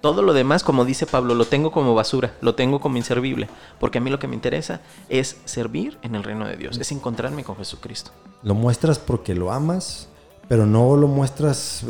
todo 0.00 0.22
lo 0.22 0.32
demás, 0.32 0.62
como 0.62 0.84
dice 0.84 1.06
Pablo, 1.06 1.34
lo 1.34 1.44
tengo 1.44 1.72
como 1.72 1.94
basura, 1.94 2.34
lo 2.40 2.54
tengo 2.54 2.80
como 2.80 2.96
inservible, 2.96 3.48
porque 3.80 3.98
a 3.98 4.00
mí 4.00 4.10
lo 4.10 4.18
que 4.18 4.28
me 4.28 4.34
interesa 4.34 4.80
es 5.08 5.38
servir 5.44 5.98
en 6.02 6.14
el 6.14 6.24
reino 6.24 6.46
de 6.46 6.56
Dios, 6.56 6.78
es 6.78 6.92
encontrarme 6.92 7.44
con 7.44 7.56
Jesucristo. 7.56 8.12
Lo 8.42 8.54
muestras 8.54 8.98
porque 8.98 9.34
lo 9.34 9.52
amas, 9.52 10.08
pero 10.48 10.66
no 10.66 10.96
lo 10.96 11.08
muestras 11.08 11.84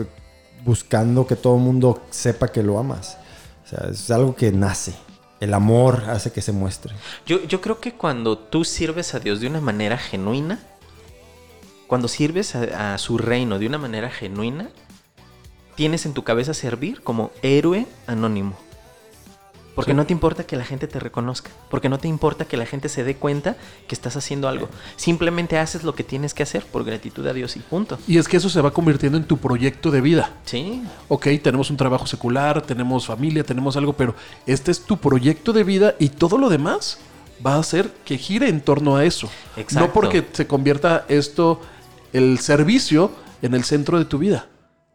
buscando 0.64 1.26
que 1.26 1.36
todo 1.36 1.56
el 1.56 1.62
mundo 1.62 2.02
sepa 2.10 2.48
que 2.48 2.62
lo 2.62 2.78
amas. 2.78 3.18
O 3.64 3.68
sea, 3.68 3.90
es 3.90 4.10
algo 4.10 4.34
que 4.34 4.50
nace. 4.50 4.94
El 5.40 5.54
amor 5.54 6.04
hace 6.08 6.32
que 6.32 6.42
se 6.42 6.52
muestre. 6.52 6.94
Yo, 7.24 7.44
yo 7.44 7.60
creo 7.60 7.78
que 7.80 7.92
cuando 7.92 8.36
tú 8.36 8.64
sirves 8.64 9.14
a 9.14 9.20
Dios 9.20 9.40
de 9.40 9.46
una 9.46 9.60
manera 9.60 9.96
genuina, 9.96 10.58
cuando 11.86 12.08
sirves 12.08 12.54
a 12.54 12.98
su 12.98 13.18
reino 13.18 13.58
de 13.58 13.66
una 13.66 13.78
manera 13.78 14.10
genuina, 14.10 14.68
tienes 15.78 16.06
en 16.06 16.12
tu 16.12 16.24
cabeza 16.24 16.54
servir 16.54 17.02
como 17.02 17.30
héroe 17.40 17.86
anónimo. 18.08 18.56
Porque 19.76 19.92
Sí. 19.92 19.96
no 19.96 20.06
te 20.06 20.12
importa 20.12 20.42
que 20.42 20.56
la 20.56 20.64
gente 20.64 20.88
te 20.88 20.98
reconozca. 20.98 21.52
Porque 21.70 21.88
no 21.88 21.98
te 22.00 22.08
importa 22.08 22.46
que 22.46 22.56
la 22.56 22.66
gente 22.66 22.88
se 22.88 23.04
dé 23.04 23.14
cuenta 23.14 23.56
que 23.86 23.94
estás 23.94 24.16
haciendo 24.16 24.48
algo. 24.48 24.68
Simplemente 24.96 25.56
haces 25.56 25.84
lo 25.84 25.94
que 25.94 26.02
tienes 26.02 26.34
que 26.34 26.42
hacer 26.42 26.64
por 26.66 26.82
gratitud 26.82 27.24
a 27.28 27.32
Dios 27.32 27.54
y 27.56 27.60
punto. 27.60 27.96
Y 28.08 28.18
es 28.18 28.26
que 28.26 28.38
eso 28.38 28.50
se 28.50 28.60
va 28.60 28.72
convirtiendo 28.72 29.18
en 29.18 29.22
tu 29.24 29.36
proyecto 29.38 29.92
de 29.92 30.00
vida. 30.00 30.32
Sí. 30.46 30.82
Ok, 31.06 31.28
tenemos 31.44 31.70
un 31.70 31.76
trabajo 31.76 32.08
secular, 32.08 32.60
tenemos 32.62 33.06
familia, 33.06 33.44
tenemos 33.44 33.76
algo, 33.76 33.92
pero 33.92 34.16
este 34.46 34.72
es 34.72 34.80
tu 34.80 34.96
proyecto 34.96 35.52
de 35.52 35.62
vida 35.62 35.94
y 36.00 36.08
todo 36.08 36.38
lo 36.38 36.48
demás 36.48 36.98
va 37.46 37.54
a 37.54 37.60
hacer 37.60 37.88
que 38.04 38.18
gire 38.18 38.48
en 38.48 38.62
torno 38.62 38.96
a 38.96 39.04
eso. 39.04 39.30
Exacto. 39.56 39.86
No 39.86 39.92
porque 39.92 40.26
se 40.32 40.48
convierta 40.48 41.04
esto, 41.08 41.60
el 42.12 42.40
servicio, 42.40 43.12
en 43.42 43.54
el 43.54 43.62
centro 43.62 43.96
de 44.00 44.06
tu 44.06 44.18
vida, 44.18 44.48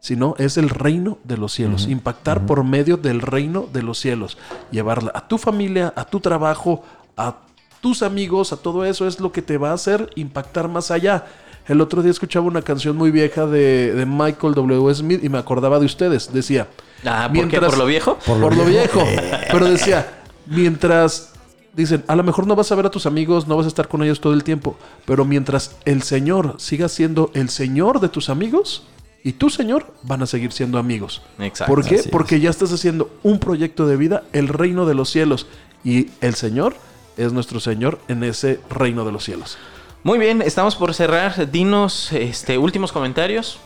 sino 0.04 0.34
es 0.36 0.58
el 0.58 0.68
reino 0.68 1.16
de 1.24 1.38
los 1.38 1.54
cielos. 1.54 1.88
Impactar 1.88 2.44
por 2.44 2.62
medio 2.62 2.98
del 2.98 3.22
reino 3.22 3.66
de 3.72 3.82
los 3.82 3.98
cielos. 3.98 4.36
Llevarla 4.70 5.10
a 5.14 5.26
tu 5.26 5.38
familia, 5.38 5.94
a 5.96 6.04
tu 6.04 6.20
trabajo, 6.20 6.84
a 7.16 7.36
tus 7.80 8.02
amigos, 8.02 8.52
a 8.52 8.58
todo 8.58 8.84
eso 8.84 9.06
es 9.06 9.18
lo 9.18 9.32
que 9.32 9.40
te 9.40 9.56
va 9.56 9.70
a 9.70 9.72
hacer 9.72 10.10
impactar 10.14 10.68
más 10.68 10.90
allá. 10.90 11.24
El 11.66 11.80
otro 11.80 12.02
día 12.02 12.10
escuchaba 12.10 12.44
una 12.44 12.60
canción 12.60 12.98
muy 12.98 13.10
vieja 13.10 13.46
de, 13.46 13.94
de 13.94 14.04
Michael 14.04 14.52
W. 14.52 14.94
Smith 14.94 15.24
y 15.24 15.30
me 15.30 15.38
acordaba 15.38 15.78
de 15.78 15.86
ustedes. 15.86 16.30
Decía, 16.30 16.68
Ah, 17.06 17.30
¿por 17.34 17.48
qué? 17.48 17.58
¿Por 17.58 17.78
lo 17.78 17.86
viejo? 17.86 18.18
por, 18.26 18.54
lo, 18.54 18.64
viejo. 18.66 19.02
Pero 19.50 19.70
decía, 19.70 20.20
mientras 20.44 21.32
dicen, 21.72 22.04
a 22.08 22.14
lo 22.14 22.24
mejor 22.24 22.46
no 22.46 22.54
vas 22.54 22.70
a 22.70 22.74
ver 22.74 22.84
a 22.84 22.90
tus 22.90 23.06
amigos, 23.06 23.48
no 23.48 23.56
vas 23.56 23.64
a 23.64 23.68
estar 23.68 23.88
con 23.88 24.02
ellos 24.02 24.20
todo 24.20 24.34
el 24.34 24.44
tiempo, 24.44 24.76
pero 25.06 25.24
mientras 25.24 25.76
el 25.86 26.02
Señor 26.02 26.56
siga 26.58 26.90
siendo 26.90 27.30
el 27.34 27.48
Señor 27.48 28.00
de 28.00 28.10
tus 28.10 28.28
amigos 28.28 28.84
y 29.24 29.32
tu 29.32 29.48
Señor 29.48 29.92
van 30.02 30.22
a 30.22 30.26
seguir 30.26 30.52
siendo 30.52 30.78
amigos. 30.78 31.22
Exacto. 31.38 31.74
¿Por 31.74 31.84
qué? 31.84 32.02
Porque 32.12 32.38
ya 32.38 32.50
estás 32.50 32.70
haciendo 32.72 33.10
un 33.22 33.38
proyecto 33.40 33.86
de 33.86 33.96
vida, 33.96 34.22
el 34.34 34.48
reino 34.48 34.84
de 34.84 34.94
los 34.94 35.10
cielos 35.10 35.46
y 35.82 36.10
el 36.20 36.34
Señor 36.34 36.76
es 37.16 37.32
nuestro 37.32 37.58
Señor 37.58 37.98
en 38.08 38.22
ese 38.22 38.60
reino 38.68 39.04
de 39.04 39.12
los 39.12 39.24
cielos. 39.24 39.56
Muy 40.02 40.18
bien, 40.18 40.42
estamos 40.42 40.76
por 40.76 40.92
cerrar. 40.92 41.50
Dinos 41.50 42.12
este, 42.12 42.58
últimos 42.58 42.92
comentarios. 42.92 43.58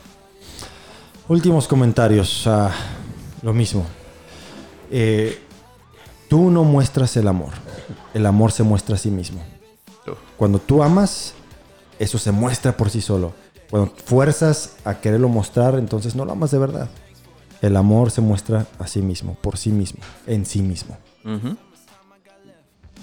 Últimos 1.26 1.66
comentarios. 1.66 2.46
ah, 2.46 2.70
lo 3.42 3.52
mismo. 3.52 3.84
Eh, 4.92 5.42
tú 6.28 6.50
no 6.50 6.62
muestras 6.62 7.16
el 7.16 7.26
amor. 7.26 7.54
El 8.14 8.26
amor 8.26 8.52
se 8.52 8.62
muestra 8.62 8.94
a 8.94 8.98
sí 8.98 9.10
mismo. 9.10 9.42
Cuando 10.36 10.60
tú 10.60 10.84
amas, 10.84 11.34
eso 11.98 12.16
se 12.16 12.30
muestra 12.30 12.76
por 12.76 12.90
sí 12.90 13.00
solo. 13.00 13.34
Cuando 13.70 13.92
fuerzas 14.04 14.76
a 14.84 14.94
quererlo 15.00 15.28
mostrar, 15.28 15.74
entonces 15.78 16.14
no 16.14 16.24
lo 16.24 16.32
amas 16.32 16.50
de 16.50 16.58
verdad. 16.58 16.88
El 17.60 17.76
amor 17.76 18.10
se 18.10 18.20
muestra 18.20 18.66
a 18.78 18.86
sí 18.86 19.02
mismo, 19.02 19.34
por 19.34 19.56
sí 19.58 19.70
mismo, 19.70 20.00
en 20.26 20.46
sí 20.46 20.62
mismo. 20.62 20.96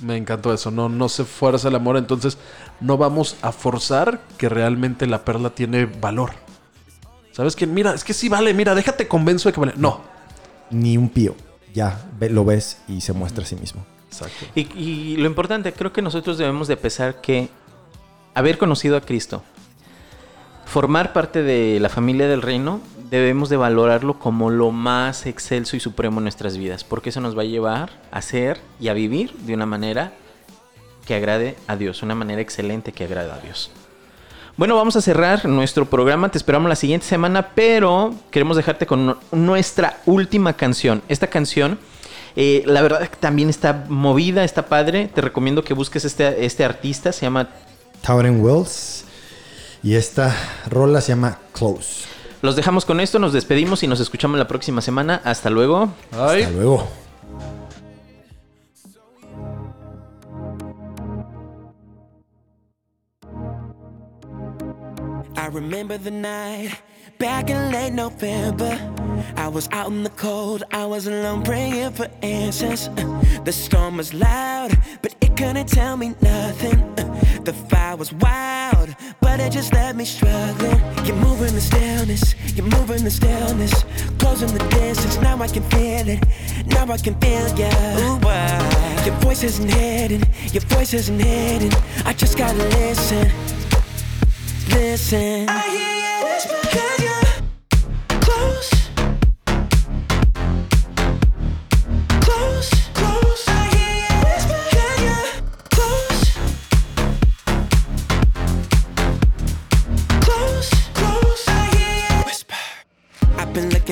Me 0.01 0.17
encantó 0.17 0.53
eso, 0.53 0.71
no, 0.71 0.89
no 0.89 1.07
se 1.07 1.23
fuerza 1.23 1.69
el 1.69 1.75
amor, 1.75 1.95
entonces 1.97 2.37
no 2.81 2.97
vamos 2.97 3.37
a 3.41 3.51
forzar 3.51 4.19
que 4.37 4.49
realmente 4.49 5.07
la 5.07 5.23
perla 5.23 5.51
tiene 5.51 5.85
valor. 5.85 6.31
¿Sabes 7.31 7.55
qué? 7.55 7.65
Mira, 7.67 7.93
es 7.93 8.03
que 8.03 8.13
sí 8.13 8.27
vale, 8.27 8.53
mira, 8.53 8.75
déjate 8.75 9.07
convenzo 9.07 9.49
de 9.49 9.53
que 9.53 9.59
vale. 9.59 9.73
No. 9.77 10.01
Ni 10.71 10.97
un 10.97 11.09
pío. 11.09 11.35
Ya 11.73 12.01
ve- 12.19 12.29
lo 12.29 12.43
ves 12.45 12.77
y 12.87 13.01
se 13.01 13.13
muestra 13.13 13.43
a 13.43 13.47
sí 13.47 13.55
mismo. 13.55 13.85
Exacto. 14.07 14.45
Y, 14.55 14.61
y 14.77 15.17
lo 15.17 15.27
importante, 15.27 15.73
creo 15.73 15.91
que 15.93 16.01
nosotros 16.01 16.37
debemos 16.37 16.67
de 16.67 16.77
pensar 16.77 17.19
que 17.21 17.49
haber 18.33 18.57
conocido 18.57 18.95
a 18.97 19.01
Cristo, 19.01 19.43
formar 20.65 21.13
parte 21.13 21.43
de 21.43 21.79
la 21.79 21.89
familia 21.89 22.27
del 22.27 22.41
reino, 22.41 22.81
debemos 23.09 23.49
de 23.49 23.57
valorarlo 23.57 24.19
como 24.19 24.49
lo 24.49 24.71
más 24.71 25.25
excelso 25.25 25.75
y 25.75 25.79
supremo 25.79 26.19
en 26.19 26.23
nuestras 26.23 26.57
vidas, 26.57 26.83
porque 26.83 27.09
eso 27.09 27.21
nos 27.21 27.37
va 27.37 27.43
a 27.43 27.45
llevar 27.45 27.91
a 28.11 28.21
ser 28.21 28.59
y 28.79 28.87
a 28.87 28.93
vivir 28.93 29.33
de 29.33 29.53
una 29.53 29.65
manera 29.65 30.13
que 31.05 31.15
agrade 31.15 31.55
a 31.67 31.75
Dios, 31.75 32.01
una 32.01 32.15
manera 32.15 32.41
excelente 32.41 32.91
que 32.91 33.03
agrade 33.03 33.31
a 33.31 33.37
Dios. 33.39 33.69
Bueno, 34.57 34.75
vamos 34.75 34.95
a 34.95 35.01
cerrar 35.01 35.45
nuestro 35.45 35.85
programa, 35.85 36.29
te 36.29 36.37
esperamos 36.37 36.67
la 36.69 36.75
siguiente 36.75 37.05
semana, 37.05 37.49
pero 37.53 38.15
queremos 38.31 38.57
dejarte 38.57 38.85
con 38.85 39.05
nu- 39.05 39.17
nuestra 39.31 39.97
última 40.05 40.53
canción. 40.53 41.03
Esta 41.09 41.27
canción, 41.27 41.77
eh, 42.35 42.63
la 42.65 42.81
verdad 42.81 43.09
también 43.19 43.49
está 43.49 43.85
movida, 43.87 44.43
está 44.43 44.65
padre, 44.65 45.09
te 45.13 45.21
recomiendo 45.21 45.63
que 45.63 45.73
busques 45.73 46.05
este, 46.05 46.45
este 46.45 46.63
artista, 46.65 47.11
se 47.11 47.21
llama... 47.21 47.49
Towering 48.01 48.41
Wells. 48.41 49.04
Y 49.85 49.93
esta 49.93 50.35
rola 50.67 50.99
se 50.99 51.09
llama 51.09 51.37
Close. 51.53 52.07
Los 52.41 52.55
dejamos 52.55 52.85
con 52.85 52.99
esto, 52.99 53.19
nos 53.19 53.33
despedimos 53.33 53.83
y 53.83 53.87
nos 53.87 53.99
escuchamos 53.99 54.39
la 54.39 54.47
próxima 54.47 54.81
semana. 54.81 55.21
Hasta 55.23 55.51
luego. 55.51 55.93
Ay. 56.11 56.41
Hasta 56.41 56.55
luego. 56.55 56.87
I 65.37 65.47
remember 65.53 65.99
the 65.99 66.09
night 66.09 66.71
back 67.19 67.51
in 67.51 67.71
late 67.71 67.93
November. 67.93 68.75
I 69.37 69.47
was 69.47 69.69
out 69.71 69.91
in 69.91 70.01
the 70.01 70.09
cold, 70.17 70.63
I 70.71 70.87
was 70.87 71.05
alone 71.05 71.43
praying 71.43 71.91
for 71.91 72.07
answers. 72.23 72.89
The 73.43 73.51
storm 73.51 73.97
was 73.97 74.15
loud, 74.15 74.75
but 75.03 75.15
it 75.21 75.37
couldn't 75.37 75.69
tell 75.69 75.95
me 75.95 76.15
nothing. 76.23 76.95
The 77.43 77.53
fire 77.69 77.95
was 77.95 78.11
wild, 78.11 78.54
but 79.35 79.45
it 79.45 79.51
just 79.51 79.73
left 79.73 79.97
me 79.97 80.05
struggling. 80.05 80.79
You're 81.05 81.17
moving 81.17 81.53
the 81.53 81.59
stillness, 81.59 82.35
you're 82.55 82.65
moving 82.65 83.03
the 83.03 83.11
stillness. 83.11 83.83
Closing 84.17 84.47
the 84.47 84.63
distance, 84.69 85.19
now 85.19 85.41
I 85.41 85.47
can 85.47 85.63
feel 85.63 86.07
it. 86.07 86.23
Now 86.67 86.85
I 86.89 86.97
can 86.97 87.15
feel 87.19 87.47
ya. 87.57 87.69
Ooh, 87.99 88.17
why? 88.19 89.03
Your 89.05 89.15
voice 89.15 89.43
isn't 89.43 89.69
hidden, 89.69 90.23
your 90.53 90.63
voice 90.63 90.93
isn't 90.93 91.19
hidden. 91.19 91.71
I 92.05 92.13
just 92.13 92.37
gotta 92.37 92.63
listen 92.79 93.29
listen. 94.69 95.84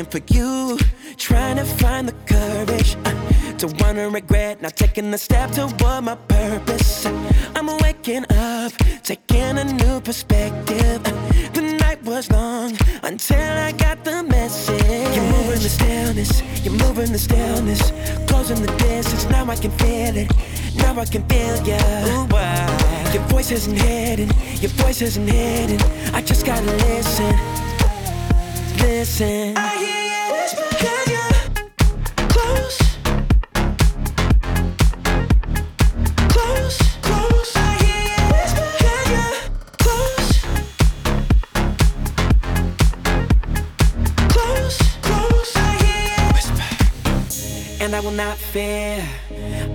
For 0.10 0.22
you, 0.32 0.78
trying 1.18 1.56
to 1.56 1.66
find 1.66 2.08
the 2.08 2.14
courage 2.28 2.96
uh, 3.06 3.58
to 3.58 3.68
wanna 3.80 4.10
regret 4.10 4.62
not 4.62 4.76
taking 4.76 5.10
the 5.10 5.18
step 5.18 5.50
toward 5.52 6.04
my 6.04 6.16
purpose. 6.28 7.08
I'm 7.56 7.68
waking 7.82 8.26
up, 8.30 8.74
taking 9.02 9.58
a 9.58 9.64
new 9.64 10.02
perspective. 10.02 11.02
Uh, 11.06 11.12
The 11.54 11.62
night 11.80 12.04
was 12.04 12.30
long 12.32 12.78
until 13.02 13.58
I 13.68 13.72
got 13.72 14.04
the 14.04 14.22
message. 14.24 14.84
You're 15.16 15.32
moving 15.32 15.62
the 15.64 15.70
stillness, 15.70 16.44
you're 16.64 16.78
moving 16.86 17.12
the 17.12 17.20
stillness, 17.20 17.92
closing 18.28 18.62
the 18.62 18.72
distance. 18.78 19.28
Now 19.30 19.50
I 19.50 19.56
can 19.56 19.72
feel 19.72 20.16
it, 20.16 20.30
now 20.76 21.00
I 21.00 21.06
can 21.06 21.24
feel 21.28 21.56
ya. 21.66 21.80
Ooh? 22.06 22.28
Your 23.14 23.24
voice 23.30 23.52
isn't 23.52 23.78
hidden, 23.78 24.30
your 24.62 24.72
voice 24.84 25.02
isn't 25.02 25.28
hidden. 25.28 25.80
I 26.14 26.22
just 26.22 26.46
gotta 26.46 26.66
listen 26.66 27.73
listen. 28.80 29.58
I 29.58 29.76
hear 29.84 30.04
you 30.14 30.24
whisper, 30.34 30.70
you're 31.12 31.36
close. 32.30 32.80
Close, 36.34 36.78
close. 37.02 37.52
I 37.56 37.60
hear 37.84 38.04
you 38.14 38.24
whisper, 38.34 38.70
close. 39.84 40.30
Close, 44.34 44.78
close. 45.02 45.52
I 45.56 45.58
hear 45.84 46.04
you 46.16 46.26
whisper. 46.34 46.66
And 47.84 47.96
I 47.96 48.00
will 48.00 48.12
not 48.12 48.38
fear. 48.38 49.04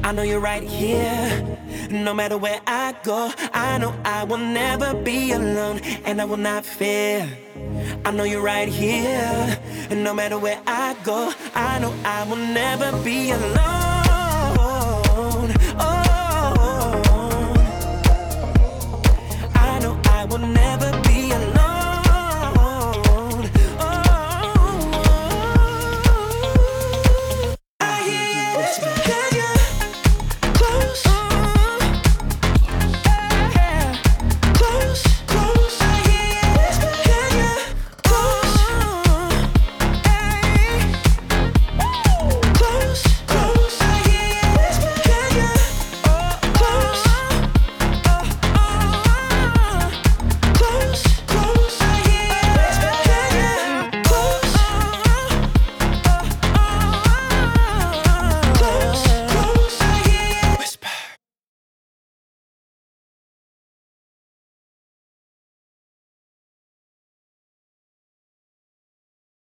I 0.05 0.13
know 0.13 0.23
you're 0.23 0.41
right 0.41 0.63
here. 0.63 1.59
No 1.91 2.13
matter 2.15 2.37
where 2.37 2.61
I 2.67 2.95
go, 3.03 3.33
I 3.53 3.79
know 3.79 3.95
I 4.05 4.25
will 4.25 4.39
never 4.39 4.95
be 4.95 5.33
alone. 5.33 5.81
And 6.05 6.21
I 6.21 6.25
will 6.25 6.37
not 6.37 6.65
fear. 6.65 7.29
I 8.05 8.11
know 8.11 8.25
you're 8.25 8.43
right 8.43 8.69
here. 8.69 9.59
And 9.91 10.05
no 10.05 10.15
matter 10.15 10.39
where 10.39 10.61
I 10.67 10.97
go, 11.05 11.33
I 11.55 11.79
know 11.79 11.95
I 12.05 12.25
will 12.29 12.37
never 12.37 12.93
be 13.03 13.31
alone. 13.31 13.98